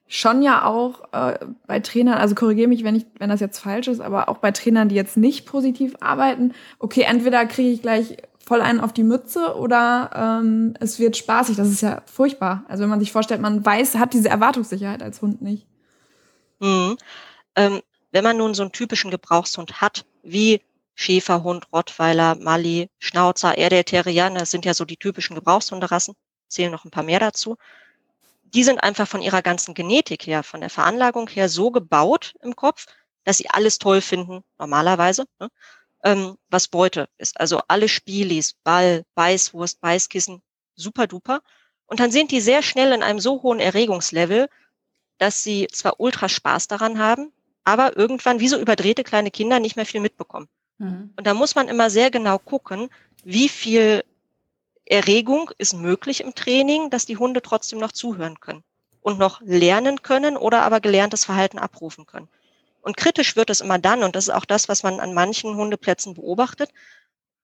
schon 0.08 0.42
ja 0.42 0.66
auch 0.66 1.12
äh, 1.12 1.38
bei 1.68 1.80
Trainern, 1.80 2.18
also 2.18 2.36
korrigiere 2.36 2.68
mich, 2.68 2.84
wenn 2.84 2.96
ich, 2.96 3.06
wenn 3.20 3.30
das 3.30 3.40
jetzt 3.40 3.60
falsch 3.60 3.88
ist, 3.88 4.00
aber 4.00 4.30
auch 4.30 4.38
bei 4.38 4.52
Trainern, 4.52 4.90
die 4.90 4.96
jetzt 4.96 5.18
nicht 5.18 5.46
positiv 5.46 5.96
arbeiten, 6.00 6.54
okay, 6.80 7.02
entweder 7.02 7.46
kriege 7.46 7.70
ich 7.70 7.82
gleich 7.82 8.18
voll 8.48 8.62
einen 8.62 8.80
auf 8.80 8.94
die 8.94 9.04
Mütze 9.04 9.56
oder 9.58 10.10
ähm, 10.16 10.74
es 10.80 11.00
wird 11.00 11.18
spaßig. 11.18 11.58
Das 11.58 11.68
ist 11.68 11.82
ja 11.82 12.02
furchtbar. 12.06 12.64
Also 12.70 12.84
wenn 12.84 12.90
man 12.90 13.02
sich 13.02 13.12
vorstellt, 13.12 13.42
man 13.42 13.66
weiß, 13.66 13.96
hat 13.96 14.14
diese 14.14 14.30
Erwartungssicherheit 14.30 15.04
als 15.04 15.22
Hund 15.22 15.42
nicht. 15.42 15.68
Mhm. 16.60 16.98
Ähm, 17.56 17.82
wenn 18.12 18.24
man 18.24 18.38
nun 18.38 18.54
so 18.54 18.64
einen 18.64 18.72
typischen 18.72 19.12
Gebrauchshund 19.12 19.82
hat, 19.82 20.06
wie 20.24 20.62
Schäferhund, 20.96 21.68
Rottweiler, 21.74 22.36
Mali, 22.36 22.90
Schnauzer, 23.00 23.58
Erdel 23.58 23.84
das 23.84 24.50
sind 24.52 24.66
ja 24.66 24.74
so 24.74 24.86
die 24.86 24.98
typischen 24.98 25.36
Gebrauchshunderassen, 25.36 26.16
zählen 26.48 26.72
noch 26.72 26.86
ein 26.86 26.92
paar 26.92 27.04
mehr 27.04 27.20
dazu. 27.20 27.58
Die 28.54 28.64
sind 28.64 28.80
einfach 28.80 29.08
von 29.08 29.22
ihrer 29.22 29.42
ganzen 29.42 29.74
Genetik 29.74 30.26
her, 30.26 30.44
von 30.44 30.62
der 30.62 30.70
Veranlagung 30.70 31.28
her 31.30 31.50
so 31.50 31.72
gebaut 31.72 32.34
im 32.42 32.56
Kopf, 32.56 32.86
dass 33.24 33.38
sie 33.38 33.50
alles 33.50 33.78
toll 33.78 34.02
finden, 34.02 34.44
normalerweise, 34.58 35.26
ne? 35.40 35.50
ähm, 36.04 36.38
was 36.50 36.68
Beute 36.68 37.10
ist. 37.18 37.40
Also 37.40 37.62
alle 37.68 37.90
Spielis, 37.90 38.54
Ball, 38.64 39.04
Beißwurst, 39.16 39.82
Beißkissen, 39.82 40.42
super 40.76 41.08
duper. 41.08 41.42
Und 41.88 42.00
dann 42.00 42.12
sind 42.12 42.32
die 42.32 42.42
sehr 42.42 42.62
schnell 42.62 42.94
in 42.94 43.04
einem 43.04 43.20
so 43.20 43.44
hohen 43.44 43.60
Erregungslevel, 43.60 44.48
dass 45.18 45.44
sie 45.44 45.68
zwar 45.72 46.00
ultra 46.00 46.30
Spaß 46.30 46.68
daran 46.68 47.00
haben, 47.00 47.34
aber 47.64 47.98
irgendwann 47.98 48.40
wie 48.40 48.48
so 48.48 48.58
überdrehte 48.58 49.04
kleine 49.04 49.32
Kinder 49.32 49.60
nicht 49.60 49.76
mehr 49.76 49.86
viel 49.86 50.02
mitbekommen. 50.02 50.48
Mhm. 50.78 51.14
Und 51.18 51.28
da 51.28 51.34
muss 51.34 51.56
man 51.56 51.68
immer 51.68 51.90
sehr 51.90 52.12
genau 52.12 52.40
gucken, 52.40 52.90
wie 53.24 53.50
viel 53.50 54.04
Erregung 54.90 55.52
ist 55.58 55.74
möglich 55.74 56.22
im 56.22 56.34
Training, 56.34 56.90
dass 56.90 57.06
die 57.06 57.18
Hunde 57.18 57.42
trotzdem 57.42 57.80
noch 57.80 57.92
zuhören 57.92 58.40
können 58.40 58.64
und 59.02 59.20
noch 59.20 59.42
lernen 59.42 60.02
können 60.02 60.38
oder 60.38 60.62
aber 60.62 60.80
gelerntes 60.80 61.26
Verhalten 61.26 61.60
abrufen 61.60 62.06
können. 62.06 62.30
Und 62.82 62.96
kritisch 62.98 63.36
wird 63.36 63.50
es 63.50 63.62
immer 63.62 63.80
dann, 63.80 64.04
und 64.04 64.16
das 64.16 64.28
ist 64.30 64.34
auch 64.34 64.46
das, 64.46 64.70
was 64.70 64.84
man 64.84 65.00
an 65.00 65.14
manchen 65.14 65.56
Hundeplätzen 65.56 66.14
beobachtet, 66.14 66.72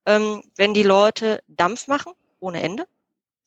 ähm, 0.06 0.43
wenn 0.56 0.73
die 0.73 0.84
Leute 0.84 1.43
Dampf 1.47 1.88
machen, 1.88 2.13
ohne 2.39 2.62
Ende, 2.62 2.88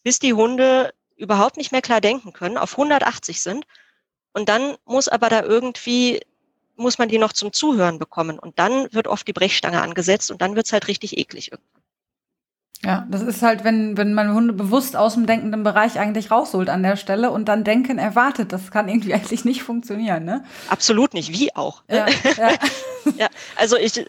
bis 0.03 0.19
die 0.19 0.35
Hunde 0.35 0.93
überhaupt 1.17 1.57
nicht 1.57 1.73
mehr 1.73 1.83
klar 1.83 2.01
denken 2.01 2.33
können, 2.33 2.59
auf 2.59 2.73
180 2.73 3.41
sind. 3.41 3.67
Und 4.33 4.49
dann 4.49 4.77
muss 4.85 5.09
aber 5.09 5.29
da 5.29 5.43
irgendwie, 5.43 6.21
muss 6.77 6.99
man 6.99 7.09
die 7.09 7.19
noch 7.19 7.33
zum 7.33 7.53
Zuhören 7.53 7.99
bekommen. 7.99 8.39
Und 8.39 8.59
dann 8.59 8.93
wird 8.93 9.09
oft 9.09 9.27
die 9.27 9.33
Brechstange 9.33 9.81
angesetzt 9.81 10.31
und 10.31 10.43
dann 10.43 10.55
wird's 10.55 10.73
halt 10.73 10.89
richtig 10.89 11.17
eklig 11.17 11.53
irgendwann. 11.53 11.76
Ja, 12.85 13.07
das 13.11 13.23
ist 13.23 13.43
halt, 13.43 13.65
wenn, 13.65 13.97
wenn 13.97 14.13
man 14.15 14.35
Hunde 14.35 14.53
bewusst 14.53 14.97
aus 14.97 15.15
dem 15.15 15.27
denkenden 15.27 15.63
Bereich 15.63 15.99
eigentlich 15.99 16.31
rausholt 16.31 16.69
an 16.69 16.83
der 16.83 16.97
Stelle 16.97 17.31
und 17.31 17.47
dann 17.47 17.65
Denken 17.65 17.99
erwartet. 17.99 18.53
Das 18.53 18.71
kann 18.71 18.89
irgendwie 18.89 19.15
eigentlich 19.15 19.45
nicht 19.45 19.63
funktionieren, 19.63 20.25
ne? 20.25 20.45
Absolut 20.69 21.15
nicht, 21.15 21.33
wie 21.33 21.55
auch. 21.55 21.83
Ja, 21.91 22.07
ja. 22.37 22.51
ja 23.17 23.29
also 23.57 23.77
ich 23.77 24.05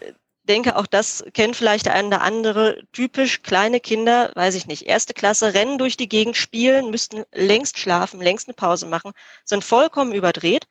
denke, 0.48 0.76
auch 0.76 0.86
das 0.86 1.24
kennt 1.34 1.56
vielleicht 1.56 1.86
der 1.86 1.94
eine 1.94 2.08
oder 2.08 2.22
andere. 2.22 2.82
Typisch 2.92 3.42
kleine 3.42 3.80
Kinder, 3.80 4.32
weiß 4.34 4.54
ich 4.54 4.66
nicht, 4.66 4.86
erste 4.86 5.14
Klasse, 5.14 5.54
rennen 5.54 5.78
durch 5.78 5.96
die 5.96 6.08
Gegend, 6.08 6.36
spielen, 6.36 6.90
müssten 6.90 7.24
längst 7.32 7.78
schlafen, 7.78 8.20
längst 8.20 8.48
eine 8.48 8.54
Pause 8.54 8.86
machen, 8.86 9.12
sind 9.44 9.64
vollkommen 9.64 10.12
überdreht. 10.12 10.66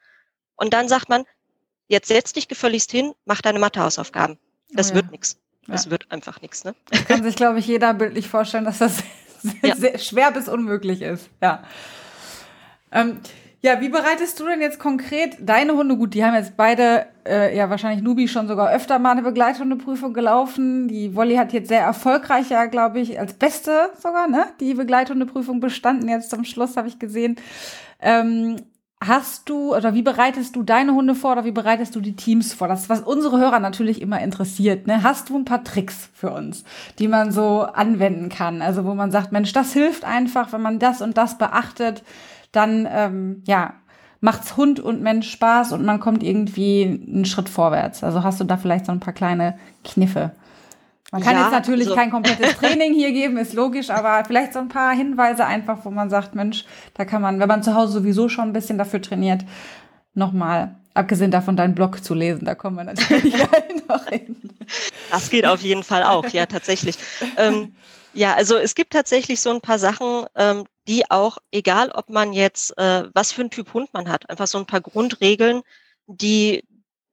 Und 0.56 0.74
dann 0.74 0.88
sagt 0.90 1.10
man, 1.10 1.24
jetzt 1.88 2.08
setz 2.08 2.34
dich 2.34 2.48
gefälligst 2.48 2.92
hin, 2.92 3.14
mach 3.26 3.42
deine 3.42 3.60
Mathehausaufgaben. 3.60 4.38
Das 4.72 4.88
oh 4.88 4.90
ja. 4.90 4.96
wird 4.96 5.12
nichts. 5.12 5.38
Es 5.68 5.86
ja. 5.86 5.92
wird 5.92 6.12
einfach 6.12 6.42
nichts, 6.42 6.64
ne? 6.64 6.76
Kann 7.08 7.24
sich, 7.24 7.36
glaube 7.36 7.60
ich, 7.60 7.68
jeder 7.68 7.94
bildlich 7.94 8.28
vorstellen, 8.28 8.66
dass 8.66 8.80
das 8.80 8.98
sehr, 9.44 9.70
ja. 9.70 9.76
sehr 9.76 9.98
schwer 9.98 10.32
bis 10.32 10.48
unmöglich 10.48 11.02
ist. 11.02 11.30
Ja. 11.42 11.64
Ähm, 12.92 13.20
ja, 13.62 13.82
wie 13.82 13.90
bereitest 13.90 14.40
du 14.40 14.46
denn 14.46 14.62
jetzt 14.62 14.80
konkret 14.80 15.36
deine 15.40 15.74
Hunde 15.74 15.98
gut? 15.98 16.14
Die 16.14 16.24
haben 16.24 16.36
jetzt 16.36 16.56
beide, 16.56 17.08
äh, 17.28 17.58
ja 17.58 17.70
wahrscheinlich 17.70 18.04
Nubi 18.04 18.28
schon 18.28 18.48
sogar 18.48 18.72
öfter 18.72 19.00
mal 19.00 19.12
eine 19.12 19.24
Begleithundeprüfung 19.24 20.14
gelaufen. 20.14 20.88
Die 20.88 21.16
Wolli 21.16 21.36
hat 21.36 21.54
jetzt 21.54 21.68
sehr 21.68 21.82
erfolgreich, 21.82 22.50
ja, 22.50 22.66
glaube 22.68 23.00
ich, 23.00 23.20
als 23.20 23.34
Beste 23.34 23.90
sogar, 24.02 24.28
ne? 24.28 24.46
Die 24.60 24.76
Begleithundeprüfung 24.76 25.60
bestanden 25.60 26.08
jetzt 26.08 26.30
zum 26.30 26.46
Schluss, 26.46 26.78
habe 26.78 26.88
ich 26.88 27.00
gesehen. 27.00 27.36
Ähm, 28.00 28.58
Hast 29.00 29.48
du 29.48 29.76
oder 29.76 29.94
wie 29.94 30.02
bereitest 30.02 30.56
du 30.56 30.64
deine 30.64 30.94
Hunde 30.94 31.14
vor 31.14 31.34
oder 31.34 31.46
wie 31.46 31.52
bereitest 31.52 31.96
du 31.96 32.02
die 32.02 32.16
Teams 32.16 32.54
vor? 32.54 32.68
Das 32.68 32.82
ist, 32.84 32.90
was 32.90 33.02
unsere 33.02 33.38
Hörer 33.38 33.60
natürlich 33.60 34.02
immer 34.02 34.20
interessiert. 34.22 34.88
Ne? 34.88 35.04
Hast 35.04 35.30
du 35.30 35.38
ein 35.38 35.46
paar 35.46 35.64
Tricks 35.64 36.10
für 36.14 36.32
uns, 36.32 36.64
die 36.98 37.08
man 37.08 37.32
so 37.32 37.62
anwenden 37.62 38.30
kann? 38.30 38.64
Also 38.64 38.86
wo 38.86 38.96
man 38.96 39.12
sagt, 39.12 39.32
Mensch, 39.32 39.54
das 39.54 39.72
hilft 39.72 40.04
einfach, 40.04 40.52
wenn 40.52 40.64
man 40.64 40.80
das 40.80 41.04
und 41.04 41.16
das 41.16 41.38
beachtet, 41.38 42.04
dann 42.52 42.88
ähm, 42.90 43.44
ja 43.46 43.76
macht's 44.20 44.58
Hund 44.58 44.80
und 44.80 45.02
Mensch 45.02 45.30
Spaß 45.30 45.74
und 45.74 45.86
man 45.86 46.00
kommt 46.00 46.24
irgendwie 46.24 46.84
einen 46.84 47.26
Schritt 47.26 47.50
vorwärts. 47.50 48.04
Also 48.04 48.24
hast 48.24 48.40
du 48.40 48.46
da 48.46 48.58
vielleicht 48.58 48.88
so 48.88 48.92
ein 48.92 49.00
paar 49.00 49.14
kleine 49.14 49.60
Kniffe? 49.84 50.32
Man 51.12 51.22
kann 51.22 51.36
ja, 51.36 51.44
jetzt 51.44 51.52
natürlich 51.52 51.88
also. 51.88 51.96
kein 51.96 52.12
komplettes 52.12 52.58
Training 52.60 52.94
hier 52.94 53.12
geben, 53.12 53.38
ist 53.38 53.54
logisch, 53.54 53.90
aber 53.90 54.26
vielleicht 54.26 54.54
so 54.54 54.60
ein 54.60 54.68
paar 54.68 54.94
Hinweise 54.94 55.46
einfach, 55.46 55.86
wo 55.86 55.90
man 55.90 56.10
sagt, 56.10 56.36
Mensch, 56.36 56.66
da 56.96 57.06
kann 57.06 57.22
man, 57.22 57.40
wenn 57.40 57.48
man 57.48 57.64
zu 57.64 57.76
Hause 57.76 57.94
sowieso 57.94 58.28
schon 58.28 58.50
ein 58.50 58.54
bisschen 58.54 58.78
dafür 58.78 59.02
trainiert, 59.02 59.46
nochmal, 60.14 60.76
abgesehen 60.94 61.32
davon 61.32 61.56
deinen 61.56 61.76
Blog 61.76 62.04
zu 62.04 62.14
lesen, 62.14 62.44
da 62.44 62.56
kommen 62.56 62.76
wir 62.76 62.84
natürlich 62.84 63.34
noch 63.88 64.06
hin. 64.08 64.36
Das 65.10 65.30
geht 65.30 65.46
auf 65.46 65.62
jeden 65.62 65.84
Fall 65.84 66.04
auch, 66.04 66.28
ja, 66.30 66.46
tatsächlich. 66.46 66.98
ähm, 67.38 67.74
ja, 68.14 68.34
also 68.34 68.58
es 68.58 68.76
gibt 68.76 68.94
tatsächlich 68.94 69.40
so 69.40 69.52
ein 69.52 69.62
paar 69.62 69.80
Sachen, 69.80 70.26
ähm, 70.36 70.66
die 70.88 71.10
auch, 71.10 71.38
egal 71.52 71.92
ob 71.92 72.10
man 72.10 72.34
jetzt, 72.34 72.78
äh, 72.78 73.04
was 73.14 73.32
für 73.32 73.44
ein 73.44 73.50
Typ 73.50 73.74
Hund 73.74 73.94
man 73.94 74.10
hat, 74.10 74.30
einfach 74.30 74.48
so 74.48 74.58
ein 74.58 74.66
paar 74.66 74.82
Grundregeln, 74.82 75.62
die 76.08 76.64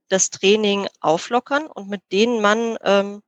das 0.09 0.31
Training 0.31 0.89
auflockern 1.01 1.67
und 1.67 1.89
mit 1.89 2.01
denen 2.11 2.41
man 2.41 2.77
ähm, 2.85 3.23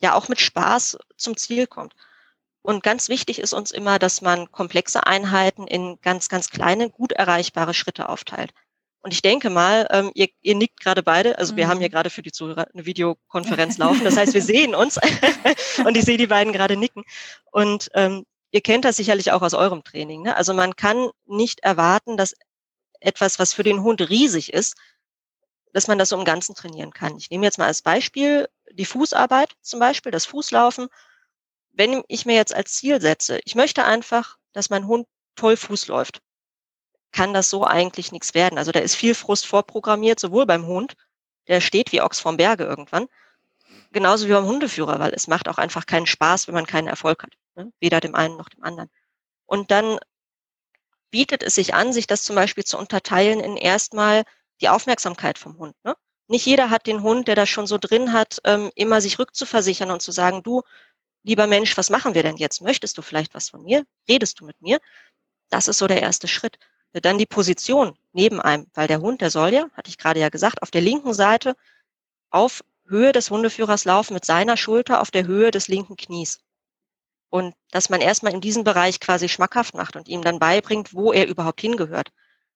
ja 0.00 0.14
auch 0.14 0.28
mit 0.28 0.40
Spaß 0.40 0.98
zum 1.16 1.36
Ziel 1.36 1.66
kommt. 1.66 1.94
Und 2.62 2.82
ganz 2.82 3.08
wichtig 3.10 3.38
ist 3.38 3.52
uns 3.52 3.70
immer, 3.70 3.98
dass 3.98 4.22
man 4.22 4.50
komplexe 4.50 5.06
Einheiten 5.06 5.66
in 5.66 5.98
ganz, 6.00 6.28
ganz 6.28 6.48
kleine, 6.48 6.88
gut 6.88 7.12
erreichbare 7.12 7.74
Schritte 7.74 8.08
aufteilt. 8.08 8.52
Und 9.02 9.12
ich 9.12 9.20
denke 9.20 9.50
mal, 9.50 9.86
ähm, 9.90 10.10
ihr, 10.14 10.28
ihr 10.40 10.54
nickt 10.54 10.80
gerade 10.80 11.02
beide, 11.02 11.36
also 11.36 11.52
mhm. 11.52 11.56
wir 11.58 11.68
haben 11.68 11.78
hier 11.78 11.88
mhm. 11.88 11.92
gerade 11.92 12.08
für 12.08 12.22
die 12.22 12.32
Zuhörer 12.32 12.66
eine 12.72 12.86
Videokonferenz 12.86 13.76
laufen. 13.78 14.02
Das 14.02 14.16
heißt, 14.16 14.32
wir 14.32 14.40
sehen 14.40 14.74
uns 14.74 14.98
und 15.84 15.94
ich 15.96 16.06
sehe 16.06 16.16
die 16.16 16.26
beiden 16.26 16.54
gerade 16.54 16.78
nicken. 16.78 17.04
Und 17.52 17.90
ähm, 17.92 18.24
ihr 18.50 18.62
kennt 18.62 18.86
das 18.86 18.96
sicherlich 18.96 19.30
auch 19.32 19.42
aus 19.42 19.52
eurem 19.52 19.84
Training. 19.84 20.22
Ne? 20.22 20.34
Also 20.34 20.54
man 20.54 20.74
kann 20.74 21.10
nicht 21.26 21.60
erwarten, 21.60 22.16
dass 22.16 22.34
etwas, 23.00 23.38
was 23.38 23.52
für 23.52 23.62
den 23.62 23.82
Hund 23.82 24.00
riesig 24.08 24.54
ist, 24.54 24.74
dass 25.74 25.88
man 25.88 25.98
das 25.98 26.10
so 26.10 26.16
im 26.16 26.24
Ganzen 26.24 26.54
trainieren 26.54 26.92
kann. 26.92 27.16
Ich 27.16 27.30
nehme 27.30 27.44
jetzt 27.44 27.58
mal 27.58 27.66
als 27.66 27.82
Beispiel 27.82 28.48
die 28.70 28.84
Fußarbeit 28.84 29.52
zum 29.60 29.80
Beispiel, 29.80 30.12
das 30.12 30.24
Fußlaufen. 30.24 30.86
Wenn 31.72 32.04
ich 32.06 32.24
mir 32.24 32.36
jetzt 32.36 32.54
als 32.54 32.74
Ziel 32.74 33.00
setze, 33.00 33.40
ich 33.44 33.56
möchte 33.56 33.84
einfach, 33.84 34.38
dass 34.52 34.70
mein 34.70 34.86
Hund 34.86 35.08
toll 35.34 35.56
Fuß 35.56 35.88
läuft, 35.88 36.22
kann 37.10 37.34
das 37.34 37.50
so 37.50 37.64
eigentlich 37.64 38.12
nichts 38.12 38.34
werden. 38.34 38.56
Also 38.56 38.70
da 38.70 38.78
ist 38.78 38.94
viel 38.94 39.16
Frust 39.16 39.46
vorprogrammiert, 39.46 40.20
sowohl 40.20 40.46
beim 40.46 40.66
Hund, 40.66 40.94
der 41.48 41.60
steht 41.60 41.90
wie 41.90 42.00
Ochs 42.00 42.20
vom 42.20 42.36
Berge 42.36 42.64
irgendwann, 42.64 43.08
genauso 43.90 44.28
wie 44.28 44.32
beim 44.32 44.46
Hundeführer, 44.46 45.00
weil 45.00 45.12
es 45.12 45.26
macht 45.26 45.48
auch 45.48 45.58
einfach 45.58 45.86
keinen 45.86 46.06
Spaß, 46.06 46.46
wenn 46.46 46.54
man 46.54 46.66
keinen 46.66 46.86
Erfolg 46.86 47.24
hat. 47.24 47.32
Ne? 47.56 47.72
Weder 47.80 47.98
dem 47.98 48.14
einen 48.14 48.36
noch 48.36 48.48
dem 48.48 48.62
anderen. 48.62 48.90
Und 49.44 49.72
dann 49.72 49.98
bietet 51.10 51.42
es 51.42 51.56
sich 51.56 51.74
an, 51.74 51.92
sich 51.92 52.06
das 52.06 52.22
zum 52.22 52.36
Beispiel 52.36 52.64
zu 52.64 52.78
unterteilen 52.78 53.40
in 53.40 53.56
erstmal 53.56 54.22
die 54.60 54.68
Aufmerksamkeit 54.68 55.38
vom 55.38 55.58
Hund. 55.58 55.74
Ne? 55.84 55.94
Nicht 56.28 56.46
jeder 56.46 56.70
hat 56.70 56.86
den 56.86 57.02
Hund, 57.02 57.28
der 57.28 57.34
das 57.34 57.48
schon 57.48 57.66
so 57.66 57.78
drin 57.78 58.12
hat, 58.12 58.38
ähm, 58.44 58.70
immer 58.74 59.00
sich 59.00 59.18
rückzuversichern 59.18 59.90
und 59.90 60.00
zu 60.00 60.12
sagen, 60.12 60.42
du, 60.42 60.62
lieber 61.22 61.46
Mensch, 61.46 61.76
was 61.76 61.90
machen 61.90 62.14
wir 62.14 62.22
denn 62.22 62.36
jetzt? 62.36 62.62
Möchtest 62.62 62.96
du 62.96 63.02
vielleicht 63.02 63.34
was 63.34 63.50
von 63.50 63.62
mir? 63.62 63.84
Redest 64.08 64.40
du 64.40 64.46
mit 64.46 64.60
mir? 64.62 64.78
Das 65.50 65.68
ist 65.68 65.78
so 65.78 65.86
der 65.86 66.02
erste 66.02 66.28
Schritt. 66.28 66.58
Dann 66.92 67.18
die 67.18 67.26
Position 67.26 67.98
neben 68.12 68.40
einem, 68.40 68.68
weil 68.74 68.86
der 68.86 69.00
Hund, 69.00 69.20
der 69.20 69.30
soll 69.30 69.52
ja, 69.52 69.68
hatte 69.72 69.90
ich 69.90 69.98
gerade 69.98 70.20
ja 70.20 70.28
gesagt, 70.28 70.62
auf 70.62 70.70
der 70.70 70.80
linken 70.80 71.12
Seite 71.12 71.56
auf 72.30 72.62
Höhe 72.86 73.12
des 73.12 73.30
Hundeführers 73.30 73.84
laufen 73.84 74.14
mit 74.14 74.24
seiner 74.24 74.56
Schulter 74.56 75.00
auf 75.00 75.10
der 75.10 75.26
Höhe 75.26 75.50
des 75.50 75.68
linken 75.68 75.96
Knies. 75.96 76.40
Und 77.30 77.54
dass 77.72 77.90
man 77.90 78.00
erstmal 78.00 78.32
in 78.32 78.40
diesem 78.40 78.62
Bereich 78.62 79.00
quasi 79.00 79.28
schmackhaft 79.28 79.74
macht 79.74 79.96
und 79.96 80.08
ihm 80.08 80.22
dann 80.22 80.38
beibringt, 80.38 80.94
wo 80.94 81.12
er 81.12 81.26
überhaupt 81.26 81.60
hingehört 81.60 82.12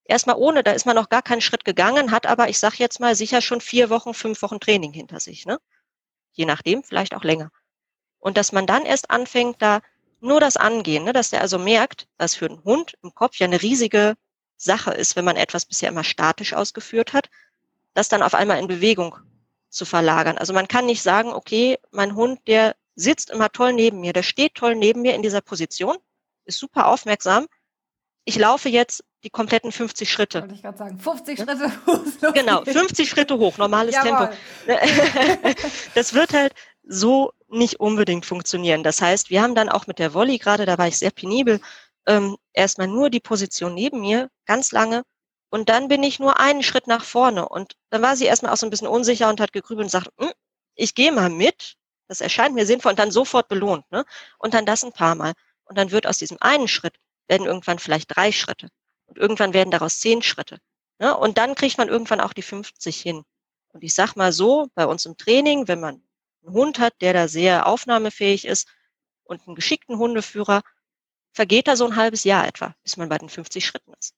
erstmal 0.09 0.35
ohne, 0.37 0.63
da 0.63 0.71
ist 0.71 0.85
man 0.85 0.95
noch 0.95 1.09
gar 1.09 1.21
keinen 1.21 1.41
Schritt 1.41 1.65
gegangen, 1.65 2.11
hat 2.11 2.25
aber, 2.25 2.49
ich 2.49 2.59
sage 2.59 2.75
jetzt 2.79 2.99
mal, 2.99 3.15
sicher 3.15 3.41
schon 3.41 3.61
vier 3.61 3.89
Wochen, 3.89 4.13
fünf 4.13 4.41
Wochen 4.41 4.59
Training 4.59 4.91
hinter 4.91 5.19
sich, 5.19 5.45
ne? 5.45 5.59
Je 6.33 6.45
nachdem, 6.45 6.83
vielleicht 6.83 7.15
auch 7.15 7.23
länger. 7.23 7.51
Und 8.19 8.37
dass 8.37 8.51
man 8.51 8.65
dann 8.67 8.85
erst 8.85 9.11
anfängt, 9.11 9.61
da 9.61 9.81
nur 10.19 10.39
das 10.39 10.57
Angehen, 10.57 11.05
ne, 11.05 11.13
dass 11.13 11.29
der 11.29 11.41
also 11.41 11.57
merkt, 11.57 12.07
was 12.17 12.35
für 12.35 12.47
einen 12.47 12.63
Hund 12.63 12.97
im 13.03 13.13
Kopf 13.13 13.37
ja 13.37 13.45
eine 13.45 13.61
riesige 13.61 14.15
Sache 14.57 14.91
ist, 14.91 15.15
wenn 15.15 15.25
man 15.25 15.37
etwas 15.37 15.65
bisher 15.65 15.89
immer 15.89 16.03
statisch 16.03 16.53
ausgeführt 16.53 17.13
hat, 17.13 17.29
das 17.93 18.09
dann 18.09 18.21
auf 18.21 18.33
einmal 18.33 18.59
in 18.59 18.67
Bewegung 18.67 19.15
zu 19.69 19.85
verlagern. 19.85 20.37
Also 20.37 20.53
man 20.53 20.67
kann 20.67 20.85
nicht 20.85 21.01
sagen, 21.01 21.31
okay, 21.31 21.77
mein 21.91 22.15
Hund, 22.15 22.39
der 22.47 22.75
sitzt 22.95 23.29
immer 23.29 23.49
toll 23.49 23.73
neben 23.73 24.01
mir, 24.01 24.11
der 24.11 24.23
steht 24.23 24.55
toll 24.55 24.75
neben 24.75 25.01
mir 25.01 25.15
in 25.15 25.21
dieser 25.21 25.41
Position, 25.41 25.97
ist 26.45 26.59
super 26.59 26.87
aufmerksam, 26.87 27.47
ich 28.29 28.37
laufe 28.37 28.69
jetzt 28.69 29.03
die 29.23 29.31
kompletten 29.31 29.71
50 29.71 30.09
Schritte. 30.09 30.41
Wollte 30.41 30.53
ich 30.53 30.61
gerade 30.61 30.77
sagen, 30.77 30.99
50 30.99 31.39
Schritte 31.39 31.71
hoch. 31.87 32.33
Genau, 32.33 32.63
50 32.63 33.09
Schritte 33.09 33.37
hoch, 33.39 33.57
normales 33.57 33.95
Jawohl. 33.95 34.29
Tempo. 34.67 35.59
Das 35.95 36.13
wird 36.13 36.33
halt 36.33 36.53
so 36.83 37.31
nicht 37.47 37.79
unbedingt 37.79 38.27
funktionieren. 38.27 38.83
Das 38.83 39.01
heißt, 39.01 39.31
wir 39.31 39.41
haben 39.41 39.55
dann 39.55 39.67
auch 39.67 39.87
mit 39.87 39.97
der 39.97 40.13
Volley 40.13 40.37
gerade, 40.37 40.67
da 40.67 40.77
war 40.77 40.87
ich 40.87 40.99
sehr 40.99 41.09
penibel, 41.09 41.59
ähm, 42.05 42.37
erstmal 42.53 42.87
nur 42.87 43.09
die 43.09 43.19
Position 43.19 43.73
neben 43.73 43.99
mir, 43.99 44.29
ganz 44.45 44.71
lange. 44.71 45.01
Und 45.49 45.69
dann 45.69 45.87
bin 45.87 46.03
ich 46.03 46.19
nur 46.19 46.39
einen 46.39 46.61
Schritt 46.61 46.85
nach 46.85 47.03
vorne. 47.03 47.49
Und 47.49 47.73
dann 47.89 48.03
war 48.03 48.15
sie 48.15 48.25
erstmal 48.25 48.53
auch 48.53 48.57
so 48.57 48.67
ein 48.67 48.69
bisschen 48.69 48.87
unsicher 48.87 49.27
und 49.27 49.41
hat 49.41 49.53
gegrübelt 49.53 49.85
und 49.85 49.89
sagt, 49.89 50.09
hm, 50.19 50.31
ich 50.75 50.93
gehe 50.93 51.11
mal 51.11 51.31
mit. 51.31 51.77
Das 52.07 52.21
erscheint 52.21 52.53
mir 52.53 52.67
sinnvoll 52.67 52.91
und 52.91 52.99
dann 52.99 53.09
sofort 53.11 53.47
belohnt. 53.47 53.91
Ne? 53.91 54.05
Und 54.37 54.53
dann 54.53 54.67
das 54.67 54.83
ein 54.83 54.93
paar 54.93 55.15
Mal. 55.15 55.33
Und 55.65 55.79
dann 55.79 55.89
wird 55.89 56.05
aus 56.05 56.19
diesem 56.19 56.37
einen 56.39 56.67
Schritt 56.67 56.93
werden 57.29 57.47
irgendwann 57.47 57.79
vielleicht 57.79 58.15
drei 58.15 58.31
Schritte. 58.31 58.67
Und 59.05 59.17
irgendwann 59.17 59.53
werden 59.53 59.71
daraus 59.71 59.99
zehn 59.99 60.21
Schritte. 60.21 60.59
Ne? 60.99 61.15
Und 61.15 61.37
dann 61.37 61.55
kriegt 61.55 61.77
man 61.77 61.87
irgendwann 61.87 62.19
auch 62.19 62.33
die 62.33 62.41
50 62.41 62.99
hin. 62.99 63.23
Und 63.69 63.83
ich 63.83 63.93
sag 63.93 64.15
mal 64.15 64.33
so, 64.33 64.67
bei 64.75 64.85
uns 64.85 65.05
im 65.05 65.17
Training, 65.17 65.67
wenn 65.67 65.79
man 65.79 66.01
einen 66.43 66.53
Hund 66.53 66.79
hat, 66.79 66.93
der 67.01 67.13
da 67.13 67.27
sehr 67.27 67.67
aufnahmefähig 67.67 68.45
ist 68.45 68.67
und 69.23 69.45
einen 69.47 69.55
geschickten 69.55 69.97
Hundeführer, 69.97 70.61
vergeht 71.31 71.67
da 71.67 71.75
so 71.75 71.85
ein 71.85 71.95
halbes 71.95 72.23
Jahr 72.23 72.47
etwa, 72.47 72.75
bis 72.83 72.97
man 72.97 73.09
bei 73.09 73.17
den 73.17 73.29
50 73.29 73.65
Schritten 73.65 73.93
ist. 73.99 74.15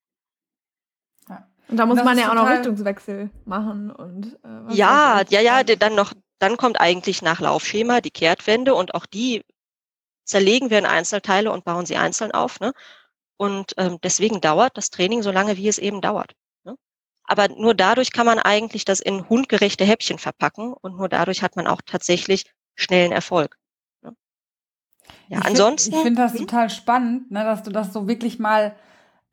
Und 1.67 1.77
da 1.77 1.85
muss 1.85 1.97
das 1.97 2.05
man 2.05 2.17
ja 2.17 2.29
auch 2.29 2.35
noch 2.35 2.49
Richtungswechsel 2.49 3.29
machen 3.45 3.91
und 3.91 4.37
äh, 4.43 4.73
ja, 4.73 5.21
ja, 5.29 5.39
ja, 5.39 5.63
dann 5.63 5.95
noch, 5.95 6.13
dann 6.37 6.57
kommt 6.57 6.81
eigentlich 6.81 7.21
nach 7.21 7.39
Laufschema 7.39 8.01
die 8.01 8.11
Kehrtwende 8.11 8.75
und 8.75 8.93
auch 8.93 9.05
die 9.05 9.45
zerlegen 10.25 10.69
wir 10.69 10.79
in 10.79 10.85
Einzelteile 10.85 11.49
und 11.51 11.63
bauen 11.63 11.85
sie 11.85 11.95
einzeln 11.95 12.31
auf. 12.31 12.59
Ne? 12.59 12.73
Und 13.41 13.73
ähm, 13.77 13.97
deswegen 14.03 14.39
dauert 14.39 14.77
das 14.77 14.91
Training 14.91 15.23
so 15.23 15.31
lange, 15.31 15.57
wie 15.57 15.67
es 15.67 15.79
eben 15.79 15.99
dauert. 15.99 16.35
Ne? 16.63 16.75
Aber 17.23 17.47
nur 17.47 17.73
dadurch 17.73 18.11
kann 18.11 18.27
man 18.27 18.37
eigentlich 18.37 18.85
das 18.85 18.99
in 18.99 19.27
hundgerechte 19.29 19.83
Häppchen 19.83 20.19
verpacken 20.19 20.73
und 20.73 20.95
nur 20.95 21.09
dadurch 21.09 21.41
hat 21.41 21.55
man 21.55 21.65
auch 21.65 21.81
tatsächlich 21.83 22.45
schnellen 22.75 23.11
Erfolg. 23.11 23.57
Ne? 24.03 24.15
Ja, 25.27 25.39
ich 25.39 25.45
ansonsten. 25.45 25.89
Find, 25.89 25.95
ich 25.95 26.03
finde 26.03 26.21
das 26.21 26.33
hm? 26.33 26.39
total 26.41 26.69
spannend, 26.69 27.31
ne, 27.31 27.43
dass 27.43 27.63
du 27.63 27.71
das 27.71 27.91
so 27.91 28.07
wirklich 28.07 28.37
mal 28.37 28.75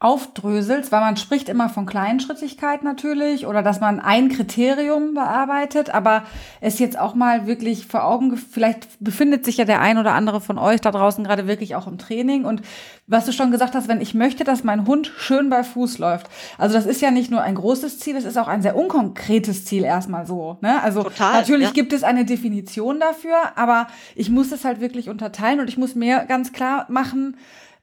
aufdröselst, 0.01 0.92
weil 0.92 1.01
man 1.01 1.16
spricht 1.16 1.49
immer 1.49 1.68
von 1.68 1.84
Kleinschrittigkeit 1.84 2.84
natürlich 2.84 3.49
oder 3.49 3.64
dass 3.64 3.80
man 3.80 3.99
ein 3.99 4.28
Kriterium 4.28 5.14
bearbeitet, 5.14 5.90
aber 5.90 6.22
es 6.61 6.78
jetzt 6.78 6.96
auch 6.96 7.16
mal 7.16 7.49
wirklich 7.49 7.86
vor 7.88 8.05
Augen, 8.05 8.36
vielleicht 8.36 8.86
befindet 9.01 9.44
sich 9.44 9.57
ja 9.57 9.64
der 9.64 9.80
ein 9.80 9.99
oder 9.99 10.12
andere 10.12 10.40
von 10.40 10.57
euch 10.57 10.80
da 10.80 10.92
draußen 10.92 11.24
gerade 11.24 11.49
wirklich 11.49 11.74
auch 11.74 11.88
im 11.88 11.99
Training 11.99 12.44
und 12.44 12.62
was 13.09 13.26
du 13.26 13.32
schon 13.32 13.51
gesagt 13.51 13.74
hast, 13.74 13.88
wenn 13.88 14.01
ich 14.01 14.14
möchte, 14.14 14.44
dass 14.44 14.62
mein 14.62 14.86
Hund 14.86 15.11
schön 15.16 15.51
bei 15.51 15.64
Fuß 15.64 15.99
läuft. 15.99 16.28
Also 16.59 16.76
das 16.76 16.86
ist 16.86 17.01
ja 17.01 17.11
nicht 17.11 17.32
nur 17.32 17.42
ein 17.42 17.57
großes 17.57 17.99
Ziel, 17.99 18.14
es 18.16 18.24
ist 18.24 18.38
auch 18.38 18.49
ein 18.49 18.62
sehr 18.62 18.76
unkonkretes 18.76 19.64
Ziel 19.64 19.82
erstmal 19.82 20.26
so. 20.26 20.59
Ne? 20.61 20.80
Also 20.80 21.03
Total, 21.03 21.40
natürlich 21.40 21.68
ja. 21.68 21.72
gibt 21.72 21.92
es 21.92 22.05
eine 22.05 22.24
Definition 22.24 23.01
dafür, 23.01 23.36
aber 23.57 23.88
ich 24.14 24.30
muss 24.30 24.53
es 24.53 24.64
halt 24.64 24.80
wirklich 24.80 25.09
unterteilen 25.09 25.59
und 25.59 25.68
ich 25.68 25.76
muss 25.76 25.96
mir 25.96 26.24
ganz 26.28 26.53
klar 26.53 26.86
machen, 26.88 27.36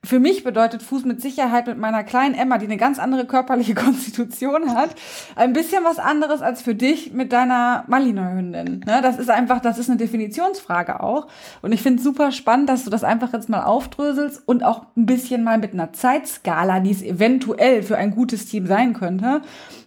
für 0.06 0.20
mich 0.20 0.43
bedeutet 0.43 0.84
Fuß 0.84 1.06
mit 1.06 1.22
Sicherheit 1.22 1.68
mit 1.68 1.78
meiner 1.78 2.03
kleinen 2.03 2.36
Emma, 2.36 2.58
die 2.58 2.66
eine 2.66 2.78
ganz 2.78 2.99
andere 2.99 3.26
körperliche 3.26 3.76
Konstitution 3.76 4.76
hat, 4.76 4.91
ein 5.36 5.53
bisschen 5.53 5.84
was 5.84 5.99
anderes 5.99 6.41
als 6.41 6.62
für 6.62 6.76
dich 6.76 7.14
mit 7.14 7.34
deiner 7.34 7.84
Malinois-Hündin. 7.88 8.82
Ne? 8.86 8.99
Das 9.01 9.18
ist 9.18 9.30
einfach, 9.30 9.60
das 9.60 9.78
ist 9.78 9.89
eine 9.89 9.97
Definitionsfrage 9.97 11.01
auch. 11.01 11.28
Und 11.62 11.72
ich 11.72 11.82
finde 11.82 11.99
es 11.99 12.03
super 12.03 12.32
spannend, 12.32 12.70
dass 12.70 12.84
du 12.84 12.89
das 12.89 13.03
einfach 13.03 13.34
jetzt 13.34 13.49
mal 13.49 13.64
aufdröselst 13.64 14.43
und 14.45 14.64
auch 14.64 14.86
ein 14.95 15.06
bisschen 15.06 15.43
mal 15.43 15.58
mit 15.58 15.74
einer 15.74 15.93
Zeitskala, 15.93 16.80
die 16.80 16.91
es 16.91 17.01
eventuell 17.01 17.84
für 17.84 17.97
ein 17.97 18.12
gutes 18.12 18.45
Team 18.45 18.68
sein 18.68 18.93
könnte, 18.93 19.41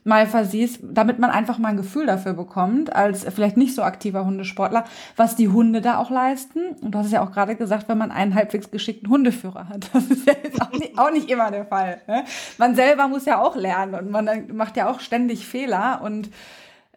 mal 0.09 0.27
versiehst, 0.27 0.81
damit 0.83 1.19
man 1.19 1.31
einfach 1.31 1.59
mal 1.59 1.69
ein 1.69 1.77
Gefühl 1.77 2.07
dafür 2.07 2.33
bekommt, 2.33 2.97
als 2.97 3.25
vielleicht 3.25 3.57
nicht 3.57 3.75
so 3.75 3.83
aktiver 3.83 4.25
Hundesportler, 4.25 4.85
was 5.17 5.37
die 5.37 5.49
Hunde 5.49 5.81
da 5.81 5.99
auch 5.99 6.11
leisten. 6.11 6.61
Und 6.81 6.93
du 6.93 6.99
hast 6.99 7.07
es 7.07 7.13
ja 7.13 7.23
auch 7.23 7.31
gerade 7.31 7.55
gesagt, 7.55 7.89
wenn 7.89 7.99
man 7.99 8.11
einen 8.11 8.35
halbwegs 8.35 8.71
geschickten 8.71 9.09
Hundeführer 9.11 9.69
hat. 9.69 9.91
Das 9.93 10.05
ist 10.07 10.27
ja 10.27 10.35
auch 10.61 10.73
nicht, 10.73 10.99
auch 10.99 11.11
nicht 11.11 11.31
immer 11.31 11.51
der 11.51 11.67
Fall. 11.67 12.01
Ne? 12.07 12.25
Man 12.57 12.75
selber 12.75 13.09
muss 13.09 13.27
ja 13.27 13.41
auch 13.41 13.57
lernen 13.57 13.95
und 13.95 14.11
man 14.11 14.29
macht 14.53 14.77
ja 14.77 14.91
auch 14.91 15.01
ständig 15.01 15.47
Fehler 15.47 16.01
und 16.03 16.31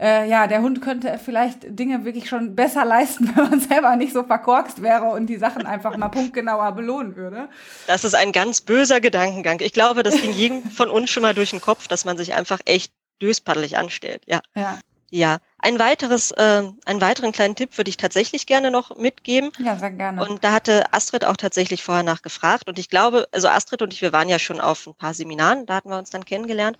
äh, 0.01 0.27
ja, 0.27 0.47
der 0.47 0.61
Hund 0.61 0.81
könnte 0.81 1.19
vielleicht 1.23 1.77
Dinge 1.77 2.05
wirklich 2.05 2.27
schon 2.27 2.55
besser 2.55 2.85
leisten, 2.85 3.31
wenn 3.35 3.49
man 3.49 3.59
selber 3.59 3.95
nicht 3.95 4.13
so 4.13 4.23
verkorkst 4.23 4.81
wäre 4.81 5.05
und 5.05 5.27
die 5.27 5.37
Sachen 5.37 5.65
einfach 5.65 5.95
mal 5.95 6.09
punktgenauer 6.09 6.71
belohnen 6.71 7.15
würde. 7.15 7.49
Das 7.87 8.03
ist 8.03 8.15
ein 8.15 8.31
ganz 8.31 8.61
böser 8.61 8.99
Gedankengang. 8.99 9.59
Ich 9.61 9.73
glaube, 9.73 10.03
das 10.03 10.19
ging 10.19 10.31
jedem 10.31 10.63
von 10.63 10.89
uns 10.89 11.11
schon 11.11 11.23
mal 11.23 11.35
durch 11.35 11.51
den 11.51 11.61
Kopf, 11.61 11.87
dass 11.87 12.05
man 12.05 12.17
sich 12.17 12.33
einfach 12.33 12.59
echt 12.65 12.91
döspaddelig 13.21 13.77
anstellt. 13.77 14.23
Ja. 14.25 14.41
ja. 14.55 14.79
Ja, 15.13 15.39
ein 15.57 15.77
weiteres, 15.77 16.31
äh, 16.31 16.63
einen 16.85 17.01
weiteren 17.01 17.33
kleinen 17.33 17.57
Tipp 17.57 17.77
würde 17.77 17.89
ich 17.89 17.97
tatsächlich 17.97 18.45
gerne 18.45 18.71
noch 18.71 18.95
mitgeben. 18.95 19.51
Ja, 19.59 19.75
sehr 19.75 19.91
gerne. 19.91 20.25
Und 20.25 20.41
da 20.45 20.53
hatte 20.53 20.93
Astrid 20.93 21.25
auch 21.25 21.35
tatsächlich 21.35 21.83
vorher 21.83 22.03
nachgefragt. 22.03 22.69
Und 22.69 22.79
ich 22.79 22.89
glaube, 22.89 23.27
also 23.33 23.49
Astrid 23.49 23.81
und 23.81 23.91
ich, 23.91 24.01
wir 24.01 24.13
waren 24.13 24.29
ja 24.29 24.39
schon 24.39 24.61
auf 24.61 24.87
ein 24.87 24.95
paar 24.95 25.13
Seminaren, 25.13 25.65
da 25.65 25.75
hatten 25.75 25.89
wir 25.89 25.97
uns 25.97 26.11
dann 26.11 26.23
kennengelernt. 26.23 26.77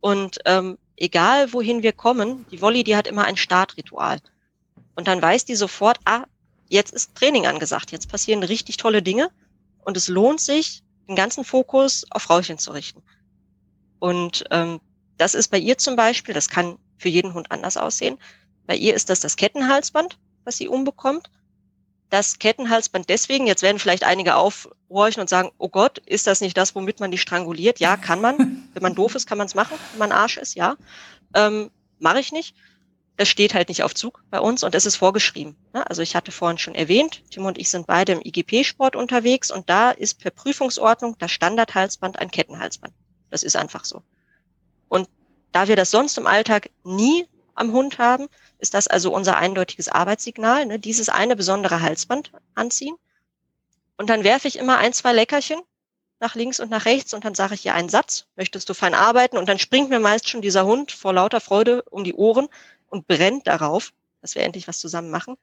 Und 0.00 0.40
ähm, 0.44 0.76
egal 0.96 1.54
wohin 1.54 1.82
wir 1.82 1.94
kommen, 1.94 2.44
die 2.50 2.60
Wolli, 2.60 2.84
die 2.84 2.96
hat 2.96 3.06
immer 3.06 3.24
ein 3.24 3.38
Startritual. 3.38 4.18
Und 4.94 5.08
dann 5.08 5.22
weiß 5.22 5.46
die 5.46 5.56
sofort, 5.56 5.98
ah, 6.04 6.24
jetzt 6.68 6.92
ist 6.92 7.14
Training 7.14 7.46
angesagt, 7.46 7.92
jetzt 7.92 8.10
passieren 8.10 8.42
richtig 8.42 8.76
tolle 8.76 9.02
Dinge. 9.02 9.30
Und 9.86 9.96
es 9.96 10.08
lohnt 10.08 10.42
sich, 10.42 10.82
den 11.08 11.16
ganzen 11.16 11.44
Fokus 11.44 12.04
auf 12.10 12.22
Frauchen 12.22 12.58
zu 12.58 12.72
richten. 12.72 13.02
Und 13.98 14.44
ähm, 14.50 14.80
das 15.20 15.34
ist 15.34 15.48
bei 15.48 15.58
ihr 15.58 15.76
zum 15.76 15.96
Beispiel, 15.96 16.34
das 16.34 16.48
kann 16.48 16.78
für 16.96 17.10
jeden 17.10 17.34
Hund 17.34 17.50
anders 17.50 17.76
aussehen. 17.76 18.18
Bei 18.66 18.74
ihr 18.74 18.94
ist 18.94 19.10
das 19.10 19.20
das 19.20 19.36
Kettenhalsband, 19.36 20.18
was 20.44 20.56
sie 20.56 20.66
umbekommt. 20.66 21.30
Das 22.08 22.38
Kettenhalsband 22.38 23.08
deswegen, 23.08 23.46
jetzt 23.46 23.62
werden 23.62 23.78
vielleicht 23.78 24.04
einige 24.04 24.36
aufhorchen 24.36 25.20
und 25.20 25.28
sagen, 25.28 25.50
oh 25.58 25.68
Gott, 25.68 25.98
ist 25.98 26.26
das 26.26 26.40
nicht 26.40 26.56
das, 26.56 26.74
womit 26.74 27.00
man 27.00 27.10
die 27.10 27.18
stranguliert? 27.18 27.80
Ja, 27.80 27.96
kann 27.96 28.20
man. 28.20 28.68
Wenn 28.74 28.82
man 28.82 28.94
doof 28.94 29.14
ist, 29.14 29.26
kann 29.26 29.38
man 29.38 29.46
es 29.46 29.54
machen. 29.54 29.76
Wenn 29.92 29.98
man 29.98 30.12
Arsch 30.12 30.38
ist, 30.38 30.54
ja. 30.54 30.76
Ähm, 31.34 31.70
Mache 31.98 32.20
ich 32.20 32.32
nicht. 32.32 32.56
Das 33.18 33.28
steht 33.28 33.52
halt 33.52 33.68
nicht 33.68 33.82
auf 33.82 33.94
Zug 33.94 34.24
bei 34.30 34.40
uns 34.40 34.64
und 34.64 34.74
es 34.74 34.86
ist 34.86 34.96
vorgeschrieben. 34.96 35.54
Ne? 35.74 35.88
Also 35.88 36.00
ich 36.00 36.16
hatte 36.16 36.32
vorhin 36.32 36.56
schon 36.56 36.74
erwähnt, 36.74 37.22
Tim 37.30 37.44
und 37.44 37.58
ich 37.58 37.68
sind 37.68 37.86
beide 37.86 38.12
im 38.12 38.22
IGP-Sport 38.24 38.96
unterwegs 38.96 39.50
und 39.50 39.68
da 39.68 39.90
ist 39.90 40.18
per 40.18 40.30
Prüfungsordnung 40.30 41.16
das 41.18 41.30
Standardhalsband 41.30 42.18
ein 42.18 42.30
Kettenhalsband. 42.30 42.94
Das 43.28 43.42
ist 43.42 43.56
einfach 43.56 43.84
so. 43.84 44.02
Und 44.90 45.08
da 45.52 45.68
wir 45.68 45.76
das 45.76 45.90
sonst 45.90 46.18
im 46.18 46.26
Alltag 46.26 46.68
nie 46.84 47.26
am 47.54 47.72
Hund 47.72 47.98
haben, 47.98 48.28
ist 48.58 48.74
das 48.74 48.88
also 48.88 49.14
unser 49.14 49.38
eindeutiges 49.38 49.88
Arbeitssignal, 49.88 50.66
ne? 50.66 50.78
dieses 50.78 51.08
eine 51.08 51.36
besondere 51.36 51.80
Halsband 51.80 52.32
anziehen. 52.54 52.96
Und 53.96 54.10
dann 54.10 54.24
werfe 54.24 54.48
ich 54.48 54.58
immer 54.58 54.78
ein, 54.78 54.92
zwei 54.92 55.12
Leckerchen 55.12 55.60
nach 56.18 56.34
links 56.34 56.60
und 56.60 56.70
nach 56.70 56.84
rechts 56.84 57.14
und 57.14 57.24
dann 57.24 57.34
sage 57.34 57.54
ich 57.54 57.64
ja 57.64 57.74
einen 57.74 57.88
Satz, 57.88 58.26
möchtest 58.36 58.68
du 58.68 58.74
fein 58.74 58.94
arbeiten? 58.94 59.38
Und 59.38 59.48
dann 59.48 59.58
springt 59.58 59.88
mir 59.88 60.00
meist 60.00 60.28
schon 60.28 60.42
dieser 60.42 60.66
Hund 60.66 60.92
vor 60.92 61.14
lauter 61.14 61.40
Freude 61.40 61.82
um 61.84 62.04
die 62.04 62.14
Ohren 62.14 62.48
und 62.88 63.06
brennt 63.06 63.46
darauf, 63.46 63.92
dass 64.20 64.34
wir 64.34 64.42
endlich 64.42 64.68
was 64.68 64.78
zusammen 64.78 65.10
machen. 65.10 65.36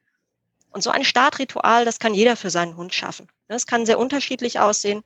Und 0.70 0.82
so 0.82 0.90
ein 0.90 1.04
Startritual, 1.04 1.84
das 1.84 1.98
kann 1.98 2.14
jeder 2.14 2.36
für 2.36 2.50
seinen 2.50 2.76
Hund 2.76 2.94
schaffen. 2.94 3.28
Das 3.48 3.66
kann 3.66 3.86
sehr 3.86 3.98
unterschiedlich 3.98 4.60
aussehen. 4.60 5.02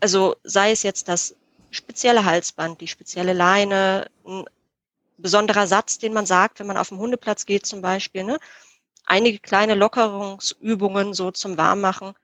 Also 0.00 0.36
sei 0.44 0.70
es 0.70 0.82
jetzt 0.82 1.08
das 1.08 1.34
spezielle 1.74 2.24
Halsband, 2.24 2.80
die 2.80 2.88
spezielle 2.88 3.32
Leine, 3.32 4.10
ein 4.24 4.44
besonderer 5.16 5.66
Satz, 5.66 5.98
den 5.98 6.12
man 6.12 6.26
sagt, 6.26 6.60
wenn 6.60 6.66
man 6.66 6.76
auf 6.76 6.88
dem 6.88 6.98
Hundeplatz 6.98 7.46
geht 7.46 7.66
zum 7.66 7.82
Beispiel. 7.82 8.24
Ne? 8.24 8.38
Einige 9.04 9.38
kleine 9.38 9.74
Lockerungsübungen 9.74 11.14
so 11.14 11.30
zum 11.30 11.58
Warmmachen. 11.58 12.14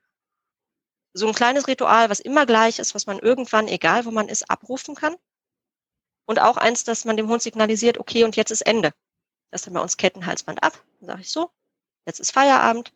So 1.13 1.27
ein 1.27 1.35
kleines 1.35 1.67
Ritual, 1.67 2.09
was 2.09 2.21
immer 2.21 2.47
gleich 2.47 2.79
ist, 2.79 2.95
was 2.95 3.07
man 3.07 3.19
irgendwann, 3.19 3.69
egal 3.69 4.05
wo 4.05 4.11
man 4.11 4.29
ist, 4.29 4.49
abrufen 4.49 4.95
kann. 4.95 5.17
Und 6.27 6.39
auch 6.39 6.57
eins, 6.57 6.85
dass 6.85 7.05
man 7.05 7.17
dem 7.17 7.29
Hund 7.29 7.43
signalisiert, 7.43 7.99
okay, 7.99 8.23
und 8.23 8.37
jetzt 8.37 8.53
ist 8.53 8.61
Ende. 8.63 8.93
Das 9.51 9.63
dann 9.63 9.75
bei 9.75 9.81
uns 9.81 9.97
Kettenhalsband 9.97 10.63
ab. 10.63 10.81
Dann 11.01 11.09
sage 11.09 11.21
ich 11.23 11.33
so, 11.33 11.51
jetzt 12.07 12.21
ist 12.21 12.31
Feierabend. 12.31 12.93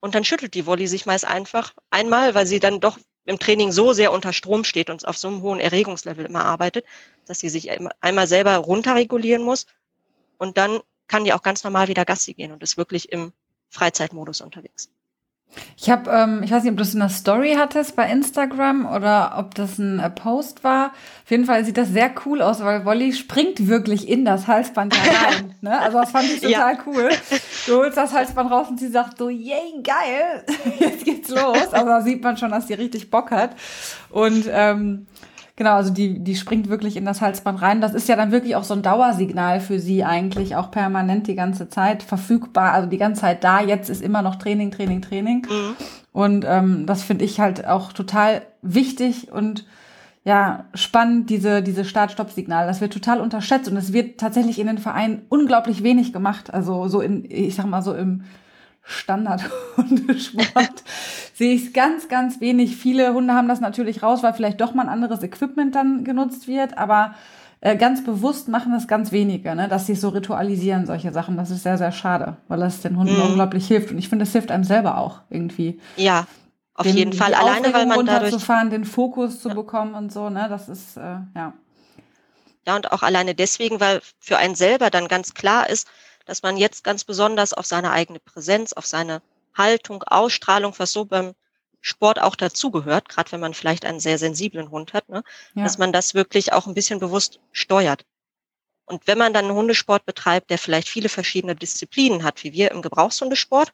Und 0.00 0.14
dann 0.14 0.24
schüttelt 0.24 0.54
die 0.54 0.66
Wolli 0.66 0.86
sich 0.86 1.06
meist 1.06 1.24
einfach 1.24 1.74
einmal, 1.90 2.34
weil 2.36 2.46
sie 2.46 2.60
dann 2.60 2.80
doch 2.80 2.98
im 3.24 3.38
Training 3.38 3.72
so 3.72 3.92
sehr 3.92 4.12
unter 4.12 4.32
Strom 4.32 4.64
steht 4.64 4.90
und 4.90 5.06
auf 5.06 5.16
so 5.16 5.28
einem 5.28 5.42
hohen 5.42 5.60
Erregungslevel 5.60 6.24
immer 6.24 6.44
arbeitet, 6.44 6.84
dass 7.26 7.38
sie 7.38 7.48
sich 7.48 7.70
einmal 8.00 8.26
selber 8.26 8.56
runterregulieren 8.56 9.42
muss 9.42 9.66
und 10.38 10.58
dann 10.58 10.80
kann 11.06 11.24
die 11.24 11.32
auch 11.32 11.42
ganz 11.42 11.62
normal 11.62 11.88
wieder 11.88 12.04
Gassi 12.04 12.34
gehen 12.34 12.52
und 12.52 12.62
ist 12.62 12.76
wirklich 12.76 13.12
im 13.12 13.32
Freizeitmodus 13.68 14.40
unterwegs. 14.40 14.90
Ich 15.76 15.90
habe, 15.90 16.10
ähm, 16.10 16.42
ich 16.44 16.50
weiß 16.50 16.62
nicht, 16.62 16.72
ob 16.72 16.76
du 16.76 16.82
es 16.82 16.94
in 16.94 17.00
der 17.00 17.08
Story 17.08 17.54
hattest 17.58 17.96
bei 17.96 18.08
Instagram 18.08 18.86
oder 18.86 19.34
ob 19.38 19.54
das 19.54 19.78
ein 19.78 19.98
äh, 19.98 20.10
Post 20.10 20.64
war. 20.64 20.92
Auf 21.24 21.30
jeden 21.30 21.44
Fall 21.44 21.64
sieht 21.64 21.76
das 21.76 21.88
sehr 21.88 22.10
cool 22.24 22.40
aus, 22.40 22.62
weil 22.62 22.84
Wolli 22.84 23.12
springt 23.12 23.68
wirklich 23.68 24.08
in 24.08 24.24
das 24.24 24.46
Halsband 24.46 24.96
herein. 24.96 25.54
ne? 25.60 25.78
Also 25.78 25.98
das 25.98 26.10
fand 26.10 26.26
ich 26.26 26.40
total 26.40 26.74
ja. 26.74 26.78
cool. 26.86 27.08
Du 27.66 27.76
holst 27.76 27.96
das 27.96 28.12
Halsband 28.12 28.50
raus 28.50 28.68
und 28.70 28.78
sie 28.78 28.88
sagt 28.88 29.18
so, 29.18 29.28
yay, 29.28 29.82
geil, 29.82 30.44
jetzt 30.78 31.04
geht's 31.04 31.28
los. 31.28 31.72
Also 31.72 31.86
da 31.86 32.00
sieht 32.00 32.22
man 32.22 32.36
schon, 32.36 32.50
dass 32.50 32.68
sie 32.68 32.74
richtig 32.74 33.10
Bock 33.10 33.30
hat. 33.30 33.56
Und 34.10 34.44
ähm, 34.50 35.06
Genau, 35.56 35.74
also 35.74 35.92
die, 35.92 36.18
die 36.18 36.34
springt 36.34 36.70
wirklich 36.70 36.96
in 36.96 37.04
das 37.04 37.20
Halsband 37.20 37.60
rein. 37.60 37.80
Das 37.82 37.92
ist 37.92 38.08
ja 38.08 38.16
dann 38.16 38.32
wirklich 38.32 38.56
auch 38.56 38.64
so 38.64 38.72
ein 38.72 38.82
Dauersignal 38.82 39.60
für 39.60 39.78
sie 39.78 40.02
eigentlich, 40.02 40.56
auch 40.56 40.70
permanent 40.70 41.26
die 41.26 41.34
ganze 41.34 41.68
Zeit 41.68 42.02
verfügbar, 42.02 42.72
also 42.72 42.88
die 42.88 42.96
ganze 42.96 43.20
Zeit 43.20 43.44
da. 43.44 43.60
Jetzt 43.60 43.90
ist 43.90 44.02
immer 44.02 44.22
noch 44.22 44.36
Training, 44.36 44.70
Training, 44.70 45.02
Training. 45.02 45.46
Mhm. 45.48 45.76
Und 46.12 46.44
ähm, 46.48 46.86
das 46.86 47.02
finde 47.02 47.26
ich 47.26 47.38
halt 47.38 47.66
auch 47.66 47.92
total 47.92 48.42
wichtig 48.62 49.30
und 49.30 49.66
ja, 50.24 50.66
spannend, 50.74 51.30
diese, 51.30 51.62
diese 51.62 51.84
Start-Stopp-Signal. 51.84 52.66
Das 52.66 52.80
wird 52.80 52.92
total 52.92 53.20
unterschätzt 53.20 53.68
und 53.68 53.76
es 53.76 53.92
wird 53.92 54.20
tatsächlich 54.20 54.58
in 54.60 54.68
den 54.68 54.78
Vereinen 54.78 55.22
unglaublich 55.28 55.82
wenig 55.82 56.12
gemacht. 56.12 56.54
Also 56.54 56.86
so 56.86 57.00
in, 57.00 57.24
ich 57.28 57.56
sag 57.56 57.66
mal 57.66 57.82
so 57.82 57.92
im 57.92 58.22
Standard-Hundesport 58.82 60.82
sehe 61.34 61.54
ich 61.54 61.66
es 61.66 61.72
ganz, 61.72 62.08
ganz 62.08 62.40
wenig. 62.40 62.76
Viele 62.76 63.14
Hunde 63.14 63.34
haben 63.34 63.48
das 63.48 63.60
natürlich 63.60 64.02
raus, 64.02 64.22
weil 64.22 64.34
vielleicht 64.34 64.60
doch 64.60 64.74
mal 64.74 64.82
ein 64.82 64.88
anderes 64.88 65.22
Equipment 65.22 65.74
dann 65.74 66.04
genutzt 66.04 66.48
wird, 66.48 66.78
aber 66.78 67.14
äh, 67.60 67.76
ganz 67.76 68.04
bewusst 68.04 68.48
machen 68.48 68.72
das 68.72 68.88
ganz 68.88 69.12
wenige, 69.12 69.54
ne? 69.54 69.68
dass 69.68 69.86
sie 69.86 69.94
so 69.94 70.08
ritualisieren, 70.08 70.84
solche 70.84 71.12
Sachen. 71.12 71.36
Das 71.36 71.50
ist 71.50 71.62
sehr, 71.62 71.78
sehr 71.78 71.92
schade, 71.92 72.36
weil 72.48 72.58
das 72.58 72.80
den 72.80 72.98
Hunden 72.98 73.16
mm. 73.16 73.22
unglaublich 73.22 73.68
hilft. 73.68 73.92
Und 73.92 73.98
ich 73.98 74.08
finde, 74.08 74.24
es 74.24 74.32
hilft 74.32 74.50
einem 74.50 74.64
selber 74.64 74.98
auch 74.98 75.20
irgendwie. 75.30 75.80
Ja, 75.96 76.26
auf 76.74 76.86
den, 76.86 76.96
jeden 76.96 77.12
Fall. 77.12 77.34
Alleine, 77.34 77.72
weil 77.72 77.86
man 77.86 78.04
dadurch... 78.04 78.42
fahren, 78.42 78.70
den 78.70 78.84
Fokus 78.84 79.40
zu 79.40 79.48
ja. 79.48 79.54
bekommen 79.54 79.94
und 79.94 80.12
so, 80.12 80.28
ne? 80.28 80.48
das 80.48 80.68
ist, 80.68 80.96
äh, 80.96 81.18
ja. 81.36 81.52
Ja, 82.66 82.76
und 82.76 82.92
auch 82.92 83.02
alleine 83.02 83.34
deswegen, 83.34 83.80
weil 83.80 84.00
für 84.18 84.38
einen 84.38 84.54
selber 84.54 84.90
dann 84.90 85.08
ganz 85.08 85.34
klar 85.34 85.68
ist, 85.68 85.88
dass 86.26 86.42
man 86.42 86.56
jetzt 86.56 86.84
ganz 86.84 87.04
besonders 87.04 87.52
auf 87.52 87.66
seine 87.66 87.90
eigene 87.90 88.20
Präsenz, 88.20 88.72
auf 88.72 88.86
seine 88.86 89.22
Haltung, 89.54 90.02
Ausstrahlung, 90.02 90.74
was 90.78 90.92
so 90.92 91.04
beim 91.04 91.34
Sport 91.80 92.20
auch 92.20 92.36
dazugehört, 92.36 93.08
gerade 93.08 93.32
wenn 93.32 93.40
man 93.40 93.54
vielleicht 93.54 93.84
einen 93.84 94.00
sehr 94.00 94.16
sensiblen 94.16 94.70
Hund 94.70 94.92
hat, 94.92 95.08
ne, 95.08 95.24
ja. 95.54 95.64
dass 95.64 95.78
man 95.78 95.92
das 95.92 96.14
wirklich 96.14 96.52
auch 96.52 96.66
ein 96.66 96.74
bisschen 96.74 97.00
bewusst 97.00 97.40
steuert. 97.50 98.04
Und 98.84 99.06
wenn 99.06 99.18
man 99.18 99.32
dann 99.32 99.46
einen 99.46 99.54
Hundesport 99.54 100.06
betreibt, 100.06 100.50
der 100.50 100.58
vielleicht 100.58 100.88
viele 100.88 101.08
verschiedene 101.08 101.56
Disziplinen 101.56 102.24
hat, 102.24 102.44
wie 102.44 102.52
wir 102.52 102.70
im 102.70 102.82
Gebrauchshundesport, 102.82 103.72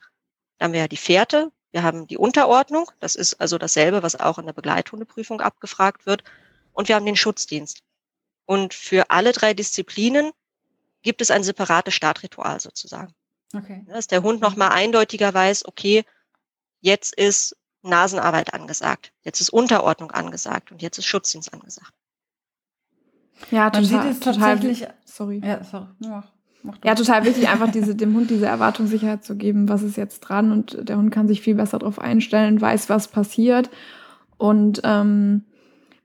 dann 0.58 0.66
haben 0.66 0.72
wir 0.72 0.80
ja 0.80 0.88
die 0.88 0.96
Fährte, 0.96 1.50
wir 1.70 1.82
haben 1.82 2.06
die 2.06 2.16
Unterordnung, 2.16 2.90
das 2.98 3.14
ist 3.14 3.34
also 3.40 3.58
dasselbe, 3.58 4.02
was 4.02 4.18
auch 4.18 4.38
in 4.38 4.46
der 4.46 4.52
Begleithundeprüfung 4.54 5.40
abgefragt 5.40 6.06
wird, 6.06 6.24
und 6.72 6.88
wir 6.88 6.94
haben 6.94 7.06
den 7.06 7.16
Schutzdienst. 7.16 7.82
Und 8.46 8.72
für 8.72 9.10
alle 9.10 9.32
drei 9.32 9.52
Disziplinen 9.52 10.30
gibt 11.02 11.20
es 11.20 11.30
ein 11.30 11.42
separates 11.42 11.94
Startritual 11.94 12.60
sozusagen. 12.60 13.14
Okay. 13.54 13.84
Dass 13.86 14.06
der 14.06 14.22
Hund 14.22 14.40
nochmal 14.40 14.70
eindeutiger 14.70 15.32
weiß, 15.32 15.66
okay, 15.66 16.04
jetzt 16.80 17.14
ist 17.14 17.56
Nasenarbeit 17.82 18.52
angesagt, 18.52 19.12
jetzt 19.22 19.40
ist 19.40 19.50
Unterordnung 19.50 20.10
angesagt 20.10 20.72
und 20.72 20.82
jetzt 20.82 20.98
ist 20.98 21.06
Schutzdienst 21.06 21.52
angesagt. 21.52 21.92
Ja, 23.50 23.70
total, 23.70 23.82
Man 23.82 24.02
sieht 24.02 24.10
es 24.10 24.20
tatsächlich. 24.20 24.86
Sorry. 25.04 25.40
Ja, 25.44 25.62
sorry. 25.64 25.86
Ja, 26.00 26.24
ja, 26.84 26.94
total 26.94 27.24
wichtig, 27.24 27.48
einfach 27.48 27.70
diese, 27.70 27.94
dem 27.94 28.14
Hund 28.14 28.30
diese 28.30 28.46
Erwartungssicherheit 28.46 29.24
zu 29.24 29.36
geben, 29.36 29.68
was 29.68 29.82
ist 29.82 29.96
jetzt 29.96 30.20
dran 30.20 30.50
und 30.52 30.88
der 30.88 30.96
Hund 30.96 31.12
kann 31.12 31.28
sich 31.28 31.40
viel 31.40 31.54
besser 31.54 31.78
darauf 31.78 31.98
einstellen, 32.00 32.60
weiß, 32.60 32.88
was 32.88 33.08
passiert. 33.08 33.70
Und 34.36 34.80
ähm, 34.84 35.44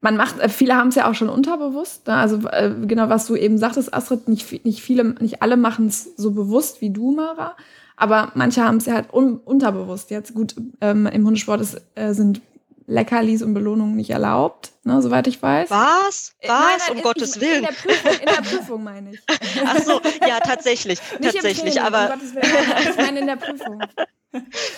man 0.04 0.18
macht, 0.18 0.40
äh, 0.40 0.50
viele 0.50 0.76
haben 0.76 0.90
es 0.90 0.96
ja 0.96 1.10
auch 1.10 1.16
schon 1.16 1.30
unterbewusst. 1.30 2.08
Ne? 2.08 2.14
Also 2.14 2.48
äh, 2.50 2.72
genau, 2.86 3.10
was 3.10 3.26
du 3.26 3.36
eben 3.36 3.58
sagtest, 3.58 3.94
Astrid, 3.94 4.28
nicht, 4.28 4.66
nicht 4.66 4.82
viele, 4.82 5.06
nicht 5.06 5.42
alle 5.42 5.58
machen 5.58 5.88
es 5.88 6.16
so 6.18 6.32
bewusst 6.32 6.82
wie 6.82 6.92
du, 6.92 7.12
Mara. 7.12 7.56
Aber 7.96 8.32
manche 8.36 8.64
haben 8.64 8.78
es 8.78 8.86
ja 8.86 8.96
halt 8.96 9.14
un 9.14 9.38
unterbewusst. 9.38 10.12
Jetzt 10.12 10.34
gut, 10.34 10.56
ähm, 10.82 11.08
im 11.08 11.26
Hundesport 11.26 11.62
ist, 11.62 11.82
äh, 11.96 12.14
sind 12.14 12.42
Leckerlis 12.86 13.42
und 13.42 13.54
Belohnungen 13.54 13.96
nicht 13.96 14.10
erlaubt, 14.10 14.74
ne, 14.84 15.02
soweit 15.02 15.26
ich 15.28 15.42
weiß. 15.42 15.70
Was? 15.70 16.36
Äh, 16.40 16.50
Was? 16.50 16.60
Nein, 16.60 16.80
nein, 16.88 16.98
um 16.98 17.04
Gottes 17.04 17.40
Willen. 17.40 17.56
In 17.56 17.62
der, 17.64 17.72
Prüfung, 17.72 18.12
in 18.12 18.26
der 18.26 18.58
Prüfung 18.58 18.84
meine 18.84 19.12
ich. 19.12 19.20
Ach 19.66 19.78
so, 19.80 20.02
ja, 20.28 20.40
tatsächlich. 20.42 21.00
Nicht 21.20 21.34
tatsächlich, 21.34 21.76
Training, 21.76 21.94
aber. 21.94 22.14
Um 22.14 22.20
Gottes 22.20 22.36
Willen, 22.36 22.90
ich 22.90 22.98
meine 22.98 23.20
in 23.22 23.28
der 23.28 23.36
Prüfung. 23.38 23.82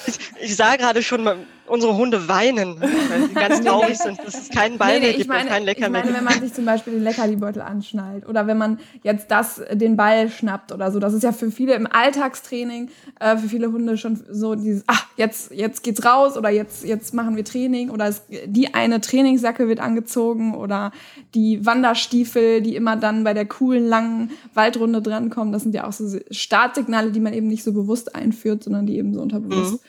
Ich, 0.06 0.20
ich 0.42 0.56
sah 0.56 0.76
gerade 0.76 1.02
schon, 1.02 1.26
unsere 1.68 1.96
Hunde 1.98 2.28
weinen, 2.28 2.80
weil 2.80 3.28
sie 3.28 3.34
ganz 3.34 3.62
traurig 3.66 3.98
sind, 3.98 4.20
dass 4.20 4.34
es 4.34 4.50
keinen 4.50 4.78
Ball 4.78 4.94
nee, 4.94 5.00
nee, 5.00 5.06
mehr 5.08 5.18
gibt 5.18 5.30
meine, 5.30 5.44
und 5.44 5.50
kein 5.50 5.64
Lecker 5.64 5.86
ich 5.86 5.92
meine, 5.92 6.06
mehr 6.12 6.18
wenn 6.18 6.24
man 6.24 6.40
sich 6.40 6.54
zum 6.54 6.66
Beispiel 6.66 6.94
den 6.94 7.04
Leckerlibeutel 7.04 7.62
anschnallt 7.62 8.28
oder 8.28 8.48
wenn 8.48 8.58
man 8.58 8.80
jetzt 9.04 9.32
das, 9.32 9.62
den 9.72 9.96
Ball 9.96 10.30
schnappt 10.30 10.72
oder 10.72 10.92
so, 10.92 11.00
das 11.00 11.14
ist 11.14 11.24
ja 11.24 11.32
für 11.32 11.52
viele 11.52 11.74
im 11.74 11.88
Alltagstraining, 11.92 12.90
äh, 13.20 13.38
für 13.38 13.50
viele 13.50 13.72
Hunde 13.72 13.98
schon 13.98 14.22
so 14.30 14.56
dieses, 14.56 14.84
ach, 14.88 15.08
jetzt, 15.18 15.52
jetzt 15.52 15.84
geht's 15.84 16.06
raus 16.06 16.38
oder 16.38 16.50
jetzt, 16.50 16.84
jetzt 16.84 17.14
machen 17.14 17.36
wir 17.36 17.44
Training 17.44 17.90
oder 17.90 18.08
es, 18.08 18.24
die 18.46 18.74
eine 18.74 19.02
Trainingsjacke 19.02 19.68
wird 19.68 19.80
angezogen 19.80 20.56
oder 20.56 20.92
die 21.34 21.66
Wanderstiefel, 21.66 22.62
die 22.62 22.76
immer 22.76 22.96
dann 22.96 23.24
bei 23.24 23.34
der 23.34 23.46
coolen, 23.46 23.88
langen 23.88 24.32
Waldrunde 24.54 25.02
drankommen, 25.02 25.52
das 25.52 25.64
sind 25.64 25.74
ja 25.74 25.88
auch 25.88 25.94
so 25.94 26.20
Startsignale, 26.32 27.12
die 27.12 27.20
man 27.20 27.34
eben 27.34 27.48
nicht 27.48 27.64
so 27.64 27.74
bewusst 27.74 28.16
einführt, 28.16 28.64
sondern 28.64 28.86
die 28.86 28.98
eben 28.98 29.14
so 29.14 29.22
unter 29.22 29.40
bewusst 29.40 29.74
mhm. 29.74 29.80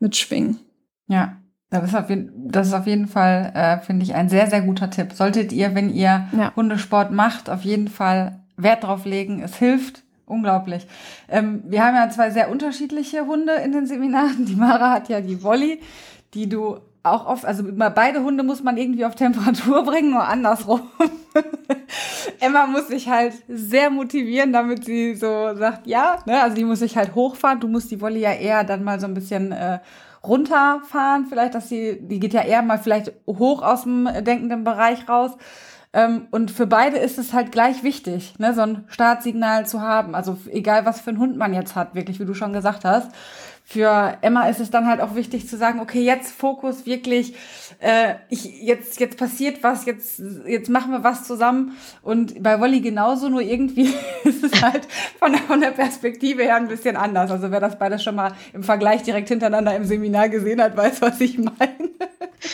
mitschwingen. 0.00 0.65
Ja, 1.08 1.36
das 1.70 1.84
ist 1.84 1.94
auf 1.94 2.08
jeden, 2.08 2.50
das 2.50 2.68
ist 2.68 2.74
auf 2.74 2.86
jeden 2.86 3.08
Fall, 3.08 3.52
äh, 3.54 3.78
finde 3.84 4.04
ich, 4.04 4.14
ein 4.14 4.28
sehr, 4.28 4.48
sehr 4.48 4.62
guter 4.62 4.90
Tipp. 4.90 5.12
Solltet 5.12 5.52
ihr, 5.52 5.74
wenn 5.74 5.90
ihr 5.90 6.28
ja. 6.32 6.52
Hundesport 6.54 7.10
macht, 7.10 7.50
auf 7.50 7.62
jeden 7.62 7.88
Fall 7.88 8.40
Wert 8.56 8.84
drauf 8.84 9.04
legen. 9.04 9.42
Es 9.42 9.56
hilft 9.56 10.02
unglaublich. 10.26 10.86
Ähm, 11.28 11.62
wir 11.66 11.84
haben 11.84 11.94
ja 11.94 12.08
zwei 12.10 12.30
sehr 12.30 12.50
unterschiedliche 12.50 13.26
Hunde 13.26 13.52
in 13.64 13.72
den 13.72 13.86
Seminaren. 13.86 14.46
Die 14.46 14.56
Mara 14.56 14.92
hat 14.92 15.08
ja 15.08 15.20
die 15.20 15.42
Wolli, 15.42 15.80
die 16.34 16.48
du 16.48 16.78
auch 17.02 17.26
oft, 17.26 17.44
also 17.44 17.62
beide 17.72 18.22
Hunde 18.22 18.42
muss 18.42 18.62
man 18.62 18.76
irgendwie 18.76 19.04
auf 19.04 19.14
Temperatur 19.14 19.82
bringen, 19.84 20.10
nur 20.10 20.26
andersrum. 20.26 20.82
Emma 22.40 22.66
muss 22.66 22.88
sich 22.88 23.08
halt 23.08 23.32
sehr 23.48 23.90
motivieren, 23.90 24.52
damit 24.52 24.84
sie 24.84 25.14
so 25.14 25.54
sagt, 25.54 25.86
ja, 25.86 26.18
ne? 26.26 26.42
also 26.42 26.56
die 26.56 26.64
muss 26.64 26.80
sich 26.80 26.96
halt 26.96 27.14
hochfahren. 27.14 27.60
Du 27.60 27.68
musst 27.68 27.90
die 27.90 28.00
Wolle 28.00 28.18
ja 28.18 28.32
eher 28.32 28.64
dann 28.64 28.82
mal 28.82 28.98
so 28.98 29.06
ein 29.06 29.14
bisschen 29.14 29.52
äh, 29.52 29.78
runterfahren, 30.28 31.26
vielleicht, 31.26 31.54
dass 31.54 31.68
sie, 31.68 31.98
die 32.00 32.20
geht 32.20 32.32
ja 32.32 32.42
eher 32.42 32.62
mal 32.62 32.78
vielleicht 32.78 33.12
hoch 33.26 33.62
aus 33.62 33.82
dem 33.82 34.08
denkenden 34.24 34.64
Bereich 34.64 35.08
raus. 35.08 35.32
Ähm, 35.92 36.26
und 36.30 36.50
für 36.50 36.66
beide 36.66 36.98
ist 36.98 37.18
es 37.18 37.32
halt 37.32 37.52
gleich 37.52 37.82
wichtig, 37.82 38.34
ne, 38.38 38.52
so 38.54 38.62
ein 38.62 38.84
Startsignal 38.88 39.66
zu 39.66 39.80
haben. 39.80 40.14
Also 40.14 40.36
egal, 40.50 40.84
was 40.84 41.00
für 41.00 41.10
einen 41.10 41.18
Hund 41.20 41.36
man 41.36 41.54
jetzt 41.54 41.74
hat, 41.74 41.94
wirklich, 41.94 42.20
wie 42.20 42.26
du 42.26 42.34
schon 42.34 42.52
gesagt 42.52 42.84
hast 42.84 43.10
für 43.68 44.18
Emma 44.20 44.48
ist 44.48 44.60
es 44.60 44.70
dann 44.70 44.86
halt 44.86 45.00
auch 45.00 45.16
wichtig 45.16 45.48
zu 45.48 45.56
sagen, 45.56 45.80
okay, 45.80 46.00
jetzt 46.00 46.30
Fokus 46.30 46.86
wirklich, 46.86 47.34
äh, 47.80 48.16
ich, 48.28 48.44
jetzt, 48.62 48.98
jetzt 49.00 49.16
passiert 49.16 49.62
was, 49.62 49.84
jetzt, 49.86 50.20
jetzt 50.46 50.68
machen 50.68 50.92
wir 50.92 51.04
was 51.04 51.24
zusammen. 51.24 51.76
Und 52.02 52.42
bei 52.42 52.60
Wolli 52.60 52.80
genauso, 52.80 53.28
nur 53.28 53.42
irgendwie 53.42 53.94
ist 54.24 54.42
es 54.42 54.62
halt 54.62 54.86
von 55.18 55.32
der, 55.32 55.42
von 55.42 55.60
der 55.60 55.70
Perspektive 55.70 56.42
her 56.42 56.56
ein 56.56 56.68
bisschen 56.68 56.96
anders. 56.96 57.30
Also 57.30 57.50
wer 57.50 57.60
das 57.60 57.78
beides 57.78 58.02
schon 58.02 58.14
mal 58.14 58.32
im 58.52 58.62
Vergleich 58.62 59.02
direkt 59.02 59.28
hintereinander 59.28 59.74
im 59.76 59.84
Seminar 59.84 60.28
gesehen 60.28 60.60
hat, 60.60 60.76
weiß, 60.76 61.02
was 61.02 61.20
ich 61.20 61.38
meine. 61.38 61.90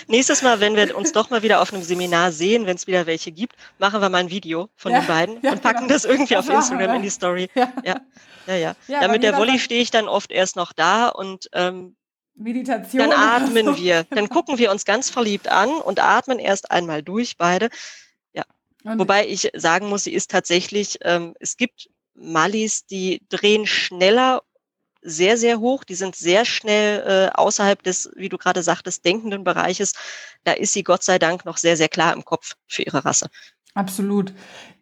Nächstes 0.09 0.43
Mal, 0.43 0.61
wenn 0.61 0.77
wir 0.77 0.97
uns 0.97 1.13
doch 1.13 1.31
mal 1.31 1.43
wieder 1.43 1.61
auf 1.61 1.73
einem 1.73 1.83
Seminar 1.83 2.33
sehen, 2.33 2.67
wenn 2.67 2.77
es 2.77 2.87
wieder 2.87 3.07
welche 3.07 3.33
gibt, 3.33 3.57
machen 3.79 4.01
wir 4.01 4.09
mal 4.09 4.19
ein 4.19 4.31
Video 4.31 4.69
von 4.77 4.93
ja, 4.93 5.01
den 5.01 5.07
beiden 5.07 5.39
ja, 5.43 5.53
und 5.53 5.63
packen 5.63 5.87
genau. 5.87 5.93
das 5.93 6.05
irgendwie 6.05 6.37
auf 6.37 6.49
Instagram 6.49 6.89
wir, 6.89 6.95
in 6.97 7.03
die 7.03 7.11
Story. 7.11 7.49
Ja. 7.55 7.73
ja. 7.85 8.01
Ja, 8.47 8.57
ja. 8.57 8.77
ja, 8.89 9.09
mit 9.09 9.23
der 9.23 9.37
Wolli 9.37 9.59
stehe 9.59 9.81
ich 9.81 9.93
dann 9.93 10.09
oft 10.09 10.33
erst 10.33 10.57
noch 10.57 10.73
da 10.73 11.09
und 11.09 11.49
ähm, 11.53 11.95
Meditation. 12.43 13.11
Dann 13.11 13.13
atmen 13.13 13.67
so. 13.67 13.77
wir. 13.77 14.05
Dann 14.11 14.29
gucken 14.29 14.59
wir 14.59 14.71
uns 14.71 14.85
ganz 14.85 15.11
verliebt 15.11 15.49
an 15.49 15.71
und 15.71 16.01
atmen 16.01 16.39
erst 16.39 16.71
einmal 16.71 17.03
durch 17.03 17.37
beide. 17.37 17.71
Ja. 18.33 18.45
Und 18.85 18.99
Wobei 18.99 19.27
ich 19.27 19.51
sagen 19.55 19.89
muss, 19.89 20.05
sie 20.05 20.13
ist 20.13 20.31
tatsächlich, 20.31 20.99
ähm, 21.03 21.35
es 21.41 21.57
gibt 21.57 21.89
Mallis, 22.15 22.87
die 22.87 23.23
drehen 23.29 23.67
schneller 23.67 24.43
sehr, 25.03 25.37
sehr 25.37 25.61
hoch. 25.61 25.85
Die 25.85 25.95
sind 25.95 26.15
sehr 26.15 26.45
schnell 26.45 27.01
äh, 27.01 27.35
außerhalb 27.35 27.83
des, 27.83 28.11
wie 28.15 28.29
du 28.29 28.39
gerade 28.39 28.63
sagtest, 28.63 29.05
denkenden 29.05 29.45
Bereiches. 29.45 29.95
Da 30.45 30.53
ist 30.53 30.73
sie 30.73 30.85
Gott 30.85 31.03
sei 31.03 31.19
Dank 31.19 31.45
noch 31.45 31.57
sehr, 31.57 31.77
sehr 31.77 31.89
klar 31.89 32.13
im 32.13 32.25
Kopf 32.25 32.55
für 32.69 32.83
ihre 32.83 33.05
Rasse. 33.05 33.29
Absolut. 33.75 34.35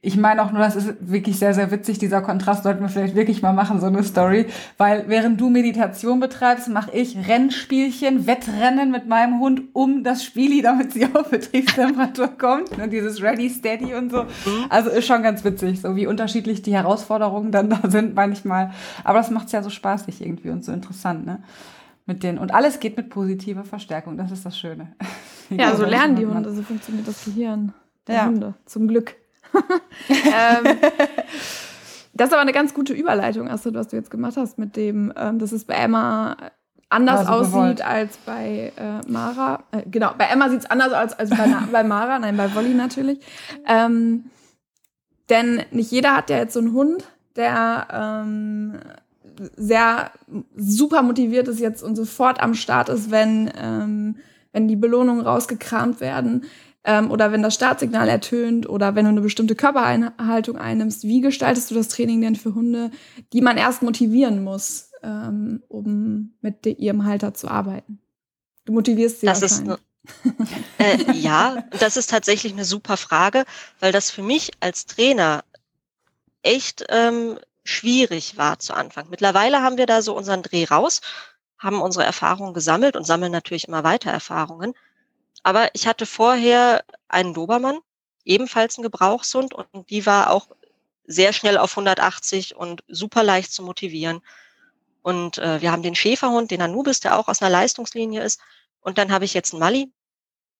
Ich 0.03 0.17
meine 0.17 0.43
auch 0.43 0.51
nur, 0.51 0.63
das 0.63 0.75
ist 0.75 0.95
wirklich 1.01 1.39
sehr, 1.39 1.55
sehr 1.55 1.71
witzig. 1.71 1.99
Dieser 1.99 2.23
Kontrast 2.23 2.65
sollten 2.65 2.81
wir 2.81 2.89
vielleicht 2.89 3.15
wirklich 3.15 3.43
mal 3.43 3.53
machen, 3.53 3.79
so 3.81 3.87
eine 3.87 4.03
Story. 4.03 4.47
Weil 4.79 5.05
während 5.07 5.41
du 5.41 5.49
Meditation 5.49 6.19
betreibst, 6.19 6.69
mache 6.69 6.91
ich 6.93 7.29
Rennspielchen, 7.29 8.27
Wettrennen 8.27 8.91
mit 8.91 9.07
meinem 9.07 9.39
Hund 9.39 9.63
um 9.75 10.03
das 10.03 10.25
Spieli, 10.25 10.63
damit 10.63 10.93
sie 10.93 11.07
auf 11.07 11.31
Betriebstemperatur 11.31 12.29
kommt. 12.39 12.71
Und 12.79 12.93
dieses 12.93 13.23
Ready, 13.23 13.49
Steady 13.49 13.95
und 13.95 14.11
so. 14.11 14.25
Also 14.71 14.91
ist 14.91 15.07
schon 15.07 15.23
ganz 15.23 15.45
witzig, 15.45 15.81
so 15.83 15.95
wie 15.95 16.07
unterschiedlich 16.07 16.63
die 16.63 16.75
Herausforderungen 16.75 17.53
dann 17.53 17.71
da 17.83 17.89
sind 17.89 18.15
manchmal. 18.17 18.73
Aber 19.05 19.19
das 19.19 19.31
macht 19.31 19.47
es 19.47 19.53
ja 19.53 19.63
so 19.63 19.71
spaßig 19.71 20.21
irgendwie 20.21 20.51
und 20.51 20.65
so 20.65 20.73
interessant, 20.73 21.27
ne? 21.27 21.43
Mit 22.07 22.25
denen. 22.25 22.39
Und 22.39 22.53
alles 22.53 22.81
geht 22.81 22.97
mit 22.97 23.11
positiver 23.11 23.63
Verstärkung. 23.63 24.17
Das 24.17 24.33
ist 24.33 24.45
das 24.45 24.59
Schöne. 24.59 24.93
Ja, 25.53 25.75
so 25.75 25.85
lernen 25.85 26.15
die 26.15 26.25
Hunde, 26.25 26.55
so 26.55 26.63
funktioniert 26.63 27.09
das 27.09 27.25
Gehirn 27.25 27.73
ja. 28.13 28.27
Hunde. 28.27 28.55
Zum 28.67 28.89
Glück. 28.89 29.15
ähm, 30.09 30.79
das 32.13 32.29
ist 32.29 32.33
aber 32.33 32.43
eine 32.43 32.53
ganz 32.53 32.75
gute 32.75 32.93
Überleitung, 32.93 33.49
Astrid, 33.49 33.75
was 33.75 33.89
du 33.89 33.97
jetzt 33.97 34.11
gemacht 34.11 34.37
hast, 34.37 34.59
mit 34.59 34.77
dem, 34.77 35.13
ähm, 35.17 35.39
dass 35.39 35.53
es 35.53 35.65
bei 35.65 35.75
Emma 35.75 36.37
anders 36.89 37.21
also 37.21 37.33
aussieht 37.33 37.53
gewollt. 37.53 37.83
als 37.83 38.17
bei 38.19 38.73
äh, 38.77 39.11
Mara. 39.11 39.65
Äh, 39.71 39.83
genau, 39.91 40.13
bei 40.19 40.25
Emma 40.25 40.51
sieht 40.51 40.61
es 40.61 40.71
anders 40.71 40.93
aus 40.93 41.19
als 41.19 41.31
bei, 41.31 41.47
bei 41.73 41.85
Mara, 41.85 42.19
nein, 42.19 42.37
bei 42.37 42.55
Wolli 42.55 42.75
natürlich. 42.75 43.21
Ähm, 43.67 44.25
denn 45.29 45.63
nicht 45.71 45.91
jeder 45.93 46.17
hat 46.17 46.29
ja 46.31 46.39
jetzt 46.39 46.55
so 46.55 46.61
einen 46.61 46.73
Hund, 46.73 47.05
der 47.37 47.87
ähm, 47.93 48.81
sehr 49.57 50.11
super 50.57 51.03
motiviert 51.03 51.49
ist 51.49 51.61
jetzt 51.61 51.83
und 51.83 51.97
sofort 51.97 52.41
am 52.43 52.55
Start 52.55 52.89
ist, 52.89 53.11
wenn, 53.11 53.51
ähm, 53.57 54.17
wenn 54.53 54.69
die 54.69 54.77
Belohnungen 54.77 55.25
rausgekramt 55.25 56.01
werden 56.01 56.45
ähm, 56.85 57.11
oder 57.11 57.33
wenn 57.33 57.43
das 57.43 57.55
Startsignal 57.55 58.09
ertönt 58.09 58.69
oder 58.69 58.95
wenn 58.95 59.05
du 59.05 59.11
eine 59.11 59.21
bestimmte 59.21 59.55
Körpereinhaltung 59.55 60.57
einnimmst. 60.57 61.05
Wie 61.05 61.21
gestaltest 61.21 61.71
du 61.71 61.75
das 61.75 61.89
Training 61.89 62.21
denn 62.21 62.37
für 62.37 62.55
Hunde, 62.55 62.91
die 63.33 63.43
man 63.43 63.57
erst 63.57 63.83
motivieren 63.83 64.43
muss, 64.43 64.91
ähm, 65.03 65.63
um 65.69 66.35
mit 66.41 66.67
ihrem 66.67 67.05
Halter 67.05 67.35
zu 67.35 67.49
arbeiten? 67.49 68.01
Du 68.65 68.73
motivierst 68.73 69.21
sie 69.21 69.27
das 69.27 69.43
wahrscheinlich. 69.43 69.79
äh, 70.79 71.13
ja, 71.13 71.65
das 71.79 71.97
ist 71.97 72.11
tatsächlich 72.11 72.53
eine 72.53 72.65
super 72.65 72.97
Frage, 72.97 73.45
weil 73.81 73.93
das 73.93 74.11
für 74.11 74.23
mich 74.23 74.51
als 74.61 74.87
Trainer 74.87 75.45
echt 76.43 76.87
ähm, 76.89 77.39
schwierig 77.65 78.39
war 78.39 78.59
zu 78.59 78.73
Anfang. 78.75 79.09
Mittlerweile 79.11 79.63
haben 79.63 79.77
wir 79.77 79.87
da 79.87 80.01
so 80.01 80.17
unseren 80.17 80.43
Dreh 80.43 80.65
raus, 80.65 81.03
haben 81.59 81.83
unsere 81.83 82.05
Erfahrungen 82.05 82.55
gesammelt 82.55 82.97
und 82.97 83.05
sammeln 83.05 83.31
natürlich 83.31 83.69
immer 83.69 83.85
weiter 83.85 84.11
Erfahrungen. 84.11 84.73
Aber 85.43 85.71
ich 85.75 85.87
hatte 85.87 86.07
vorher 86.07 86.85
einen 87.09 87.35
Dobermann, 87.35 87.79
ebenfalls 88.25 88.79
ein 88.79 88.83
Gebrauchshund 88.83 89.55
und 89.55 89.69
die 89.91 90.07
war 90.07 90.31
auch 90.31 90.49
sehr 91.05 91.33
schnell 91.33 91.59
auf 91.59 91.73
180 91.73 92.57
und 92.57 92.85
super 92.89 93.23
leicht 93.23 93.53
zu 93.53 93.63
motivieren. 93.63 94.23
Und 95.03 95.39
äh, 95.39 95.61
wir 95.61 95.73
haben 95.73 95.83
den 95.83 95.95
Schäferhund, 95.95 96.51
den 96.51 96.63
Anubis, 96.63 97.01
der 97.01 97.19
auch 97.19 97.29
aus 97.29 97.43
einer 97.43 97.51
Leistungslinie 97.51 98.23
ist. 98.23 98.41
Und 98.81 98.99
dann 98.99 99.11
habe 99.11 99.25
ich 99.25 99.35
jetzt 99.35 99.53
einen 99.53 99.61
Mali. 99.61 99.93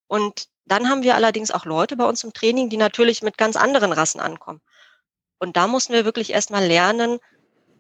Und 0.07 0.49
dann 0.65 0.89
haben 0.89 1.03
wir 1.03 1.15
allerdings 1.15 1.51
auch 1.51 1.65
Leute 1.67 1.97
bei 1.97 2.05
uns 2.05 2.25
im 2.25 2.33
Training, 2.33 2.69
die 2.69 2.77
natürlich 2.77 3.23
mit 3.23 3.39
ganz 3.39 3.57
anderen 3.57 3.93
Rassen 3.93 4.21
ankommen. 4.21 4.61
Und 5.39 5.57
da 5.57 5.67
mussten 5.67 5.93
wir 5.93 6.05
wirklich 6.05 6.33
erstmal 6.33 6.65
lernen, 6.67 7.19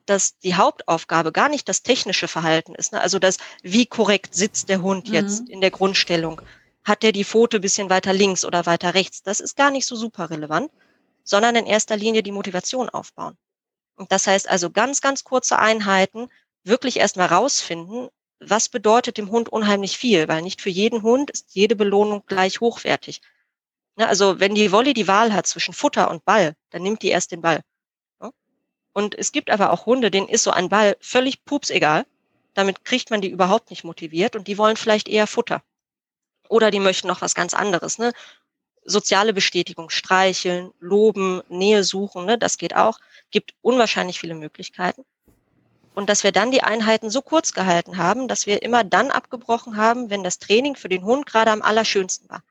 dass 0.07 0.39
die 0.39 0.55
Hauptaufgabe 0.55 1.33
gar 1.33 1.49
nicht 1.49 1.69
das 1.69 1.83
technische 1.83 2.29
Verhalten 2.29 2.75
ist. 2.75 2.93
Ne? 2.93 3.01
Also 3.01 3.19
das, 3.19 3.37
wie 3.63 3.87
korrekt 3.87 4.35
sitzt 4.35 4.69
der 4.69 4.83
Hund 4.83 5.09
mhm. 5.09 5.15
jetzt 5.15 5.49
in 5.49 5.61
der 5.61 5.71
Grundstellung, 5.71 6.41
hat 6.85 7.03
der 7.03 7.13
die 7.13 7.25
Pfote 7.25 7.59
ein 7.59 7.63
bisschen 7.63 7.91
weiter 7.91 8.13
links 8.13 8.45
oder 8.45 8.67
weiter 8.67 8.95
rechts? 8.95 9.23
Das 9.23 9.41
ist 9.41 9.57
gar 9.57 9.71
nicht 9.71 9.87
so 9.87 9.97
super 9.97 10.31
relevant, 10.31 10.71
sondern 11.25 11.57
in 11.57 11.67
erster 11.67 11.97
Linie 11.97 12.23
die 12.23 12.33
Motivation 12.33 12.89
aufbauen. 12.89 13.37
Und 13.97 14.13
das 14.13 14.27
heißt 14.27 14.49
also 14.49 14.71
ganz, 14.71 15.01
ganz 15.01 15.25
kurze 15.25 15.59
Einheiten, 15.59 16.29
wirklich 16.65 16.97
erstmal 16.97 17.29
rausfinden, 17.29 18.09
was 18.41 18.69
bedeutet 18.69 19.19
dem 19.19 19.31
Hund 19.31 19.51
unheimlich 19.51 19.99
viel, 19.99 20.27
weil 20.29 20.43
nicht 20.43 20.63
für 20.63 20.71
jeden 20.71 21.03
Hund 21.03 21.31
ist 21.31 21.55
jede 21.55 21.77
Belohnung 21.77 22.25
gleich 22.27 22.61
hochwertig. 22.61 23.21
Ne, 23.97 24.09
also 24.09 24.41
wenn 24.41 24.55
die 24.55 24.73
Wolle 24.73 24.95
die 24.95 25.09
Wahl 25.09 25.35
hat 25.35 25.47
zwischen 25.47 25.75
Futter 25.75 26.11
und 26.11 26.25
Ball, 26.25 26.55
dann 26.71 26.83
nimmt 26.83 27.03
die 27.03 27.09
erst 27.09 27.33
den 27.33 27.43
Ball. 27.43 27.61
Ne? 28.21 28.31
Und 28.93 29.15
es 29.19 29.33
gibt 29.33 29.51
aber 29.51 29.71
auch 29.71 29.85
Hunde, 29.85 30.11
denen 30.11 30.29
ist 30.29 30.45
so 30.45 30.51
ein 30.51 30.71
Ball 30.71 30.97
völlig 31.01 31.45
pups 31.45 31.69
egal. 31.71 32.07
Damit 32.55 32.85
kriegt 32.85 33.11
man 33.11 33.21
die 33.21 33.29
überhaupt 33.29 33.71
nicht 33.71 33.85
motiviert 33.85 34.35
und 34.35 34.49
die 34.49 34.59
wollen 34.59 34.77
vielleicht 34.77 35.09
eher 35.09 35.27
Futter. 35.27 35.63
Oder 36.51 36.73
die 36.73 36.81
möchten 36.81 37.07
noch 37.07 37.23
was 37.23 37.35
ganz 37.37 37.55
anderes. 37.55 37.99
Ne? 37.99 38.13
Soziale 38.85 39.33
Bestätigung, 39.33 39.89
streicheln, 39.89 40.73
loben, 40.81 41.43
Nähe 41.49 41.85
suchen, 41.85 42.27
ne? 42.27 42.37
das 42.37 42.59
geht 42.59 42.75
auch. 42.75 42.99
Gibt 43.31 43.55
unwahrscheinlich 43.63 44.19
viele 44.19 44.35
Möglichkeiten. 44.35 45.05
Und 45.95 46.11
dass 46.11 46.25
wir 46.25 46.33
dann 46.33 46.51
die 46.51 46.63
Einheiten 46.63 47.09
so 47.09 47.23
kurz 47.23 47.53
gehalten 47.53 47.99
haben, 47.99 48.27
dass 48.27 48.47
wir 48.47 48.63
immer 48.63 48.83
dann 48.83 49.13
abgebrochen 49.13 49.77
haben, 49.77 50.11
wenn 50.11 50.25
das 50.25 50.41
Training 50.41 50.75
für 50.75 50.89
den 50.89 51.05
Hund 51.05 51.25
gerade 51.27 51.53
am 51.53 51.63
allerschönsten 51.63 52.29
war. 52.29 52.43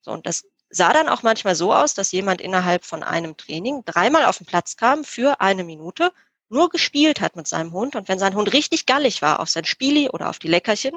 So, 0.00 0.12
und 0.12 0.26
das 0.26 0.46
sah 0.70 0.92
dann 0.94 1.10
auch 1.10 1.22
manchmal 1.22 1.56
so 1.56 1.74
aus, 1.74 1.92
dass 1.92 2.12
jemand 2.12 2.40
innerhalb 2.40 2.86
von 2.86 3.02
einem 3.02 3.36
Training 3.36 3.82
dreimal 3.84 4.24
auf 4.24 4.38
den 4.38 4.46
Platz 4.46 4.76
kam 4.76 5.04
für 5.04 5.42
eine 5.42 5.64
Minute, 5.64 6.12
nur 6.48 6.70
gespielt 6.70 7.20
hat 7.20 7.36
mit 7.36 7.46
seinem 7.46 7.72
Hund. 7.72 7.96
Und 7.96 8.08
wenn 8.08 8.18
sein 8.18 8.34
Hund 8.34 8.54
richtig 8.54 8.86
gallig 8.86 9.20
war 9.20 9.40
auf 9.40 9.50
sein 9.50 9.66
Spieli 9.66 10.08
oder 10.08 10.30
auf 10.30 10.38
die 10.38 10.48
Leckerchen, 10.48 10.96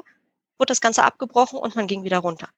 wurde 0.62 0.70
das 0.70 0.80
Ganze 0.80 1.02
abgebrochen 1.02 1.58
und 1.58 1.74
man 1.74 1.88
ging 1.88 2.04
wieder 2.04 2.18
runter. 2.18 2.48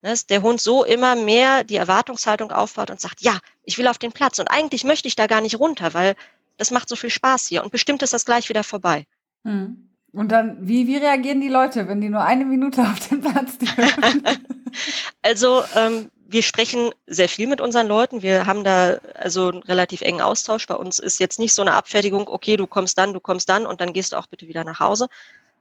Dass 0.00 0.26
der 0.26 0.40
Hund 0.40 0.58
so 0.58 0.84
immer 0.84 1.16
mehr 1.16 1.64
die 1.64 1.76
Erwartungshaltung 1.76 2.50
aufbaut 2.50 2.90
und 2.90 3.00
sagt, 3.00 3.20
ja, 3.20 3.38
ich 3.62 3.76
will 3.76 3.88
auf 3.88 3.98
den 3.98 4.12
Platz 4.12 4.38
und 4.38 4.48
eigentlich 4.48 4.84
möchte 4.84 5.06
ich 5.06 5.16
da 5.16 5.26
gar 5.26 5.42
nicht 5.42 5.58
runter, 5.58 5.92
weil 5.92 6.16
das 6.56 6.70
macht 6.70 6.88
so 6.88 6.96
viel 6.96 7.10
Spaß 7.10 7.46
hier 7.46 7.62
und 7.62 7.70
bestimmt 7.70 8.02
ist 8.02 8.14
das 8.14 8.24
gleich 8.24 8.48
wieder 8.48 8.64
vorbei. 8.64 9.04
Hm. 9.44 9.84
Und 10.12 10.32
dann, 10.32 10.66
wie, 10.66 10.86
wie 10.86 10.96
reagieren 10.96 11.42
die 11.42 11.48
Leute, 11.48 11.86
wenn 11.86 12.00
die 12.00 12.08
nur 12.08 12.22
eine 12.22 12.46
Minute 12.46 12.80
auf 12.82 13.06
den 13.08 13.20
Platz 13.20 13.58
dürfen? 13.58 14.24
also, 15.22 15.62
ähm, 15.76 16.10
wir 16.30 16.42
sprechen 16.42 16.90
sehr 17.06 17.28
viel 17.28 17.46
mit 17.46 17.60
unseren 17.60 17.86
Leuten. 17.86 18.22
Wir 18.22 18.46
haben 18.46 18.62
da 18.62 18.98
also 19.14 19.48
einen 19.48 19.62
relativ 19.62 20.02
engen 20.02 20.20
Austausch. 20.20 20.66
Bei 20.66 20.74
uns 20.74 20.98
ist 20.98 21.20
jetzt 21.20 21.38
nicht 21.38 21.54
so 21.54 21.62
eine 21.62 21.72
Abfertigung, 21.72 22.28
okay, 22.28 22.56
du 22.56 22.66
kommst 22.66 22.98
dann, 22.98 23.14
du 23.14 23.20
kommst 23.20 23.48
dann 23.48 23.64
und 23.66 23.80
dann 23.80 23.94
gehst 23.94 24.12
du 24.12 24.16
auch 24.16 24.26
bitte 24.26 24.46
wieder 24.46 24.62
nach 24.62 24.78
Hause, 24.78 25.08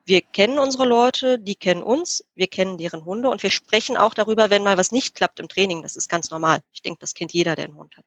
wir 0.07 0.21
kennen 0.21 0.57
unsere 0.57 0.85
Leute, 0.85 1.37
die 1.37 1.55
kennen 1.55 1.83
uns, 1.83 2.23
wir 2.33 2.47
kennen 2.47 2.77
deren 2.77 3.03
Hunde 3.03 3.29
und 3.29 3.43
wir 3.43 3.51
sprechen 3.51 3.97
auch 3.97 4.13
darüber, 4.13 4.49
wenn 4.49 4.63
mal 4.63 4.77
was 4.77 4.93
nicht 4.93 5.15
klappt 5.15 5.41
im 5.41 5.49
Training. 5.49 5.81
Das 5.81 5.97
ist 5.97 6.07
ganz 6.07 6.31
normal. 6.31 6.61
Ich 6.71 6.81
denke, 6.81 6.99
das 6.99 7.13
kennt 7.13 7.33
jeder, 7.33 7.57
der 7.57 7.65
einen 7.65 7.75
Hund 7.75 7.97
hat. 7.97 8.05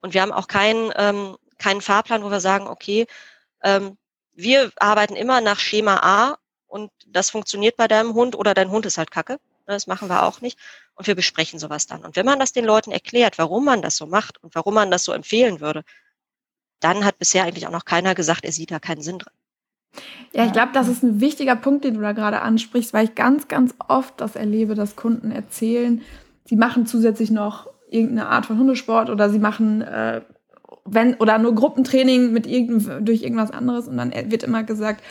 Und 0.00 0.14
wir 0.14 0.22
haben 0.22 0.30
auch 0.30 0.46
keinen, 0.46 0.92
ähm, 0.94 1.36
keinen 1.58 1.80
Fahrplan, 1.80 2.22
wo 2.22 2.30
wir 2.30 2.38
sagen, 2.40 2.68
okay, 2.68 3.06
ähm, 3.64 3.98
wir 4.34 4.70
arbeiten 4.76 5.16
immer 5.16 5.40
nach 5.40 5.58
Schema 5.58 5.96
A 5.96 6.38
und 6.68 6.92
das 7.08 7.28
funktioniert 7.28 7.76
bei 7.76 7.88
deinem 7.88 8.14
Hund 8.14 8.36
oder 8.36 8.54
dein 8.54 8.70
Hund 8.70 8.86
ist 8.86 8.96
halt 8.96 9.10
kacke. 9.10 9.40
Das 9.66 9.88
machen 9.88 10.08
wir 10.08 10.22
auch 10.22 10.40
nicht. 10.40 10.60
Und 10.94 11.08
wir 11.08 11.16
besprechen 11.16 11.58
sowas 11.58 11.88
dann. 11.88 12.04
Und 12.04 12.14
wenn 12.14 12.26
man 12.26 12.38
das 12.38 12.52
den 12.52 12.64
Leuten 12.64 12.92
erklärt, 12.92 13.36
warum 13.36 13.64
man 13.64 13.82
das 13.82 13.96
so 13.96 14.06
macht 14.06 14.40
und 14.44 14.54
warum 14.54 14.74
man 14.74 14.92
das 14.92 15.02
so 15.02 15.12
empfehlen 15.12 15.60
würde, 15.60 15.82
dann 16.78 17.04
hat 17.04 17.18
bisher 17.18 17.44
eigentlich 17.44 17.66
auch 17.66 17.72
noch 17.72 17.84
keiner 17.84 18.14
gesagt, 18.14 18.44
er 18.44 18.52
sieht 18.52 18.70
da 18.70 18.78
keinen 18.78 19.02
Sinn 19.02 19.18
drin. 19.18 19.32
Ja, 20.32 20.46
ich 20.46 20.52
glaube, 20.52 20.70
das 20.72 20.88
ist 20.88 21.02
ein 21.02 21.20
wichtiger 21.20 21.56
Punkt, 21.56 21.84
den 21.84 21.94
du 21.94 22.00
da 22.00 22.12
gerade 22.12 22.42
ansprichst, 22.42 22.94
weil 22.94 23.04
ich 23.04 23.14
ganz, 23.14 23.48
ganz 23.48 23.74
oft 23.88 24.20
das 24.20 24.36
erlebe, 24.36 24.74
dass 24.74 24.96
Kunden 24.96 25.30
erzählen, 25.32 26.02
sie 26.44 26.56
machen 26.56 26.86
zusätzlich 26.86 27.30
noch 27.30 27.68
irgendeine 27.90 28.28
Art 28.28 28.46
von 28.46 28.58
Hundesport 28.58 29.10
oder 29.10 29.30
sie 29.30 29.40
machen 29.40 29.82
äh, 29.82 30.20
wenn 30.84 31.14
oder 31.14 31.38
nur 31.38 31.54
Gruppentraining 31.54 32.32
mit 32.32 32.46
irgend, 32.46 32.88
durch 33.06 33.22
irgendwas 33.22 33.50
anderes 33.50 33.88
und 33.88 33.96
dann 33.96 34.12
wird 34.12 34.42
immer 34.42 34.64
gesagt, 34.64 35.02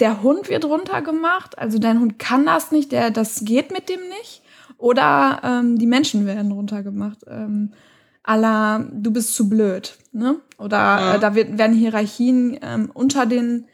der 0.00 0.22
Hund 0.22 0.48
wird 0.48 0.64
runtergemacht, 0.64 1.58
also 1.58 1.78
dein 1.78 2.00
Hund 2.00 2.18
kann 2.18 2.46
das 2.46 2.70
nicht, 2.70 2.92
der 2.92 3.10
das 3.10 3.44
geht 3.44 3.72
mit 3.72 3.88
dem 3.88 4.00
nicht 4.18 4.42
oder 4.76 5.40
ähm, 5.42 5.78
die 5.78 5.86
Menschen 5.86 6.26
werden 6.26 6.52
runtergemacht. 6.52 7.18
Ähm, 7.26 7.72
aller 8.28 8.86
du 8.92 9.10
bist 9.10 9.34
zu 9.34 9.48
blöd, 9.48 9.96
ne? 10.12 10.36
Oder 10.58 10.76
ja. 10.76 11.14
äh, 11.14 11.18
da 11.18 11.34
wird, 11.34 11.56
werden 11.56 11.74
Hierarchien 11.74 12.58
ähm, 12.60 12.90
unter 12.92 13.24
den 13.24 13.64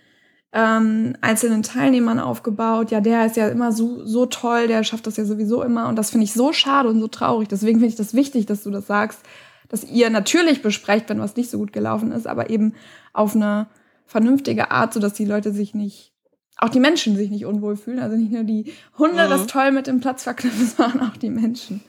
ähm, 0.53 1.17
einzelnen 1.21 1.65
Teilnehmern 1.65 2.21
aufgebaut. 2.21 2.93
Ja, 2.93 3.01
der 3.01 3.27
ist 3.27 3.37
ja 3.37 3.49
immer 3.49 3.73
so, 3.73 4.07
so 4.07 4.27
toll, 4.27 4.69
der 4.69 4.85
schafft 4.85 5.09
das 5.09 5.17
ja 5.17 5.25
sowieso 5.25 5.63
immer. 5.63 5.89
Und 5.89 5.97
das 5.97 6.11
finde 6.11 6.25
ich 6.25 6.33
so 6.33 6.53
schade 6.53 6.89
und 6.89 7.01
so 7.01 7.09
traurig. 7.09 7.49
Deswegen 7.49 7.81
finde 7.81 7.89
ich 7.89 7.97
das 7.97 8.15
wichtig, 8.15 8.47
dass 8.47 8.63
du 8.63 8.71
das 8.71 8.87
sagst, 8.87 9.21
dass 9.69 9.83
ihr 9.83 10.09
natürlich 10.09 10.63
besprecht, 10.63 11.09
wenn 11.09 11.19
was 11.19 11.35
nicht 11.35 11.51
so 11.51 11.59
gut 11.59 11.73
gelaufen 11.73 12.13
ist, 12.13 12.29
aber 12.29 12.49
eben 12.51 12.75
auf 13.13 13.35
eine 13.35 13.67
vernünftige 14.07 14.71
Art, 14.71 14.95
sodass 14.95 15.15
die 15.15 15.25
Leute 15.25 15.53
sich 15.53 15.75
nicht, 15.75 16.13
auch 16.59 16.69
die 16.69 16.79
Menschen 16.79 17.17
sich 17.17 17.31
nicht 17.31 17.47
unwohl 17.47 17.77
fühlen. 17.77 17.99
Also 17.99 18.17
nicht 18.17 18.31
nur 18.31 18.45
die 18.45 18.73
Hunde 18.97 19.25
mhm. 19.25 19.31
das 19.31 19.49
toll 19.49 19.73
mit 19.73 19.89
dem 19.89 19.99
Platz 19.99 20.23
verknüpfen, 20.23 20.67
sondern 20.77 21.11
auch 21.11 21.17
die 21.17 21.31
Menschen. 21.31 21.81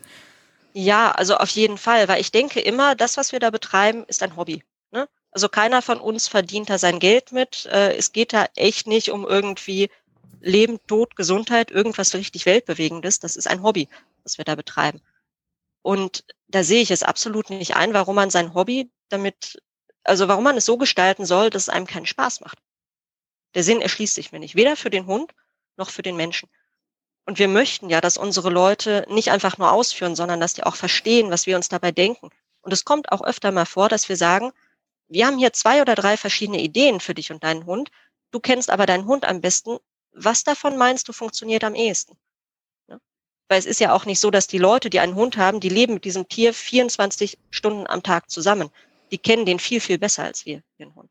Ja, 0.78 1.12
also 1.12 1.38
auf 1.38 1.50
jeden 1.52 1.78
Fall, 1.78 2.10
weil 2.10 2.20
ich 2.20 2.32
denke 2.34 2.60
immer, 2.60 2.96
das, 2.96 3.16
was 3.16 3.32
wir 3.32 3.40
da 3.40 3.50
betreiben, 3.50 4.04
ist 4.08 4.22
ein 4.22 4.36
Hobby. 4.36 4.62
Ne? 4.92 5.08
Also 5.32 5.48
keiner 5.48 5.82
von 5.82 6.02
uns 6.02 6.28
verdient 6.28 6.70
da 6.70 6.78
sein 6.78 7.00
Geld 7.00 7.32
mit. 7.32 7.66
Äh, 7.68 7.96
es 7.96 8.12
geht 8.12 8.34
da 8.34 8.48
echt 8.58 8.86
nicht 8.86 9.10
um 9.10 9.26
irgendwie 9.26 9.90
Leben, 10.42 10.80
Tod, 10.86 11.16
Gesundheit, 11.16 11.72
irgendwas 11.72 12.14
richtig 12.14 12.46
Weltbewegendes. 12.46 13.22
Das 13.22 13.38
ist 13.38 13.48
ein 13.48 13.64
Hobby, 13.64 13.88
was 14.24 14.38
wir 14.38 14.44
da 14.44 14.56
betreiben. 14.56 15.02
Und 15.82 16.26
da 16.50 16.62
sehe 16.66 16.82
ich 16.82 16.92
es 16.92 17.04
absolut 17.04 17.50
nicht 17.52 17.78
ein, 17.78 17.94
warum 17.94 18.16
man 18.16 18.30
sein 18.30 18.54
Hobby 18.54 18.92
damit, 19.08 19.62
also 20.04 20.28
warum 20.28 20.44
man 20.44 20.58
es 20.58 20.66
so 20.66 20.78
gestalten 20.78 21.26
soll, 21.26 21.52
dass 21.52 21.64
es 21.64 21.70
einem 21.70 21.88
keinen 21.88 22.06
Spaß 22.06 22.42
macht. 22.42 22.60
Der 23.54 23.64
Sinn 23.64 23.82
erschließt 23.82 24.16
sich 24.16 24.34
mir 24.34 24.40
nicht, 24.40 24.56
weder 24.56 24.76
für 24.76 24.90
den 24.90 25.06
Hund 25.06 25.32
noch 25.78 25.90
für 25.90 26.02
den 26.02 26.18
Menschen. 26.18 26.50
Und 27.26 27.40
wir 27.40 27.48
möchten 27.48 27.90
ja, 27.90 28.02
dass 28.02 28.18
unsere 28.18 28.52
Leute 28.52 29.06
nicht 29.10 29.32
einfach 29.32 29.58
nur 29.58 29.72
ausführen, 29.72 30.16
sondern 30.16 30.40
dass 30.40 30.54
die 30.54 30.64
auch 30.64 30.76
verstehen, 30.76 31.32
was 31.32 31.48
wir 31.48 31.56
uns 31.56 31.70
dabei 31.70 31.92
denken. 31.92 32.30
Und 32.62 32.72
es 32.72 32.86
kommt 32.86 33.12
auch 33.12 33.24
öfter 33.24 33.52
mal 33.52 33.66
vor, 33.66 33.90
dass 33.90 34.08
wir 34.10 34.16
sagen, 34.16 34.52
wir 35.08 35.26
haben 35.26 35.38
hier 35.38 35.54
zwei 35.54 35.82
oder 35.82 35.96
drei 35.96 36.18
verschiedene 36.18 36.62
Ideen 36.62 37.00
für 37.00 37.16
dich 37.16 37.32
und 37.32 37.44
deinen 37.44 37.66
Hund. 37.66 37.90
Du 38.32 38.40
kennst 38.40 38.70
aber 38.70 38.86
deinen 38.86 39.06
Hund 39.06 39.26
am 39.26 39.42
besten. 39.42 39.78
Was 40.12 40.44
davon 40.44 40.78
meinst 40.78 41.08
du 41.08 41.14
funktioniert 41.14 41.64
am 41.64 41.76
ehesten? 41.76 42.16
Ja? 42.88 43.00
Weil 43.50 43.60
es 43.60 43.66
ist 43.66 43.80
ja 43.80 43.94
auch 43.94 44.06
nicht 44.06 44.20
so, 44.20 44.30
dass 44.30 44.48
die 44.48 44.58
Leute, 44.60 44.90
die 44.90 45.00
einen 45.00 45.16
Hund 45.16 45.38
haben, 45.38 45.60
die 45.60 45.70
leben 45.70 45.96
mit 45.96 46.06
diesem 46.06 46.28
Tier 46.28 46.54
24 46.54 47.40
Stunden 47.50 47.88
am 47.88 48.04
Tag 48.04 48.30
zusammen. 48.30 48.70
Die 49.12 49.18
kennen 49.18 49.46
den 49.46 49.60
viel, 49.60 49.82
viel 49.82 49.98
besser 49.98 50.24
als 50.24 50.46
wir, 50.46 50.62
den 50.80 50.94
Hund. 50.94 51.10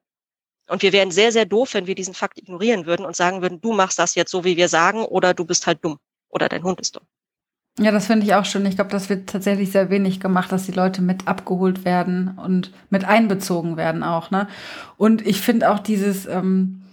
Und 0.68 0.82
wir 0.82 0.92
wären 0.92 1.10
sehr, 1.10 1.30
sehr 1.30 1.44
doof, 1.44 1.74
wenn 1.74 1.86
wir 1.86 1.94
diesen 1.94 2.14
Fakt 2.14 2.38
ignorieren 2.38 2.86
würden 2.86 3.04
und 3.04 3.14
sagen 3.14 3.42
würden, 3.42 3.60
du 3.60 3.72
machst 3.72 3.98
das 3.98 4.14
jetzt 4.14 4.30
so, 4.30 4.44
wie 4.44 4.56
wir 4.56 4.68
sagen, 4.68 5.04
oder 5.04 5.34
du 5.34 5.44
bist 5.44 5.66
halt 5.66 5.84
dumm 5.84 5.98
oder 6.34 6.48
dein 6.48 6.64
Hund 6.64 6.80
ist 6.80 6.96
dumm. 6.96 7.04
Ja, 7.78 7.90
das 7.90 8.06
finde 8.06 8.24
ich 8.24 8.34
auch 8.34 8.44
schön. 8.44 8.66
Ich 8.66 8.76
glaube, 8.76 8.90
das 8.90 9.08
wird 9.08 9.28
tatsächlich 9.28 9.72
sehr 9.72 9.90
wenig 9.90 10.20
gemacht, 10.20 10.52
dass 10.52 10.66
die 10.66 10.72
Leute 10.72 11.02
mit 11.02 11.26
abgeholt 11.26 11.84
werden 11.84 12.38
und 12.38 12.72
mit 12.88 13.04
einbezogen 13.04 13.76
werden 13.76 14.04
auch. 14.04 14.30
Ne? 14.30 14.46
Und 14.96 15.26
ich 15.26 15.40
finde 15.40 15.70
auch 15.70 15.80
dieses 15.80 16.26
ähm, 16.26 16.84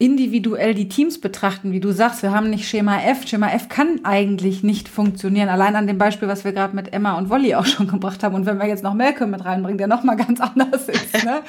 individuell 0.00 0.74
die 0.74 0.88
Teams 0.88 1.20
betrachten, 1.20 1.72
wie 1.72 1.80
du 1.80 1.92
sagst, 1.92 2.22
wir 2.22 2.30
haben 2.30 2.48
nicht 2.48 2.66
Schema 2.66 3.02
F. 3.02 3.28
Schema 3.28 3.50
F 3.50 3.68
kann 3.68 4.00
eigentlich 4.02 4.62
nicht 4.62 4.88
funktionieren. 4.88 5.50
Allein 5.50 5.76
an 5.76 5.86
dem 5.86 5.98
Beispiel, 5.98 6.26
was 6.26 6.44
wir 6.44 6.52
gerade 6.52 6.74
mit 6.74 6.94
Emma 6.94 7.18
und 7.18 7.28
Wolli 7.28 7.54
auch 7.54 7.66
schon 7.66 7.86
gebracht 7.90 8.22
haben. 8.22 8.34
Und 8.34 8.46
wenn 8.46 8.56
wir 8.56 8.66
jetzt 8.66 8.82
noch 8.82 8.94
Malcolm 8.94 9.30
mit 9.32 9.44
reinbringen, 9.44 9.76
der 9.76 9.88
noch 9.88 10.02
mal 10.02 10.16
ganz 10.16 10.40
anders 10.40 10.88
ist. 10.88 11.22
Ne? 11.22 11.42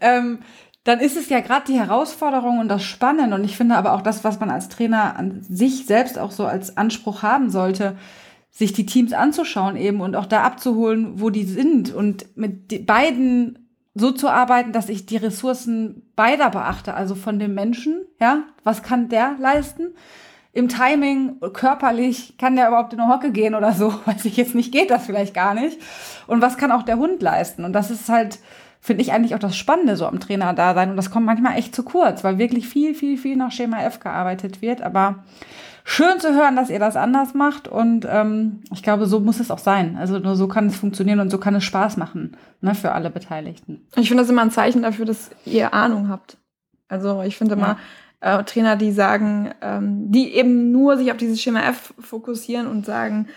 ähm, 0.00 0.38
dann 0.84 1.00
ist 1.00 1.16
es 1.16 1.30
ja 1.30 1.40
gerade 1.40 1.66
die 1.66 1.78
Herausforderung 1.78 2.58
und 2.58 2.68
das 2.68 2.82
Spannende. 2.82 3.34
Und 3.36 3.44
ich 3.44 3.56
finde 3.56 3.76
aber 3.76 3.94
auch 3.94 4.02
das, 4.02 4.22
was 4.22 4.38
man 4.38 4.50
als 4.50 4.68
Trainer 4.68 5.16
an 5.16 5.42
sich 5.42 5.86
selbst 5.86 6.18
auch 6.18 6.30
so 6.30 6.44
als 6.44 6.76
Anspruch 6.76 7.22
haben 7.22 7.50
sollte, 7.50 7.96
sich 8.50 8.72
die 8.72 8.86
Teams 8.86 9.12
anzuschauen 9.12 9.76
eben 9.76 10.00
und 10.00 10.14
auch 10.14 10.26
da 10.26 10.42
abzuholen, 10.44 11.20
wo 11.20 11.30
die 11.30 11.44
sind 11.44 11.92
und 11.92 12.36
mit 12.36 12.86
beiden 12.86 13.58
so 13.94 14.10
zu 14.10 14.28
arbeiten, 14.28 14.72
dass 14.72 14.88
ich 14.88 15.06
die 15.06 15.16
Ressourcen 15.16 16.02
beider 16.16 16.50
beachte, 16.50 16.94
also 16.94 17.14
von 17.14 17.38
dem 17.38 17.54
Menschen, 17.54 18.04
ja, 18.20 18.42
was 18.62 18.82
kann 18.82 19.08
der 19.08 19.36
leisten? 19.40 19.94
Im 20.52 20.68
Timing, 20.68 21.40
körperlich, 21.52 22.36
kann 22.38 22.54
der 22.54 22.68
überhaupt 22.68 22.92
in 22.92 23.00
eine 23.00 23.12
Hocke 23.12 23.32
gehen 23.32 23.54
oder 23.54 23.72
so? 23.72 23.92
Weiß 24.04 24.24
ich 24.24 24.36
jetzt 24.36 24.54
nicht, 24.54 24.70
geht 24.70 24.90
das 24.90 25.06
vielleicht 25.06 25.34
gar 25.34 25.54
nicht. 25.54 25.80
Und 26.26 26.42
was 26.42 26.56
kann 26.56 26.70
auch 26.70 26.82
der 26.82 26.98
Hund 26.98 27.22
leisten? 27.22 27.64
Und 27.64 27.72
das 27.72 27.90
ist 27.90 28.08
halt, 28.08 28.38
finde 28.84 29.00
ich 29.00 29.12
eigentlich 29.12 29.34
auch 29.34 29.38
das 29.38 29.56
Spannende 29.56 29.96
so 29.96 30.06
am 30.06 30.20
Trainer 30.20 30.52
da 30.52 30.74
sein. 30.74 30.90
Und 30.90 30.98
das 30.98 31.10
kommt 31.10 31.24
manchmal 31.24 31.56
echt 31.56 31.74
zu 31.74 31.84
kurz, 31.84 32.22
weil 32.22 32.36
wirklich 32.36 32.68
viel, 32.68 32.94
viel, 32.94 33.16
viel 33.16 33.34
nach 33.34 33.50
Schema 33.50 33.82
F 33.82 33.98
gearbeitet 33.98 34.60
wird. 34.60 34.82
Aber 34.82 35.24
schön 35.84 36.20
zu 36.20 36.34
hören, 36.34 36.54
dass 36.54 36.68
ihr 36.68 36.78
das 36.78 36.94
anders 36.94 37.32
macht. 37.32 37.66
Und 37.66 38.06
ähm, 38.06 38.60
ich 38.74 38.82
glaube, 38.82 39.06
so 39.06 39.20
muss 39.20 39.40
es 39.40 39.50
auch 39.50 39.58
sein. 39.58 39.96
Also 39.98 40.18
nur 40.18 40.36
so 40.36 40.48
kann 40.48 40.66
es 40.66 40.76
funktionieren 40.76 41.20
und 41.20 41.30
so 41.30 41.38
kann 41.38 41.54
es 41.54 41.64
Spaß 41.64 41.96
machen 41.96 42.36
ne, 42.60 42.74
für 42.74 42.92
alle 42.92 43.08
Beteiligten. 43.08 43.86
Ich 43.96 44.08
finde 44.08 44.22
das 44.22 44.28
immer 44.30 44.42
ein 44.42 44.50
Zeichen 44.50 44.82
dafür, 44.82 45.06
dass 45.06 45.30
ihr 45.46 45.72
Ahnung 45.72 46.10
habt. 46.10 46.36
Also 46.86 47.22
ich 47.22 47.38
finde 47.38 47.54
immer 47.54 47.78
ja. 48.22 48.40
äh, 48.40 48.44
Trainer, 48.44 48.76
die 48.76 48.92
sagen, 48.92 49.50
ähm, 49.62 50.12
die 50.12 50.34
eben 50.34 50.72
nur 50.72 50.98
sich 50.98 51.10
auf 51.10 51.16
dieses 51.16 51.40
Schema 51.40 51.62
F 51.62 51.94
fokussieren 51.98 52.66
und 52.66 52.84
sagen, 52.84 53.28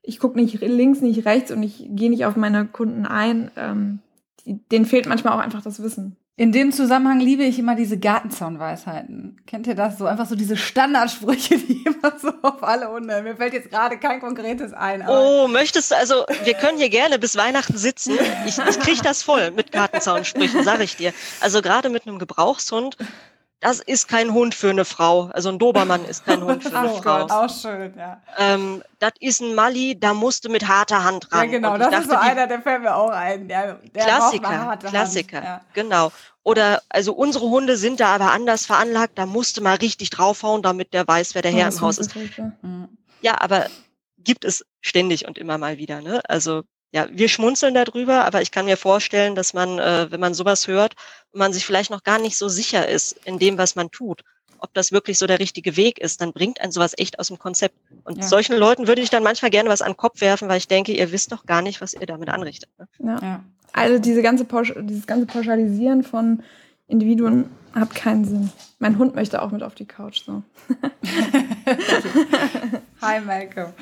ich 0.00 0.20
gucke 0.20 0.38
nicht 0.38 0.60
links, 0.60 1.00
nicht 1.00 1.26
rechts 1.26 1.50
und 1.50 1.64
ich 1.64 1.88
gehe 1.90 2.08
nicht 2.08 2.24
auf 2.24 2.36
meine 2.36 2.66
Kunden 2.66 3.04
ein. 3.04 3.50
Ähm, 3.56 3.98
denen 4.44 4.86
fehlt 4.86 5.06
manchmal 5.06 5.34
auch 5.34 5.42
einfach 5.42 5.62
das 5.62 5.82
Wissen. 5.82 6.16
In 6.34 6.50
dem 6.50 6.72
Zusammenhang 6.72 7.20
liebe 7.20 7.44
ich 7.44 7.58
immer 7.58 7.76
diese 7.76 7.98
Gartenzaunweisheiten. 7.98 9.36
Kennt 9.46 9.66
ihr 9.66 9.74
das 9.74 9.98
so? 9.98 10.06
Einfach 10.06 10.26
so 10.26 10.34
diese 10.34 10.56
Standardsprüche, 10.56 11.58
die 11.68 11.84
immer 11.84 12.18
so 12.18 12.32
auf 12.40 12.62
alle 12.62 12.90
Hunde. 12.90 13.22
Mir 13.22 13.36
fällt 13.36 13.52
jetzt 13.52 13.70
gerade 13.70 13.98
kein 13.98 14.18
konkretes 14.20 14.72
ein. 14.72 15.06
oh, 15.06 15.46
möchtest 15.46 15.90
du, 15.90 15.96
also 15.96 16.24
wir 16.44 16.54
können 16.54 16.78
hier 16.78 16.88
gerne 16.88 17.18
bis 17.18 17.36
Weihnachten 17.36 17.76
sitzen. 17.76 18.18
Ich, 18.46 18.56
ich 18.58 18.80
kriege 18.80 19.02
das 19.02 19.22
voll 19.22 19.50
mit 19.50 19.72
Gartenzaunsprüchen, 19.72 20.64
sag 20.64 20.80
ich 20.80 20.96
dir. 20.96 21.12
Also 21.40 21.60
gerade 21.60 21.90
mit 21.90 22.06
einem 22.06 22.18
Gebrauchshund 22.18 22.96
das 23.62 23.78
ist 23.78 24.08
kein 24.08 24.32
Hund 24.32 24.56
für 24.56 24.70
eine 24.70 24.84
Frau. 24.84 25.30
Also 25.32 25.48
ein 25.48 25.58
Dobermann 25.60 26.04
ist 26.04 26.26
kein 26.26 26.42
Hund 26.42 26.64
für 26.64 26.76
eine 26.76 26.90
oh, 26.90 27.00
Frau. 27.00 27.20
Gott, 27.20 27.30
auch 27.30 27.48
schön, 27.48 27.94
ja. 27.96 28.20
Ähm, 28.36 28.82
das 28.98 29.12
ist 29.20 29.40
ein 29.40 29.54
Mali, 29.54 29.98
da 29.98 30.14
musst 30.14 30.44
du 30.44 30.50
mit 30.50 30.66
harter 30.66 31.04
Hand 31.04 31.30
ran. 31.30 31.44
Ja, 31.44 31.50
genau, 31.52 31.78
das 31.78 31.90
dachte, 31.90 32.02
ist 32.02 32.10
so 32.10 32.16
einer, 32.16 32.48
der 32.48 32.60
fällt 32.60 32.82
mir 32.82 32.96
auch 32.96 33.10
ein. 33.10 33.46
Der, 33.46 33.74
der 33.74 34.04
Klassiker, 34.04 34.76
Klassiker, 34.78 35.44
ja. 35.44 35.60
genau. 35.74 36.10
Oder, 36.42 36.82
also 36.88 37.12
unsere 37.12 37.48
Hunde 37.48 37.76
sind 37.76 38.00
da 38.00 38.08
aber 38.16 38.32
anders 38.32 38.66
veranlagt, 38.66 39.16
da 39.16 39.26
musst 39.26 39.56
du 39.56 39.62
mal 39.62 39.76
richtig 39.76 40.10
draufhauen, 40.10 40.62
damit 40.62 40.92
der 40.92 41.06
weiß, 41.06 41.36
wer 41.36 41.42
der 41.42 41.52
Herr 41.52 41.68
im 41.68 41.80
Haus 41.80 41.98
ist. 41.98 42.10
Ja, 43.20 43.40
aber 43.40 43.66
gibt 44.18 44.44
es 44.44 44.66
ständig 44.80 45.28
und 45.28 45.38
immer 45.38 45.56
mal 45.56 45.78
wieder, 45.78 46.02
ne? 46.02 46.20
Also 46.28 46.62
ja, 46.92 47.08
wir 47.10 47.28
schmunzeln 47.28 47.74
darüber, 47.74 48.24
aber 48.24 48.42
ich 48.42 48.50
kann 48.50 48.66
mir 48.66 48.76
vorstellen, 48.76 49.34
dass 49.34 49.54
man, 49.54 49.78
äh, 49.78 50.10
wenn 50.10 50.20
man 50.20 50.34
sowas 50.34 50.68
hört, 50.68 50.94
man 51.32 51.52
sich 51.52 51.64
vielleicht 51.64 51.90
noch 51.90 52.04
gar 52.04 52.18
nicht 52.18 52.36
so 52.36 52.48
sicher 52.48 52.86
ist 52.86 53.16
in 53.24 53.38
dem, 53.38 53.56
was 53.56 53.74
man 53.74 53.90
tut, 53.90 54.22
ob 54.58 54.72
das 54.74 54.92
wirklich 54.92 55.18
so 55.18 55.26
der 55.26 55.40
richtige 55.40 55.76
Weg 55.76 55.98
ist, 55.98 56.20
dann 56.20 56.32
bringt 56.32 56.60
ein 56.60 56.70
sowas 56.70 56.92
echt 56.96 57.18
aus 57.18 57.28
dem 57.28 57.38
Konzept. 57.38 57.74
Und 58.04 58.18
ja. 58.18 58.22
solchen 58.22 58.56
Leuten 58.56 58.86
würde 58.86 59.00
ich 59.00 59.10
dann 59.10 59.22
manchmal 59.22 59.50
gerne 59.50 59.70
was 59.70 59.80
an 59.82 59.92
den 59.92 59.96
Kopf 59.96 60.20
werfen, 60.20 60.48
weil 60.48 60.58
ich 60.58 60.68
denke, 60.68 60.92
ihr 60.92 61.10
wisst 61.12 61.32
doch 61.32 61.46
gar 61.46 61.62
nicht, 61.62 61.80
was 61.80 61.94
ihr 61.94 62.06
damit 62.06 62.28
anrichtet. 62.28 62.68
Ne? 62.78 62.86
Ja. 62.98 63.18
ja. 63.22 63.44
Also 63.72 63.98
diese 63.98 64.20
ganze 64.20 64.46
dieses 64.82 65.06
ganze 65.06 65.26
Pauschalisieren 65.26 66.04
von 66.04 66.42
Individuen 66.88 67.46
hat 67.74 67.94
keinen 67.94 68.26
Sinn. 68.26 68.52
Mein 68.78 68.98
Hund 68.98 69.14
möchte 69.14 69.40
auch 69.40 69.50
mit 69.50 69.62
auf 69.62 69.74
die 69.74 69.86
Couch. 69.86 70.22
So. 70.24 70.42
Hi, 73.00 73.20
Malcolm. 73.20 73.72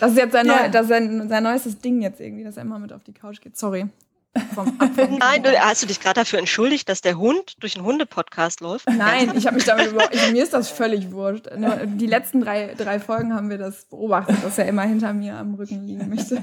Das 0.00 0.12
ist 0.12 0.18
jetzt 0.18 0.32
sein, 0.32 0.46
ja. 0.46 0.62
neu, 0.62 0.70
das 0.70 0.88
sein, 0.88 1.28
sein 1.28 1.42
neuestes 1.42 1.80
Ding 1.80 2.02
jetzt 2.02 2.20
irgendwie, 2.20 2.44
dass 2.44 2.56
er 2.56 2.62
immer 2.62 2.78
mit 2.78 2.92
auf 2.92 3.04
die 3.04 3.12
Couch 3.12 3.40
geht. 3.40 3.56
Sorry. 3.56 3.88
Nein, 5.18 5.42
du, 5.42 5.58
hast 5.58 5.82
du 5.82 5.86
dich 5.86 6.00
gerade 6.00 6.20
dafür 6.20 6.38
entschuldigt, 6.38 6.88
dass 6.88 7.00
der 7.00 7.18
Hund 7.18 7.56
durch 7.60 7.76
einen 7.76 7.86
Hunde-Podcast 7.86 8.60
läuft? 8.60 8.88
Nein, 8.90 9.32
ich 9.36 9.46
habe 9.46 9.56
mich 9.56 9.64
damit 9.64 9.86
überhaupt, 9.92 10.14
ich, 10.14 10.32
mir 10.32 10.42
ist 10.42 10.52
das 10.52 10.68
völlig 10.68 11.10
wurscht. 11.10 11.46
Die 11.84 12.06
letzten 12.06 12.40
drei, 12.42 12.74
drei 12.76 13.00
Folgen 13.00 13.34
haben 13.34 13.50
wir 13.50 13.58
das 13.58 13.86
beobachtet, 13.86 14.36
dass 14.42 14.58
er 14.58 14.66
immer 14.66 14.82
hinter 14.82 15.12
mir 15.12 15.36
am 15.36 15.54
Rücken 15.54 15.86
liegen 15.86 16.08
möchte. 16.08 16.42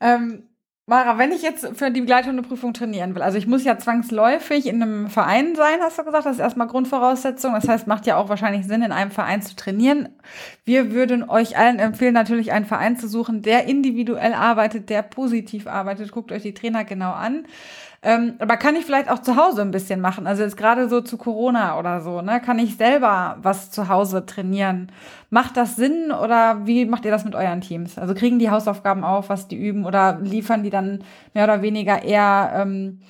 ähm, 0.00 0.42
Mara, 0.88 1.18
wenn 1.18 1.32
ich 1.32 1.42
jetzt 1.42 1.76
für 1.76 1.90
die 1.90 2.00
Begleithundeprüfung 2.00 2.72
trainieren 2.72 3.14
will, 3.14 3.20
also 3.20 3.36
ich 3.36 3.46
muss 3.46 3.62
ja 3.62 3.76
zwangsläufig 3.76 4.66
in 4.66 4.82
einem 4.82 5.10
Verein 5.10 5.54
sein, 5.54 5.80
hast 5.82 5.98
du 5.98 6.04
gesagt, 6.04 6.24
das 6.24 6.36
ist 6.36 6.40
erstmal 6.40 6.66
Grundvoraussetzung. 6.66 7.52
Das 7.52 7.68
heißt, 7.68 7.86
macht 7.86 8.06
ja 8.06 8.16
auch 8.16 8.30
wahrscheinlich 8.30 8.66
Sinn, 8.66 8.80
in 8.80 8.90
einem 8.90 9.10
Verein 9.10 9.42
zu 9.42 9.54
trainieren. 9.54 10.08
Wir 10.64 10.90
würden 10.90 11.28
euch 11.28 11.58
allen 11.58 11.78
empfehlen, 11.78 12.14
natürlich 12.14 12.52
einen 12.52 12.64
Verein 12.64 12.96
zu 12.96 13.06
suchen, 13.06 13.42
der 13.42 13.66
individuell 13.66 14.32
arbeitet, 14.32 14.88
der 14.88 15.02
positiv 15.02 15.66
arbeitet. 15.66 16.10
Guckt 16.10 16.32
euch 16.32 16.40
die 16.40 16.54
Trainer 16.54 16.84
genau 16.84 17.12
an. 17.12 17.44
Ähm, 18.00 18.34
aber 18.38 18.56
kann 18.56 18.76
ich 18.76 18.84
vielleicht 18.84 19.10
auch 19.10 19.18
zu 19.20 19.34
Hause 19.34 19.62
ein 19.62 19.72
bisschen 19.72 20.00
machen? 20.00 20.28
Also 20.28 20.44
jetzt 20.44 20.56
gerade 20.56 20.88
so 20.88 21.00
zu 21.00 21.16
Corona 21.16 21.78
oder 21.78 22.00
so, 22.00 22.22
ne? 22.22 22.40
Kann 22.40 22.60
ich 22.60 22.76
selber 22.76 23.38
was 23.42 23.72
zu 23.72 23.88
Hause 23.88 24.24
trainieren? 24.24 24.92
Macht 25.30 25.56
das 25.56 25.74
Sinn 25.74 26.12
oder 26.12 26.64
wie 26.64 26.84
macht 26.84 27.04
ihr 27.04 27.10
das 27.10 27.24
mit 27.24 27.34
euren 27.34 27.60
Teams? 27.60 27.98
Also 27.98 28.14
kriegen 28.14 28.38
die 28.38 28.50
Hausaufgaben 28.50 29.02
auf, 29.02 29.28
was 29.30 29.48
die 29.48 29.56
üben 29.56 29.84
oder 29.84 30.18
liefern 30.22 30.62
die 30.62 30.70
dann 30.70 31.02
mehr 31.34 31.44
oder 31.44 31.60
weniger 31.60 32.02
eher 32.04 32.52
ähm, 32.54 33.00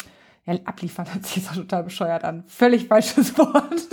ja, 0.46 0.54
abliefern 0.64 1.06
hört 1.12 1.26
sich 1.26 1.46
auch 1.50 1.54
total 1.54 1.84
bescheuert 1.84 2.24
an. 2.24 2.42
Völlig 2.46 2.88
falsches 2.88 3.36
Wort. 3.38 3.86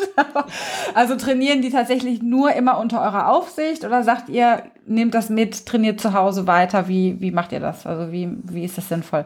also 0.94 1.18
trainieren 1.18 1.62
die 1.62 1.72
tatsächlich 1.72 2.22
nur 2.22 2.54
immer 2.54 2.80
unter 2.80 3.02
eurer 3.02 3.30
Aufsicht 3.30 3.84
oder 3.84 4.04
sagt 4.04 4.30
ihr, 4.30 4.64
nehmt 4.86 5.14
das 5.14 5.30
mit, 5.30 5.66
trainiert 5.66 6.00
zu 6.00 6.14
Hause 6.14 6.48
weiter? 6.48 6.88
Wie, 6.88 7.20
wie 7.20 7.32
macht 7.32 7.52
ihr 7.52 7.60
das? 7.60 7.86
Also 7.86 8.14
wie, 8.14 8.30
wie 8.44 8.64
ist 8.64 8.78
das 8.78 8.88
sinnvoll? 8.88 9.26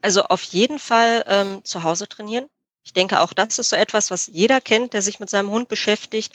Also 0.00 0.24
auf 0.24 0.42
jeden 0.42 0.78
Fall 0.78 1.24
ähm, 1.26 1.64
zu 1.64 1.82
Hause 1.82 2.08
trainieren. 2.08 2.46
Ich 2.84 2.92
denke, 2.92 3.20
auch 3.20 3.32
das 3.32 3.58
ist 3.58 3.70
so 3.70 3.76
etwas, 3.76 4.10
was 4.10 4.28
jeder 4.28 4.60
kennt, 4.60 4.94
der 4.94 5.02
sich 5.02 5.20
mit 5.20 5.28
seinem 5.28 5.50
Hund 5.50 5.68
beschäftigt, 5.68 6.32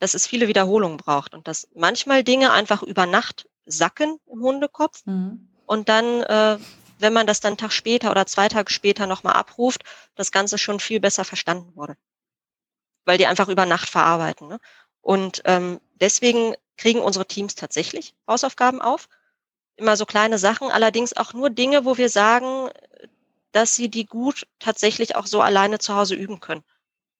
dass 0.00 0.14
es 0.14 0.26
viele 0.26 0.48
Wiederholungen 0.48 0.96
braucht 0.96 1.34
und 1.34 1.46
dass 1.46 1.68
manchmal 1.74 2.24
Dinge 2.24 2.52
einfach 2.52 2.82
über 2.82 3.06
Nacht 3.06 3.48
sacken 3.66 4.18
im 4.26 4.40
Hundekopf 4.40 5.04
mhm. 5.06 5.48
und 5.66 5.88
dann, 5.88 6.22
äh, 6.22 6.58
wenn 6.98 7.12
man 7.12 7.26
das 7.26 7.40
dann 7.40 7.52
einen 7.52 7.58
Tag 7.58 7.72
später 7.72 8.10
oder 8.10 8.26
zwei 8.26 8.48
Tage 8.48 8.72
später 8.72 9.06
nochmal 9.06 9.34
abruft, 9.34 9.84
das 10.14 10.32
Ganze 10.32 10.58
schon 10.58 10.80
viel 10.80 11.00
besser 11.00 11.24
verstanden 11.24 11.74
wurde. 11.76 11.96
Weil 13.04 13.18
die 13.18 13.26
einfach 13.26 13.48
über 13.48 13.66
Nacht 13.66 13.88
verarbeiten. 13.88 14.48
Ne? 14.48 14.58
Und 15.00 15.42
ähm, 15.44 15.80
deswegen 15.94 16.54
kriegen 16.76 17.00
unsere 17.00 17.26
Teams 17.26 17.54
tatsächlich 17.54 18.14
Hausaufgaben 18.26 18.80
auf 18.80 19.08
immer 19.76 19.96
so 19.96 20.06
kleine 20.06 20.38
Sachen, 20.38 20.70
allerdings 20.70 21.16
auch 21.16 21.32
nur 21.32 21.50
Dinge, 21.50 21.84
wo 21.84 21.96
wir 21.96 22.08
sagen, 22.08 22.70
dass 23.52 23.74
sie 23.74 23.88
die 23.88 24.06
gut 24.06 24.46
tatsächlich 24.58 25.16
auch 25.16 25.26
so 25.26 25.40
alleine 25.40 25.78
zu 25.78 25.94
Hause 25.94 26.14
üben 26.14 26.40
können. 26.40 26.64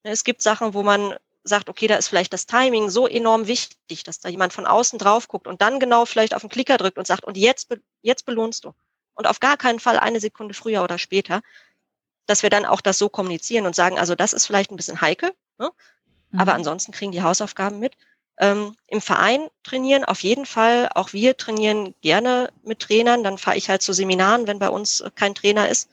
Ne, 0.04 0.10
es 0.10 0.24
gibt 0.24 0.42
Sachen, 0.42 0.74
wo 0.74 0.82
man 0.82 1.14
sagt, 1.44 1.68
okay, 1.68 1.86
da 1.86 1.96
ist 1.96 2.08
vielleicht 2.08 2.32
das 2.32 2.46
Timing 2.46 2.88
so 2.88 3.06
enorm 3.06 3.46
wichtig, 3.46 4.02
dass 4.02 4.18
da 4.18 4.28
jemand 4.28 4.52
von 4.52 4.66
außen 4.66 4.98
drauf 4.98 5.28
guckt 5.28 5.46
und 5.46 5.60
dann 5.60 5.78
genau 5.78 6.06
vielleicht 6.06 6.34
auf 6.34 6.40
den 6.40 6.50
Klicker 6.50 6.78
drückt 6.78 6.98
und 6.98 7.06
sagt, 7.06 7.24
und 7.24 7.36
jetzt, 7.36 7.68
jetzt 8.02 8.24
belohnst 8.24 8.64
du. 8.64 8.72
Und 9.14 9.26
auf 9.26 9.40
gar 9.40 9.56
keinen 9.56 9.78
Fall 9.78 9.98
eine 9.98 10.20
Sekunde 10.20 10.54
früher 10.54 10.82
oder 10.82 10.98
später, 10.98 11.42
dass 12.26 12.42
wir 12.42 12.50
dann 12.50 12.64
auch 12.64 12.80
das 12.80 12.98
so 12.98 13.08
kommunizieren 13.08 13.66
und 13.66 13.76
sagen, 13.76 13.98
also 13.98 14.14
das 14.14 14.32
ist 14.32 14.46
vielleicht 14.46 14.70
ein 14.70 14.76
bisschen 14.76 15.00
heikel, 15.00 15.32
ne? 15.58 15.70
mhm. 16.30 16.40
aber 16.40 16.54
ansonsten 16.54 16.92
kriegen 16.92 17.12
die 17.12 17.22
Hausaufgaben 17.22 17.78
mit. 17.78 17.96
Ähm, 18.38 18.76
Im 18.86 19.00
Verein 19.00 19.48
trainieren 19.62 20.04
auf 20.04 20.22
jeden 20.22 20.46
Fall. 20.46 20.88
Auch 20.94 21.12
wir 21.12 21.36
trainieren 21.36 21.94
gerne 22.00 22.52
mit 22.62 22.80
Trainern. 22.80 23.22
Dann 23.22 23.38
fahre 23.38 23.56
ich 23.56 23.68
halt 23.68 23.82
zu 23.82 23.92
Seminaren, 23.92 24.46
wenn 24.46 24.58
bei 24.58 24.68
uns 24.68 25.04
kein 25.14 25.34
Trainer 25.34 25.68
ist. 25.68 25.88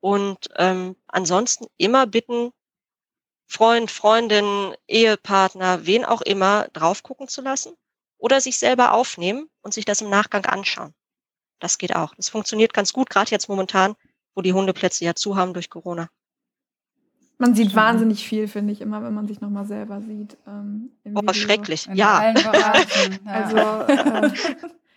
Und 0.00 0.48
ähm, 0.56 0.96
ansonsten 1.06 1.66
immer 1.76 2.06
bitten, 2.06 2.52
Freund, 3.46 3.90
Freundin, 3.90 4.74
Ehepartner, 4.88 5.86
wen 5.86 6.04
auch 6.04 6.22
immer, 6.22 6.68
drauf 6.72 7.02
gucken 7.02 7.28
zu 7.28 7.42
lassen 7.42 7.76
oder 8.18 8.40
sich 8.40 8.56
selber 8.56 8.92
aufnehmen 8.92 9.50
und 9.60 9.74
sich 9.74 9.84
das 9.84 10.00
im 10.00 10.10
Nachgang 10.10 10.46
anschauen. 10.46 10.94
Das 11.60 11.78
geht 11.78 11.94
auch. 11.94 12.14
Das 12.14 12.28
funktioniert 12.28 12.72
ganz 12.72 12.92
gut, 12.92 13.10
gerade 13.10 13.30
jetzt 13.30 13.48
momentan, 13.48 13.94
wo 14.34 14.42
die 14.42 14.52
Hundeplätze 14.52 15.04
ja 15.04 15.14
zu 15.14 15.36
haben 15.36 15.52
durch 15.52 15.70
Corona. 15.70 16.08
Man 17.42 17.56
sieht 17.56 17.74
wahnsinnig 17.74 18.24
viel, 18.24 18.46
finde 18.46 18.72
ich, 18.72 18.80
immer, 18.80 19.02
wenn 19.02 19.14
man 19.14 19.26
sich 19.26 19.40
nochmal 19.40 19.66
selber 19.66 20.00
sieht. 20.00 20.36
Ähm, 20.46 20.92
oh, 21.12 21.22
Video. 21.22 21.32
schrecklich, 21.32 21.88
ja. 21.92 22.32
ja. 22.36 22.72
Also, 23.24 23.56
äh, 23.92 24.30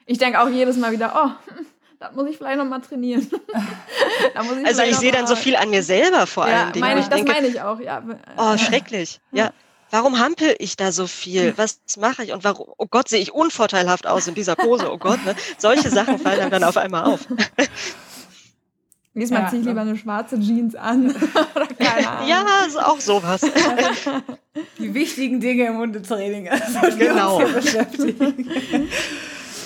ich 0.06 0.20
denke 0.20 0.40
auch 0.40 0.48
jedes 0.48 0.78
Mal 0.78 0.92
wieder, 0.92 1.12
oh, 1.16 1.54
das 2.00 2.14
muss 2.14 2.30
ich 2.30 2.38
vielleicht 2.38 2.60
nochmal 2.60 2.82
trainieren. 2.82 3.28
ich 4.62 4.68
also 4.68 4.84
ich 4.84 4.96
sehe 4.96 5.12
dann 5.12 5.26
so 5.26 5.36
viel 5.36 5.56
an 5.56 5.72
mir 5.72 5.82
selber 5.82 6.28
vor 6.28 6.46
allem. 6.46 6.72
Ja, 6.76 6.80
meine 6.82 7.00
ich, 7.00 7.08
das 7.08 7.24
meine 7.24 7.48
ich 7.48 7.62
auch, 7.62 7.80
ja. 7.80 8.04
Oh, 8.38 8.56
schrecklich, 8.60 9.20
ja. 9.32 9.50
Warum 9.90 10.20
hampel 10.20 10.56
ich 10.60 10.78
da 10.78 10.92
so 10.92 11.08
viel? 11.08 11.58
Was 11.58 11.80
mache 11.98 12.26
ich? 12.26 12.32
Und 12.32 12.44
warum, 12.44 12.68
oh 12.78 12.86
Gott, 12.88 13.10
sehe 13.10 13.22
ich 13.22 13.34
unvorteilhaft 13.34 14.06
aus 14.06 14.28
in 14.28 14.36
dieser 14.36 14.56
Pose, 14.56 14.92
oh 14.92 15.00
Gott, 15.00 15.24
ne? 15.26 15.36
Solche 15.58 15.90
Sachen 15.90 16.20
fallen 16.20 16.42
einem 16.42 16.52
dann 16.52 16.64
auf 16.64 16.78
einmal 16.78 17.06
auf. 17.06 17.22
Diesmal 19.16 19.44
ja, 19.44 19.50
ziehe 19.50 19.62
ich 19.62 19.68
lieber 19.68 19.82
eine 19.82 19.96
schwarze 19.96 20.38
Jeans 20.42 20.76
an. 20.76 21.06
ja, 21.80 22.66
ist 22.68 22.78
auch 22.78 23.00
sowas. 23.00 23.42
Die 24.80 24.94
wichtigen 24.94 25.40
Dinge 25.40 25.68
im 25.68 25.78
Hundetraining. 25.78 26.50
Also 26.50 26.98
genau. 26.98 27.40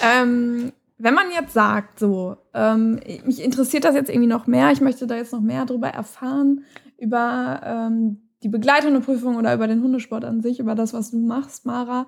ähm, 0.04 0.72
wenn 1.00 1.14
man 1.16 1.32
jetzt 1.32 1.54
sagt, 1.54 1.98
so, 1.98 2.38
ähm, 2.54 3.00
mich 3.26 3.44
interessiert 3.44 3.86
das 3.86 3.96
jetzt 3.96 4.10
irgendwie 4.10 4.28
noch 4.28 4.46
mehr, 4.46 4.72
ich 4.72 4.82
möchte 4.82 5.08
da 5.08 5.16
jetzt 5.16 5.34
noch 5.34 5.42
mehr 5.42 5.66
drüber 5.66 5.88
erfahren, 5.88 6.64
über 7.00 7.62
ähm, 7.64 8.22
die 8.44 8.50
begleitende 8.50 9.00
Prüfung 9.00 9.36
oder 9.38 9.56
über 9.56 9.68
den 9.68 9.82
Hundesport 9.82 10.26
an 10.26 10.42
sich, 10.42 10.60
über 10.60 10.76
das, 10.76 10.94
was 10.94 11.10
du 11.10 11.18
machst, 11.18 11.66
Mara. 11.66 12.06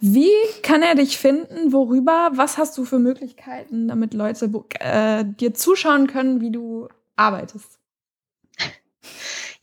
Wie 0.00 0.32
kann 0.62 0.82
er 0.82 0.94
dich 0.94 1.18
finden? 1.18 1.72
Worüber? 1.72 2.30
Was 2.34 2.58
hast 2.58 2.76
du 2.76 2.84
für 2.84 2.98
Möglichkeiten, 2.98 3.88
damit 3.88 4.12
Leute 4.12 4.50
äh, 4.80 5.24
dir 5.24 5.54
zuschauen 5.54 6.06
können, 6.06 6.40
wie 6.40 6.50
du 6.50 6.88
arbeitest? 7.16 7.78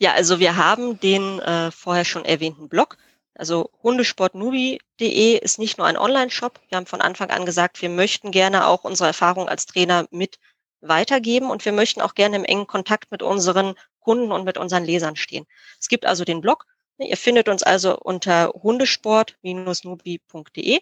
Ja, 0.02 0.14
also 0.14 0.40
wir 0.40 0.58
haben 0.58 1.00
den 1.00 1.38
äh, 1.42 1.70
vorher 1.70 2.06
schon 2.06 2.26
erwähnten 2.26 2.70
Blog. 2.70 2.98
Also 3.36 3.70
hundesportnubi.de 3.84 5.38
ist 5.38 5.60
nicht 5.60 5.78
nur 5.78 5.86
ein 5.86 5.96
Online-Shop. 5.96 6.60
Wir 6.70 6.78
haben 6.78 6.88
von 6.88 7.02
Anfang 7.02 7.30
an 7.30 7.46
gesagt, 7.46 7.84
wir 7.84 7.90
möchten 7.90 8.32
gerne 8.32 8.66
auch 8.66 8.84
unsere 8.84 9.10
Erfahrung 9.10 9.48
als 9.48 9.68
Trainer 9.68 10.08
mit 10.10 10.40
weitergeben 10.82 11.52
und 11.52 11.64
wir 11.66 11.72
möchten 11.72 12.02
auch 12.02 12.16
gerne 12.16 12.38
im 12.38 12.46
engen 12.46 12.66
Kontakt 12.66 13.12
mit 13.12 13.22
unseren 13.22 13.76
Kunden 14.00 14.32
und 14.32 14.44
mit 14.44 14.58
unseren 14.58 14.86
Lesern 14.86 15.16
stehen. 15.16 15.46
Es 15.80 15.88
gibt 15.88 16.08
also 16.08 16.26
den 16.26 16.42
Blog, 16.42 16.66
Ihr 17.02 17.18
findet 17.18 17.50
uns 17.50 17.64
also 17.64 17.98
unter 17.98 18.50
hundesport-nudvi.de 18.50 20.80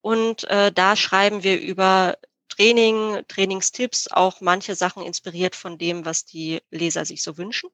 und 0.00 0.44
äh, 0.44 0.72
da 0.72 0.96
schreiben 0.96 1.42
wir 1.42 1.60
über 1.60 2.16
Training, 2.48 3.24
Trainingstipps, 3.28 4.08
auch 4.08 4.40
manche 4.40 4.74
Sachen 4.74 5.02
inspiriert 5.02 5.56
von 5.56 5.78
dem, 5.78 6.04
was 6.04 6.24
die 6.24 6.62
Leser 6.70 7.04
sich 7.04 7.22
so 7.22 7.36
wünschen. 7.36 7.70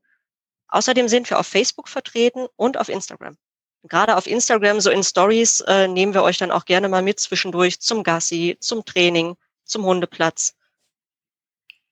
Außerdem 0.68 1.08
sind 1.08 1.28
wir 1.28 1.38
auf 1.38 1.46
Facebook 1.46 1.88
vertreten 1.88 2.46
und 2.56 2.78
auf 2.78 2.88
Instagram. 2.88 3.36
Gerade 3.82 4.16
auf 4.16 4.26
Instagram, 4.26 4.80
so 4.80 4.90
in 4.90 5.02
Stories, 5.02 5.60
äh, 5.60 5.88
nehmen 5.88 6.14
wir 6.14 6.22
euch 6.22 6.38
dann 6.38 6.50
auch 6.50 6.64
gerne 6.64 6.88
mal 6.88 7.02
mit 7.02 7.18
zwischendurch 7.18 7.80
zum 7.80 8.02
Gassi, 8.02 8.56
zum 8.60 8.84
Training, 8.84 9.36
zum 9.64 9.84
Hundeplatz. 9.84 10.54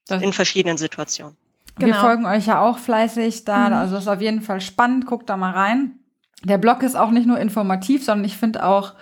Das 0.05 0.21
in 0.21 0.33
verschiedenen 0.33 0.77
Situationen. 0.77 1.37
Genau. 1.79 1.93
Wir 1.93 1.99
folgen 2.01 2.25
euch 2.25 2.45
ja 2.45 2.61
auch 2.61 2.77
fleißig 2.77 3.45
da. 3.45 3.69
Mhm. 3.69 3.75
Also 3.75 3.95
das 3.95 4.03
ist 4.03 4.09
auf 4.09 4.21
jeden 4.21 4.41
Fall 4.41 4.61
spannend. 4.61 5.05
Guckt 5.05 5.29
da 5.29 5.37
mal 5.37 5.51
rein. 5.51 5.99
Der 6.43 6.57
Blog 6.57 6.83
ist 6.83 6.95
auch 6.95 7.11
nicht 7.11 7.27
nur 7.27 7.39
informativ, 7.39 8.03
sondern 8.03 8.25
ich 8.25 8.37
finde 8.37 8.65
auch 8.65 8.93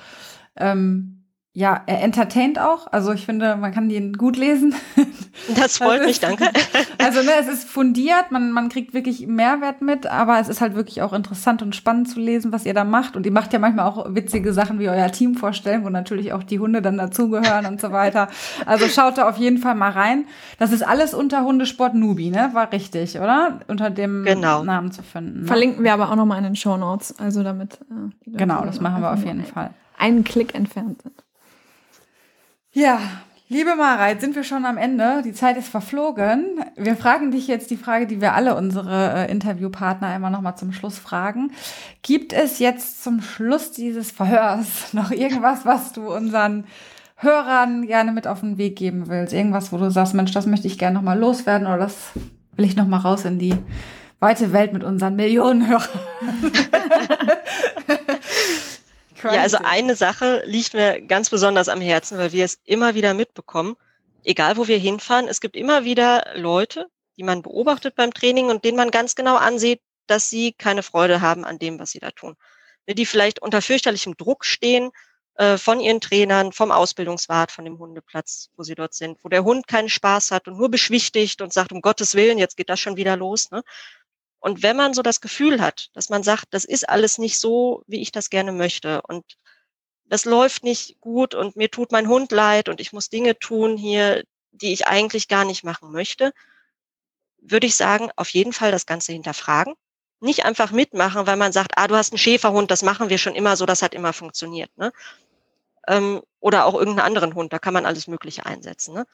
ähm, 0.55 1.16
ja, 1.58 1.82
er 1.88 2.03
entertaint 2.03 2.60
auch. 2.60 2.86
Also 2.91 3.12
ich 3.14 3.26
finde, 3.26 3.55
man 3.55 3.72
kann 3.72 3.89
den 3.89 4.14
gut 4.14 4.38
lesen. 4.38 4.76
Das 5.55 5.78
freut 5.78 6.03
mich, 6.03 6.20
danke. 6.20 6.45
Also 6.97 7.22
ne, 7.22 7.30
es 7.39 7.47
ist 7.47 7.70
fundiert, 7.70 8.32
man, 8.32 8.51
man 8.51 8.70
kriegt 8.70 8.95
wirklich 8.95 9.28
Mehrwert 9.28 9.84
mit, 9.84 10.08
aber 10.08 10.39
es 10.39 10.49
ist 10.49 10.62
halt 10.62 10.74
wirklich 10.74 11.03
auch 11.03 11.14
interessant 11.14 11.62
und 11.62 11.76
spannend 11.76 12.10
zu 12.10 12.20
lesen, 12.20 12.51
was 12.51 12.66
ihr 12.66 12.74
da 12.74 12.84
macht. 12.84 13.16
Und 13.16 13.26
ihr 13.26 13.32
macht 13.32 13.53
ja 13.53 13.60
manchmal 13.60 13.86
auch 13.86 14.16
witzige 14.16 14.51
Sachen 14.51 14.80
wie 14.80 14.89
euer 14.89 15.12
Team 15.12 15.36
vorstellen, 15.36 15.86
wo 15.86 15.89
natürlich 15.89 16.34
auch 16.34 16.41
die 16.41 16.60
Hunde 16.60 16.82
dann 16.82 16.97
dazugehören 16.97 17.68
und 17.68 17.80
so 17.80 17.91
weiter. 17.91 18.30
Also 18.66 18.88
schaut 18.88 19.20
da 19.20 19.30
auf 19.30 19.38
jeden 19.38 19.60
Fall 19.60 19.76
mal 19.76 19.91
rein. 19.91 20.26
Das 20.58 20.72
ist 20.72 20.82
alles 20.82 21.14
unter 21.14 21.43
Hundesport 21.43 21.93
Nubi, 21.93 22.32
ne? 22.32 22.49
War 22.53 22.72
richtig, 22.72 23.20
oder? 23.20 23.60
Unter 23.68 23.91
dem 23.91 24.26
genau. 24.26 24.64
Namen 24.64 24.91
zu 24.91 25.03
finden. 25.03 25.41
Ne? 25.41 25.47
Verlinken 25.47 25.84
wir 25.84 25.93
aber 25.93 26.12
auch 26.12 26.16
nochmal 26.16 26.39
in 26.39 26.45
den 26.45 26.55
Show 26.55 26.78
Notes, 26.78 27.18
also 27.20 27.43
damit. 27.43 27.80
Äh, 27.91 28.38
genau, 28.38 28.66
das 28.66 28.82
machen 28.82 29.01
wir 29.01 29.14
auf 29.14 29.24
jeden 29.24 29.45
Fall. 29.45 29.70
Einen 29.99 30.24
Klick 30.24 30.55
entfernt 30.55 31.03
sind. 31.03 31.26
Ja, 32.78 32.99
liebe 33.49 33.75
Mara, 33.75 34.09
jetzt 34.09 34.21
sind 34.21 34.36
wir 34.36 34.43
schon 34.43 34.63
am 34.63 34.78
Ende. 34.78 35.23
Die 35.25 35.34
Zeit 35.34 35.57
ist 35.57 35.67
verflogen. 35.67 36.63
Wir 36.75 36.95
fragen 36.95 37.32
dich 37.32 37.47
jetzt 37.47 37.71
die 37.71 37.75
Frage, 37.75 38.05
die 38.05 38.21
wir 38.21 38.36
alle 38.36 38.55
unsere 38.55 39.15
äh, 39.15 39.32
Interviewpartner 39.32 40.15
immer 40.15 40.30
noch 40.30 40.41
mal 40.41 40.55
zum 40.55 40.71
Schluss 40.71 40.99
fragen. 40.99 41.49
Gibt 42.03 42.34
es 42.34 42.59
jetzt 42.59 43.03
zum 43.03 43.23
Schluss 43.23 43.71
dieses 43.71 44.11
Verhörs 44.11 44.67
noch 44.93 45.09
irgendwas, 45.09 45.65
was 45.65 45.91
du 45.91 46.13
unseren 46.13 46.65
Hörern 47.15 47.88
gerne 47.88 48.11
mit 48.11 48.28
auf 48.28 48.41
den 48.41 48.59
Weg 48.59 48.75
geben 48.75 49.07
willst? 49.07 49.34
Irgendwas, 49.34 49.73
wo 49.73 49.78
du 49.78 49.89
sagst, 49.89 50.13
Mensch, 50.13 50.34
das 50.34 50.45
möchte 50.45 50.67
ich 50.67 50.78
gerne 50.78 50.97
noch 50.97 51.01
mal 51.01 51.17
loswerden 51.17 51.65
oder 51.65 51.80
das 51.80 52.11
will 52.57 52.65
ich 52.65 52.75
noch 52.75 52.86
mal 52.86 52.97
raus 52.97 53.25
in 53.25 53.39
die 53.39 53.55
weite 54.19 54.53
Welt 54.53 54.73
mit 54.73 54.84
unseren 54.84 55.15
Millionen 55.15 55.67
Hörern. 55.67 55.89
Ja, 59.34 59.41
also 59.41 59.57
eine 59.63 59.95
Sache 59.95 60.43
liegt 60.45 60.73
mir 60.73 61.01
ganz 61.01 61.30
besonders 61.30 61.69
am 61.69 61.82
Herzen, 61.82 62.17
weil 62.17 62.32
wir 62.32 62.45
es 62.45 62.59
immer 62.65 62.95
wieder 62.95 63.13
mitbekommen. 63.13 63.75
Egal, 64.23 64.57
wo 64.57 64.67
wir 64.67 64.78
hinfahren, 64.78 65.28
es 65.28 65.41
gibt 65.41 65.55
immer 65.55 65.84
wieder 65.84 66.34
Leute, 66.36 66.88
die 67.17 67.23
man 67.23 67.41
beobachtet 67.41 67.95
beim 67.95 68.13
Training 68.13 68.49
und 68.49 68.63
denen 68.65 68.78
man 68.78 68.91
ganz 68.91 69.15
genau 69.15 69.36
ansieht, 69.36 69.82
dass 70.07 70.30
sie 70.30 70.53
keine 70.53 70.84
Freude 70.84 71.21
haben 71.21 71.45
an 71.45 71.59
dem, 71.59 71.80
was 71.80 71.91
sie 71.91 71.99
da 71.99 72.11
tun. 72.11 72.36
Die 72.88 73.05
vielleicht 73.05 73.41
unter 73.41 73.61
fürchterlichem 73.61 74.15
Druck 74.15 74.45
stehen 74.45 74.91
äh, 75.36 75.57
von 75.57 75.80
ihren 75.80 76.01
Trainern, 76.01 76.51
vom 76.51 76.71
Ausbildungswart, 76.71 77.51
von 77.51 77.65
dem 77.65 77.78
Hundeplatz, 77.78 78.49
wo 78.55 78.63
sie 78.63 78.75
dort 78.75 78.93
sind, 78.93 79.23
wo 79.23 79.30
der 79.30 79.43
Hund 79.43 79.67
keinen 79.67 79.89
Spaß 79.89 80.32
hat 80.32 80.47
und 80.47 80.57
nur 80.57 80.69
beschwichtigt 80.69 81.41
und 81.41 81.53
sagt, 81.53 81.71
um 81.71 81.82
Gottes 81.82 82.15
Willen, 82.15 82.38
jetzt 82.38 82.57
geht 82.57 82.69
das 82.69 82.80
schon 82.80 82.97
wieder 82.97 83.15
los. 83.17 83.51
Ne? 83.51 83.61
Und 84.39 84.63
wenn 84.63 84.77
man 84.77 84.93
so 84.93 85.01
das 85.01 85.21
Gefühl 85.21 85.61
hat, 85.61 85.89
dass 85.93 86.09
man 86.09 86.23
sagt, 86.23 86.45
das 86.51 86.65
ist 86.65 86.88
alles 86.88 87.17
nicht 87.17 87.39
so, 87.39 87.83
wie 87.88 88.01
ich 88.01 88.11
das 88.11 88.29
gerne 88.29 88.51
möchte 88.51 89.01
und 89.03 89.25
das 90.05 90.25
läuft 90.25 90.63
nicht 90.63 90.99
gut 91.01 91.35
und 91.35 91.55
mir 91.55 91.69
tut 91.69 91.91
mein 91.91 92.07
Hund 92.07 92.31
leid 92.31 92.69
und 92.69 92.79
ich 92.79 92.93
muss 92.93 93.09
Dinge 93.09 93.38
tun 93.39 93.77
hier, 93.77 94.23
die 94.51 94.73
ich 94.73 94.88
eigentlich 94.88 95.27
gar 95.27 95.45
nicht 95.45 95.63
machen 95.63 95.91
möchte, 95.91 96.31
würde 97.39 97.67
ich 97.67 97.75
sagen, 97.75 98.09
auf 98.15 98.29
jeden 98.29 98.53
Fall 98.53 98.71
das 98.71 98.85
Ganze 98.85 99.11
hinterfragen. 99.11 99.73
Nicht 100.19 100.45
einfach 100.45 100.71
mitmachen, 100.71 101.27
weil 101.27 101.38
man 101.38 101.51
sagt, 101.51 101.73
ah, 101.75 101.88
du 101.88 101.95
hast 101.95 102.11
einen 102.11 102.17
Schäferhund, 102.17 102.71
das 102.71 102.81
machen 102.81 103.09
wir 103.09 103.17
schon 103.17 103.35
immer 103.35 103.55
so, 103.55 103.65
das 103.65 103.81
hat 103.81 103.93
immer 103.93 104.13
funktioniert. 104.13 104.75
Ne? 104.77 104.91
Ähm, 105.88 106.21
oder 106.39 106.65
auch 106.65 106.73
irgendeinen 106.73 107.05
anderen 107.05 107.35
Hund, 107.35 107.53
da 107.53 107.59
kann 107.59 107.73
man 107.73 107.85
alles 107.85 108.07
Mögliche 108.07 108.45
einsetzen. 108.45 108.95
Ne? 108.95 109.05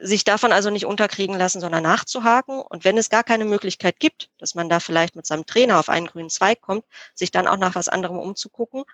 Sich 0.00 0.24
davon 0.24 0.52
also 0.52 0.70
nicht 0.70 0.86
unterkriegen 0.86 1.36
lassen, 1.36 1.60
sondern 1.60 1.82
nachzuhaken. 1.82 2.60
Und 2.60 2.84
wenn 2.84 2.98
es 2.98 3.10
gar 3.10 3.24
keine 3.24 3.44
Möglichkeit 3.44 3.98
gibt, 3.98 4.30
dass 4.38 4.54
man 4.54 4.68
da 4.68 4.80
vielleicht 4.80 5.16
mit 5.16 5.26
seinem 5.26 5.46
Trainer 5.46 5.78
auf 5.78 5.88
einen 5.88 6.06
grünen 6.06 6.30
Zweig 6.30 6.60
kommt, 6.60 6.84
sich 7.14 7.30
dann 7.30 7.48
auch 7.48 7.56
nach 7.56 7.74
was 7.74 7.88
anderem 7.88 8.18
umzugucken, 8.18 8.84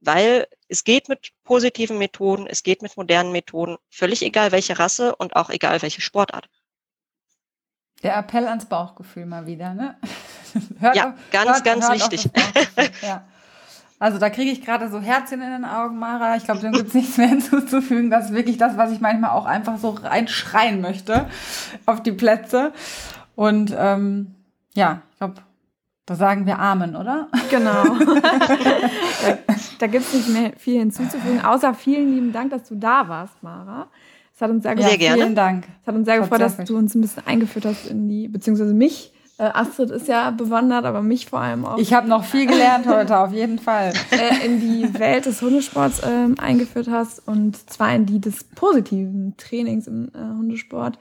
weil 0.00 0.46
es 0.68 0.84
geht 0.84 1.08
mit 1.08 1.32
positiven 1.44 1.98
Methoden, 1.98 2.46
es 2.46 2.62
geht 2.62 2.82
mit 2.82 2.96
modernen 2.96 3.32
Methoden, 3.32 3.76
völlig 3.90 4.22
egal 4.22 4.52
welche 4.52 4.78
Rasse 4.78 5.14
und 5.16 5.36
auch 5.36 5.50
egal 5.50 5.82
welche 5.82 6.00
Sportart. 6.00 6.48
Der 8.02 8.16
Appell 8.16 8.46
ans 8.46 8.66
Bauchgefühl 8.66 9.24
mal 9.24 9.46
wieder, 9.46 9.72
ne? 9.72 9.98
hört 10.78 10.96
ja, 10.96 11.10
auf, 11.10 11.14
ganz, 11.30 11.50
hört, 11.50 11.64
ganz 11.64 11.88
hört 11.88 12.12
wichtig. 12.12 12.30
ja. 13.02 13.26
Also 14.04 14.18
da 14.18 14.28
kriege 14.28 14.50
ich 14.50 14.62
gerade 14.62 14.90
so 14.90 15.00
Herzchen 15.00 15.40
in 15.40 15.50
den 15.50 15.64
Augen, 15.64 15.98
Mara. 15.98 16.36
Ich 16.36 16.44
glaube, 16.44 16.60
dem 16.60 16.72
gibt 16.72 16.88
es 16.88 16.94
nichts 16.94 17.16
mehr 17.16 17.28
hinzuzufügen. 17.28 18.10
Das 18.10 18.26
ist 18.26 18.34
wirklich 18.34 18.58
das, 18.58 18.76
was 18.76 18.92
ich 18.92 19.00
manchmal 19.00 19.30
auch 19.30 19.46
einfach 19.46 19.78
so 19.78 19.88
reinschreien 19.88 20.82
möchte 20.82 21.24
auf 21.86 22.02
die 22.02 22.12
Plätze. 22.12 22.74
Und 23.34 23.74
ähm, 23.74 24.34
ja, 24.74 25.00
ich 25.10 25.16
glaube, 25.16 25.36
da 26.04 26.16
sagen 26.16 26.44
wir 26.44 26.58
Amen, 26.58 26.96
oder? 26.96 27.28
Genau. 27.48 27.82
da 28.04 29.38
da 29.78 29.86
gibt 29.86 30.04
es 30.04 30.12
nicht 30.12 30.28
mehr 30.28 30.52
viel 30.58 30.80
hinzuzufügen, 30.80 31.42
außer 31.42 31.72
vielen 31.72 32.14
lieben 32.14 32.32
Dank, 32.34 32.50
dass 32.50 32.68
du 32.68 32.74
da 32.74 33.08
warst, 33.08 33.42
Mara. 33.42 33.88
Es 34.34 34.42
hat 34.42 34.50
uns 34.50 34.64
sehr, 34.64 34.76
sehr 34.76 34.98
gefreut. 34.98 35.14
Vielen 35.14 35.34
Dank. 35.34 35.66
Es 35.80 35.86
hat 35.86 35.94
uns 35.94 36.04
sehr 36.04 36.18
gefreut, 36.18 36.42
dass 36.42 36.58
du 36.58 36.76
uns 36.76 36.94
ein 36.94 37.00
bisschen 37.00 37.26
eingeführt 37.26 37.64
hast 37.64 37.86
in 37.86 38.06
die, 38.06 38.28
beziehungsweise 38.28 38.74
mich 38.74 39.13
äh, 39.38 39.44
Astrid 39.44 39.90
ist 39.90 40.06
ja 40.06 40.30
bewandert, 40.30 40.84
aber 40.84 41.02
mich 41.02 41.26
vor 41.26 41.40
allem 41.40 41.64
auch. 41.64 41.78
Ich 41.78 41.92
habe 41.92 42.08
noch 42.08 42.24
viel 42.24 42.46
gelernt 42.46 42.86
heute, 42.86 43.18
auf 43.18 43.32
jeden 43.32 43.58
Fall. 43.58 43.92
Äh, 44.10 44.46
in 44.46 44.60
die 44.60 44.98
Welt 44.98 45.26
des 45.26 45.42
Hundesports 45.42 46.00
äh, 46.00 46.28
eingeführt 46.38 46.88
hast 46.88 47.26
und 47.26 47.68
zwar 47.70 47.94
in 47.94 48.06
die 48.06 48.20
des 48.20 48.44
positiven 48.44 49.34
Trainings 49.36 49.86
im 49.88 50.08
äh, 50.14 50.18
Hundesport. 50.18 50.98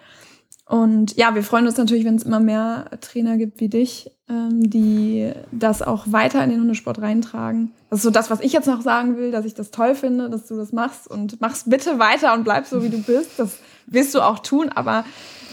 Und 0.65 1.15
ja, 1.17 1.35
wir 1.35 1.43
freuen 1.43 1.67
uns 1.67 1.77
natürlich, 1.77 2.05
wenn 2.05 2.15
es 2.15 2.23
immer 2.23 2.39
mehr 2.39 2.89
Trainer 3.01 3.37
gibt 3.37 3.59
wie 3.59 3.67
dich, 3.67 4.09
ähm, 4.29 4.69
die 4.69 5.31
das 5.51 5.81
auch 5.81 6.05
weiter 6.07 6.43
in 6.43 6.49
den 6.49 6.61
Hundesport 6.61 7.01
reintragen. 7.01 7.71
Das 7.89 7.99
ist 7.99 8.03
so 8.03 8.09
das, 8.09 8.31
was 8.31 8.39
ich 8.39 8.53
jetzt 8.53 8.67
noch 8.67 8.81
sagen 8.81 9.17
will, 9.17 9.31
dass 9.31 9.45
ich 9.45 9.53
das 9.53 9.69
toll 9.69 9.93
finde, 9.93 10.29
dass 10.29 10.47
du 10.47 10.55
das 10.55 10.71
machst 10.71 11.07
und 11.07 11.41
machst 11.41 11.69
bitte 11.69 11.99
weiter 11.99 12.33
und 12.33 12.43
bleib 12.45 12.65
so, 12.65 12.81
wie 12.81 12.89
du 12.89 13.01
bist. 13.03 13.37
Das 13.37 13.59
wirst 13.85 14.15
du 14.15 14.21
auch 14.21 14.39
tun, 14.39 14.69
aber 14.69 15.03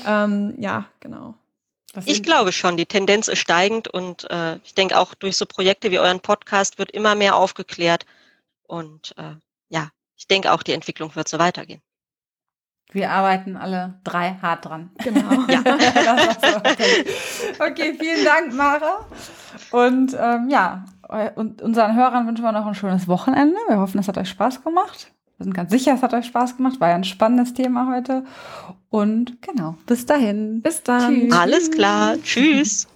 ähm, 0.07 0.55
ja, 0.59 0.87
genau. 1.01 1.35
Ich 2.05 2.23
glaube 2.23 2.53
schon, 2.53 2.77
die 2.77 2.87
Tendenz 2.87 3.29
ist 3.29 3.41
steigend 3.41 3.89
und 3.89 4.31
äh, 4.31 4.57
ich 4.65 4.75
denke 4.75 4.99
auch 4.99 5.15
durch 5.15 5.37
so 5.37 5.47
Projekte 5.47 5.91
wie 5.91 5.99
euren 5.99 6.21
Podcast 6.21 6.79
wird 6.79 6.93
immer 6.93 7.15
mehr 7.15 7.35
aufgeklärt 7.35 8.07
und 8.63 9.15
äh, 9.17 9.35
ja, 9.69 9.91
ich 10.17 10.29
denke 10.29 10.53
auch 10.53 10.63
die 10.63 10.73
Entwicklung 10.73 11.15
wird 11.17 11.29
so 11.29 11.39
weitergehen. 11.39 11.83
Wir 12.93 13.11
arbeiten 13.11 13.57
alle 13.57 14.01
drei 14.05 14.37
hart 14.43 14.65
dran. 14.65 14.91
Genau. 14.99 15.31
ja. 15.49 15.61
okay, 17.61 17.97
vielen 17.99 18.25
Dank, 18.25 18.53
Mara. 18.53 19.07
Und 19.71 20.17
ähm, 20.19 20.49
ja, 20.49 20.85
und 21.37 21.63
unseren 21.63 21.97
Hörern 21.97 22.27
wünschen 22.27 22.45
wir 22.45 22.53
noch 22.53 22.67
ein 22.67 22.75
schönes 22.75 23.07
Wochenende. 23.07 23.57
Wir 23.69 23.79
hoffen, 23.79 23.99
es 23.99 24.09
hat 24.09 24.19
euch 24.19 24.29
Spaß 24.29 24.65
gemacht. 24.65 25.13
Wir 25.41 25.45
sind 25.45 25.55
ganz 25.55 25.71
sicher, 25.71 25.95
es 25.95 26.03
hat 26.03 26.13
euch 26.13 26.27
Spaß 26.27 26.59
gemacht. 26.59 26.81
War 26.81 26.91
ja 26.91 26.97
ein 26.97 27.05
spannendes 27.05 27.55
Thema 27.55 27.91
heute. 27.91 28.25
Und 28.91 29.41
genau, 29.41 29.75
bis 29.87 30.05
dahin. 30.05 30.61
Bis 30.61 30.83
dann. 30.83 31.15
Tschüss. 31.15 31.33
Alles 31.33 31.71
klar. 31.71 32.17
Tschüss. 32.23 32.87